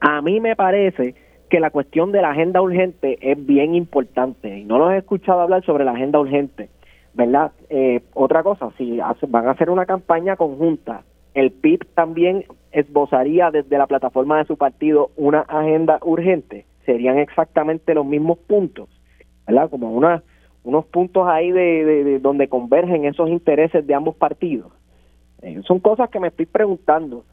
A 0.00 0.20
mí 0.20 0.38
me 0.40 0.54
parece 0.54 1.14
que 1.48 1.60
la 1.60 1.70
cuestión 1.70 2.12
de 2.12 2.22
la 2.22 2.30
agenda 2.30 2.60
urgente 2.60 3.18
es 3.20 3.44
bien 3.46 3.74
importante 3.74 4.58
y 4.58 4.64
no 4.64 4.78
los 4.78 4.92
he 4.92 4.98
escuchado 4.98 5.40
hablar 5.40 5.64
sobre 5.64 5.84
la 5.84 5.92
agenda 5.92 6.18
urgente, 6.18 6.68
¿verdad? 7.14 7.52
Eh, 7.68 8.02
otra 8.14 8.42
cosa, 8.42 8.70
si 8.78 8.98
van 9.28 9.48
a 9.48 9.52
hacer 9.52 9.70
una 9.70 9.86
campaña 9.86 10.36
conjunta, 10.36 11.02
el 11.34 11.52
PIB 11.52 11.84
también 11.94 12.44
esbozaría 12.72 13.50
desde 13.50 13.78
la 13.78 13.86
plataforma 13.86 14.38
de 14.38 14.46
su 14.46 14.56
partido 14.56 15.10
una 15.16 15.40
agenda 15.40 15.98
urgente, 16.02 16.66
serían 16.84 17.18
exactamente 17.18 17.94
los 17.94 18.06
mismos 18.06 18.38
puntos, 18.38 18.88
¿verdad? 19.46 19.68
Como 19.70 19.92
una 19.92 20.22
unos 20.66 20.84
puntos 20.86 21.28
ahí 21.28 21.52
de, 21.52 22.18
donde 22.18 22.48
convergen 22.48 23.04
esos 23.04 23.30
intereses 23.30 23.86
de 23.86 23.94
ambos 23.94 24.16
partidos. 24.16 24.72
Eh, 25.42 25.62
son 25.64 25.78
cosas 25.78 26.10
que 26.10 26.18
me 26.18 26.28
estoy 26.28 26.46
preguntando. 26.46 27.24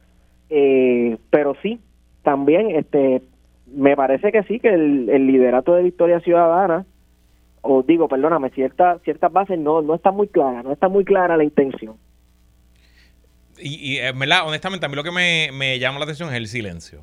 Eh, 0.51 1.17
pero 1.31 1.55
sí, 1.63 1.79
también 2.21 2.69
este 2.69 3.23
me 3.73 3.95
parece 3.95 4.31
que 4.31 4.43
sí, 4.43 4.59
que 4.59 4.73
el, 4.73 5.27
liderato 5.27 5.73
de 5.73 5.83
Victoria 5.83 6.19
Ciudadana, 6.19 6.85
o 7.61 7.83
digo, 7.83 8.07
perdóname, 8.07 8.49
cierta, 8.51 8.99
ciertas 8.99 9.31
bases 9.31 9.59
no, 9.59 9.81
no 9.81 9.95
está 9.95 10.11
muy 10.11 10.27
clara, 10.27 10.63
no 10.63 10.71
está 10.71 10.87
muy 10.87 11.05
clara 11.05 11.37
la 11.37 11.43
intención. 11.43 11.95
Y, 13.57 13.93
y 13.93 13.97
eh, 13.97 14.13
honestamente, 14.45 14.85
a 14.85 14.89
mí 14.89 14.95
lo 14.95 15.03
que 15.03 15.11
me, 15.11 15.49
me 15.53 15.79
llama 15.79 15.99
la 15.99 16.05
atención 16.05 16.29
es 16.29 16.35
el 16.35 16.47
silencio. 16.47 17.01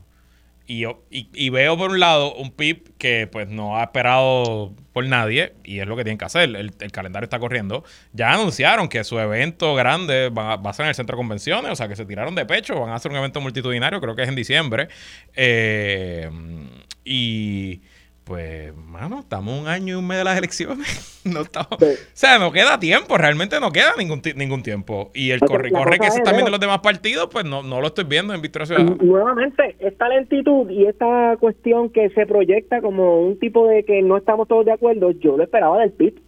Y, 0.67 0.85
y, 1.11 1.51
veo 1.51 1.77
por 1.77 1.91
un 1.91 1.99
lado 1.99 2.33
un 2.35 2.53
PIB 2.53 2.97
que 2.97 3.27
pues 3.27 3.49
no 3.49 3.77
ha 3.77 3.83
esperado 3.83 4.73
por 4.93 5.05
nadie 5.05 5.55
y 5.65 5.81
es 5.81 5.87
lo 5.89 5.97
que 5.97 6.05
tienen 6.05 6.19
que 6.19 6.25
hacer. 6.25 6.55
El, 6.55 6.93
calendario 6.93 7.25
está 7.25 7.41
corriendo. 7.41 7.83
Ya 8.13 8.33
anunciaron 8.33 8.89
que 8.89 9.03
su 9.03 9.19
evento 9.19 9.75
grande 9.75 10.29
va, 10.29 10.55
a 10.55 10.73
ser 10.73 10.85
en 10.85 10.91
el 10.91 10.95
centro 10.95 11.17
de 11.17 11.21
convenciones, 11.21 11.73
o 11.73 11.75
sea 11.77 11.89
que 11.89 11.97
se 11.97 12.05
tiraron 12.05 12.37
de 12.37 12.47
pecho, 12.47 12.79
van 12.79 12.91
a 12.91 12.95
hacer 12.95 13.11
un 13.11 13.19
evento 13.19 13.41
multitudinario, 13.41 14.01
creo 14.01 14.15
que 14.15 14.23
es 14.23 14.29
en 14.29 14.37
diciembre. 14.37 14.89
Eh, 15.35 16.31
y 17.05 17.81
pues, 18.25 18.75
mano, 18.77 19.21
estamos 19.21 19.61
un 19.61 19.67
año 19.67 19.95
y 19.95 19.99
un 19.99 20.07
mes 20.07 20.19
de 20.19 20.25
las 20.25 20.39
elecciones. 20.39 21.21
no 21.25 21.41
estamos, 21.41 21.73
O 21.73 21.87
sea, 22.13 22.39
no 22.39 22.53
queda 22.53 22.79
tiempo, 22.79 23.17
realmente 23.19 23.59
no 23.61 23.73
queda 23.73 23.93
ningún, 23.99 24.23
ningún 24.37 24.63
tiempo. 24.63 25.11
Y 25.15 25.31
el 25.31 25.41
corre-corre 25.41 25.99
que 25.99 26.11
se 26.11 26.19
está 26.19 26.33
viendo 26.33 26.51
los 26.51 26.61
demás 26.61 26.81
partidos, 26.81 27.29
pues 27.31 27.45
no, 27.45 27.63
no 27.63 27.81
lo 27.81 27.89
estoy 27.89 28.05
viendo 28.05 28.35
en 28.35 28.41
Victoria 28.41 28.67
Ciudadana. 28.67 28.97
Nuevamente, 29.01 29.77
esta 29.81 30.09
lentitud 30.09 30.71
y 30.71 30.87
esta 30.87 31.37
cuestión 31.39 31.91
que 31.91 32.11
se 32.11 32.27
proyecta 32.27 32.81
como 32.81 33.21
un 33.21 33.39
tipo 33.39 33.67
de 33.67 33.85
que 33.85 34.03
no 34.03 34.17
estamos 34.17 34.49
todos 34.49 34.65
de 34.65 34.73
acuerdo, 34.73 35.11
yo 35.13 35.37
lo 35.37 35.43
esperaba 35.43 35.79
del 35.79 35.93
PIB, 35.93 36.21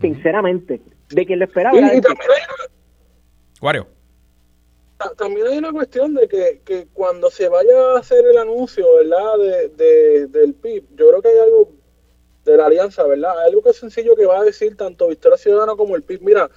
sinceramente. 0.00 0.80
De 1.10 1.26
quien 1.26 1.38
lo 1.38 1.44
esperaba. 1.44 1.78
Era 1.78 2.00
Wario 3.60 3.93
también 5.16 5.46
hay 5.46 5.58
una 5.58 5.72
cuestión 5.72 6.14
de 6.14 6.28
que, 6.28 6.62
que, 6.64 6.88
cuando 6.92 7.30
se 7.30 7.48
vaya 7.48 7.92
a 7.92 7.98
hacer 7.98 8.24
el 8.26 8.38
anuncio, 8.38 8.86
¿verdad? 8.96 9.68
De, 9.76 10.26
del 10.26 10.54
PIB, 10.54 10.84
yo 10.96 11.08
creo 11.08 11.22
que 11.22 11.28
hay 11.28 11.38
algo 11.38 11.72
de 12.44 12.56
la 12.56 12.66
alianza, 12.66 13.04
¿verdad? 13.04 13.38
Hay 13.38 13.48
algo 13.48 13.62
que 13.62 13.72
sencillo 13.72 14.16
que 14.16 14.26
va 14.26 14.40
a 14.40 14.44
decir 14.44 14.76
tanto 14.76 15.08
Victoria 15.08 15.38
Ciudadana 15.38 15.74
como 15.76 15.96
el 15.96 16.02
PIB. 16.02 16.20
Mira, 16.22 16.50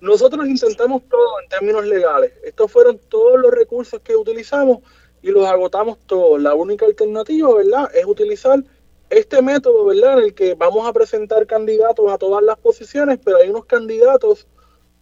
nosotros 0.00 0.46
intentamos 0.46 1.02
todo 1.08 1.40
en 1.42 1.48
términos 1.48 1.84
legales. 1.86 2.32
Estos 2.42 2.70
fueron 2.70 2.98
todos 3.08 3.38
los 3.40 3.52
recursos 3.52 4.00
que 4.00 4.16
utilizamos 4.16 4.78
y 5.22 5.30
los 5.30 5.46
agotamos 5.46 5.98
todos. 6.06 6.40
La 6.40 6.54
única 6.54 6.86
alternativa, 6.86 7.54
¿verdad? 7.54 7.90
Es 7.94 8.04
utilizar 8.04 8.62
este 9.10 9.40
método, 9.42 9.86
¿verdad? 9.86 10.18
En 10.18 10.24
el 10.26 10.34
que 10.34 10.54
vamos 10.54 10.86
a 10.86 10.92
presentar 10.92 11.46
candidatos 11.46 12.10
a 12.10 12.18
todas 12.18 12.42
las 12.42 12.58
posiciones, 12.58 13.18
pero 13.24 13.38
hay 13.38 13.48
unos 13.48 13.64
candidatos 13.66 14.46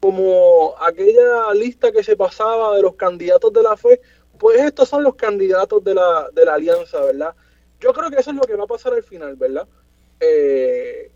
como 0.03 0.75
aquella 0.81 1.55
lista 1.55 1.93
que 1.93 2.03
se 2.03 2.17
pasaba 2.17 2.75
de 2.75 2.83
los 2.83 2.97
candidatos 2.97 3.53
de 3.53 3.63
la 3.63 3.77
fe, 3.77 4.01
pues 4.37 4.61
estos 4.61 4.89
son 4.89 5.05
los 5.05 5.15
candidatos 5.15 5.85
de 5.85 5.95
la, 5.95 6.29
de 6.33 6.45
la 6.45 6.55
alianza, 6.55 7.01
¿verdad? 7.03 7.37
Yo 7.79 7.93
creo 7.93 8.11
que 8.11 8.17
eso 8.17 8.31
es 8.31 8.37
lo 8.37 8.43
que 8.43 8.57
va 8.57 8.65
a 8.65 8.67
pasar 8.67 8.95
al 8.95 9.05
final, 9.05 9.37
¿verdad? 9.37 9.69
Eh, 10.19 11.13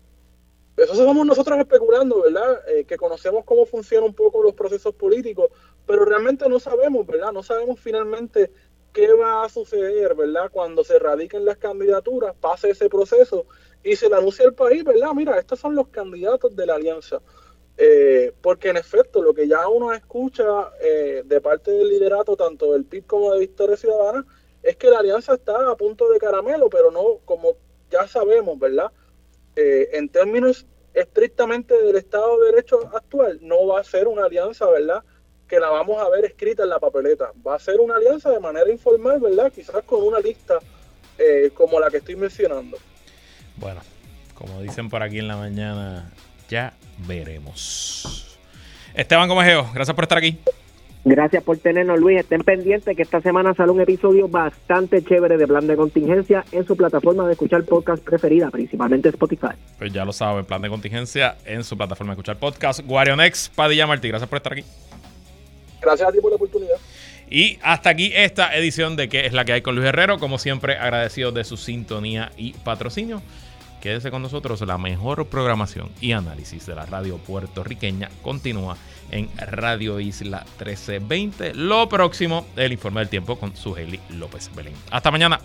eso 0.77 0.95
somos 0.95 1.25
nosotros 1.25 1.59
especulando, 1.59 2.21
¿verdad? 2.21 2.61
Eh, 2.69 2.85
que 2.85 2.95
conocemos 2.95 3.43
cómo 3.43 3.65
funcionan 3.65 4.05
un 4.05 4.13
poco 4.13 4.41
los 4.41 4.53
procesos 4.53 4.95
políticos, 4.95 5.49
pero 5.85 6.05
realmente 6.05 6.47
no 6.47 6.57
sabemos, 6.57 7.05
¿verdad? 7.05 7.33
No 7.33 7.43
sabemos 7.43 7.81
finalmente 7.81 8.51
qué 8.93 9.11
va 9.11 9.43
a 9.43 9.49
suceder, 9.49 10.15
¿verdad? 10.15 10.49
Cuando 10.49 10.85
se 10.85 10.97
radiquen 10.97 11.43
las 11.43 11.57
candidaturas, 11.57 12.35
pase 12.39 12.69
ese 12.69 12.87
proceso 12.87 13.47
y 13.83 13.97
se 13.97 14.07
le 14.07 14.15
anuncia 14.15 14.45
al 14.45 14.53
país, 14.53 14.85
¿verdad? 14.85 15.11
Mira, 15.13 15.37
estos 15.37 15.59
son 15.59 15.75
los 15.75 15.89
candidatos 15.89 16.55
de 16.55 16.65
la 16.65 16.75
alianza. 16.75 17.21
Eh, 17.77 18.33
porque 18.41 18.69
en 18.69 18.77
efecto, 18.77 19.21
lo 19.21 19.33
que 19.33 19.47
ya 19.47 19.67
uno 19.67 19.93
escucha 19.93 20.71
eh, 20.81 21.21
de 21.23 21.41
parte 21.41 21.69
del 21.71 21.89
liderato, 21.89 22.35
tanto 22.35 22.73
del 22.73 22.85
PIB 22.85 23.05
como 23.05 23.33
de 23.33 23.39
Victoria 23.39 23.77
Ciudadana, 23.77 24.25
es 24.63 24.75
que 24.77 24.89
la 24.89 24.99
alianza 24.99 25.35
está 25.35 25.69
a 25.69 25.75
punto 25.75 26.09
de 26.09 26.17
caramelo, 26.17 26.69
pero 26.69 26.89
no, 26.89 27.19
como 27.23 27.55
ya 27.91 28.07
sabemos, 28.07 28.57
¿verdad? 28.57 28.91
Eh, 29.55 29.89
en 29.93 30.09
términos 30.09 30.65
estrictamente 30.95 31.75
del 31.83 31.95
Estado 31.95 32.39
de 32.39 32.51
Derecho 32.51 32.89
actual, 32.93 33.39
no 33.41 33.67
va 33.67 33.79
a 33.79 33.83
ser 33.83 34.07
una 34.07 34.25
alianza, 34.25 34.65
¿verdad? 34.67 35.03
Que 35.47 35.59
la 35.59 35.69
vamos 35.69 36.01
a 36.01 36.09
ver 36.09 36.25
escrita 36.25 36.63
en 36.63 36.69
la 36.69 36.79
papeleta. 36.79 37.31
Va 37.45 37.55
a 37.55 37.59
ser 37.59 37.79
una 37.79 37.97
alianza 37.97 38.31
de 38.31 38.39
manera 38.39 38.69
informal, 38.71 39.19
¿verdad? 39.19 39.51
Quizás 39.51 39.83
con 39.83 40.01
una 40.01 40.19
lista 40.19 40.59
como 41.55 41.79
la 41.79 41.89
que 41.89 41.97
estoy 41.97 42.15
mencionando. 42.15 42.77
Bueno, 43.55 43.81
como 44.35 44.61
dicen 44.61 44.87
por 44.87 45.01
aquí 45.01 45.17
en 45.17 45.27
la 45.27 45.35
mañana, 45.35 46.11
ya 46.49 46.73
veremos. 47.07 48.37
Esteban 48.93 49.29
Gomejeo, 49.29 49.69
gracias 49.73 49.95
por 49.95 50.05
estar 50.05 50.17
aquí. 50.17 50.37
Gracias 51.09 51.41
por 51.41 51.57
tenernos, 51.57 51.99
Luis. 51.99 52.19
Estén 52.19 52.41
pendientes 52.41 52.93
que 52.93 53.01
esta 53.01 53.21
semana 53.21 53.53
sale 53.53 53.71
un 53.71 53.79
episodio 53.79 54.27
bastante 54.27 55.01
chévere 55.01 55.37
de 55.37 55.47
Plan 55.47 55.65
de 55.65 55.77
Contingencia 55.77 56.43
en 56.51 56.67
su 56.67 56.75
plataforma 56.75 57.25
de 57.25 57.31
escuchar 57.31 57.63
podcast 57.63 58.03
preferida, 58.03 58.49
principalmente 58.49 59.07
Spotify. 59.07 59.55
Pues 59.77 59.93
ya 59.93 60.03
lo 60.03 60.11
saben, 60.11 60.43
Plan 60.43 60.61
de 60.61 60.67
Contingencia 60.67 61.37
en 61.45 61.63
su 61.63 61.77
plataforma 61.77 62.11
de 62.11 62.15
escuchar 62.15 62.37
podcast. 62.37 62.81
Guarionex, 62.81 63.49
Padilla 63.55 63.87
Martí, 63.87 64.09
gracias 64.09 64.27
por 64.27 64.35
estar 64.35 64.51
aquí. 64.51 64.65
Gracias 65.81 66.09
a 66.09 66.11
ti 66.11 66.19
por 66.19 66.31
la 66.31 66.35
oportunidad. 66.35 66.75
Y 67.29 67.57
hasta 67.61 67.89
aquí 67.89 68.11
esta 68.13 68.53
edición 68.57 68.97
de 68.97 69.07
¿Qué 69.07 69.25
es 69.25 69.31
la 69.31 69.45
que 69.45 69.53
hay 69.53 69.61
con 69.61 69.75
Luis 69.75 69.87
Herrero? 69.87 70.17
Como 70.17 70.37
siempre, 70.37 70.77
agradecido 70.77 71.31
de 71.31 71.45
su 71.45 71.55
sintonía 71.55 72.31
y 72.35 72.51
patrocinio. 72.51 73.21
Quédese 73.81 74.11
con 74.11 74.21
nosotros, 74.21 74.61
la 74.61 74.77
mejor 74.77 75.27
programación 75.27 75.89
y 76.01 76.13
análisis 76.13 76.65
de 76.65 76.75
la 76.75 76.85
radio 76.85 77.17
puertorriqueña 77.17 78.09
continúa 78.21 78.77
en 79.11 79.29
Radio 79.37 79.99
Isla 79.99 80.39
1320. 80.59 81.53
Lo 81.53 81.87
próximo, 81.87 82.47
el 82.55 82.71
informe 82.71 83.01
del 83.01 83.09
tiempo 83.09 83.37
con 83.37 83.55
Sugeli 83.55 83.99
López 84.09 84.49
Belén. 84.55 84.73
Hasta 84.91 85.11
mañana. 85.11 85.39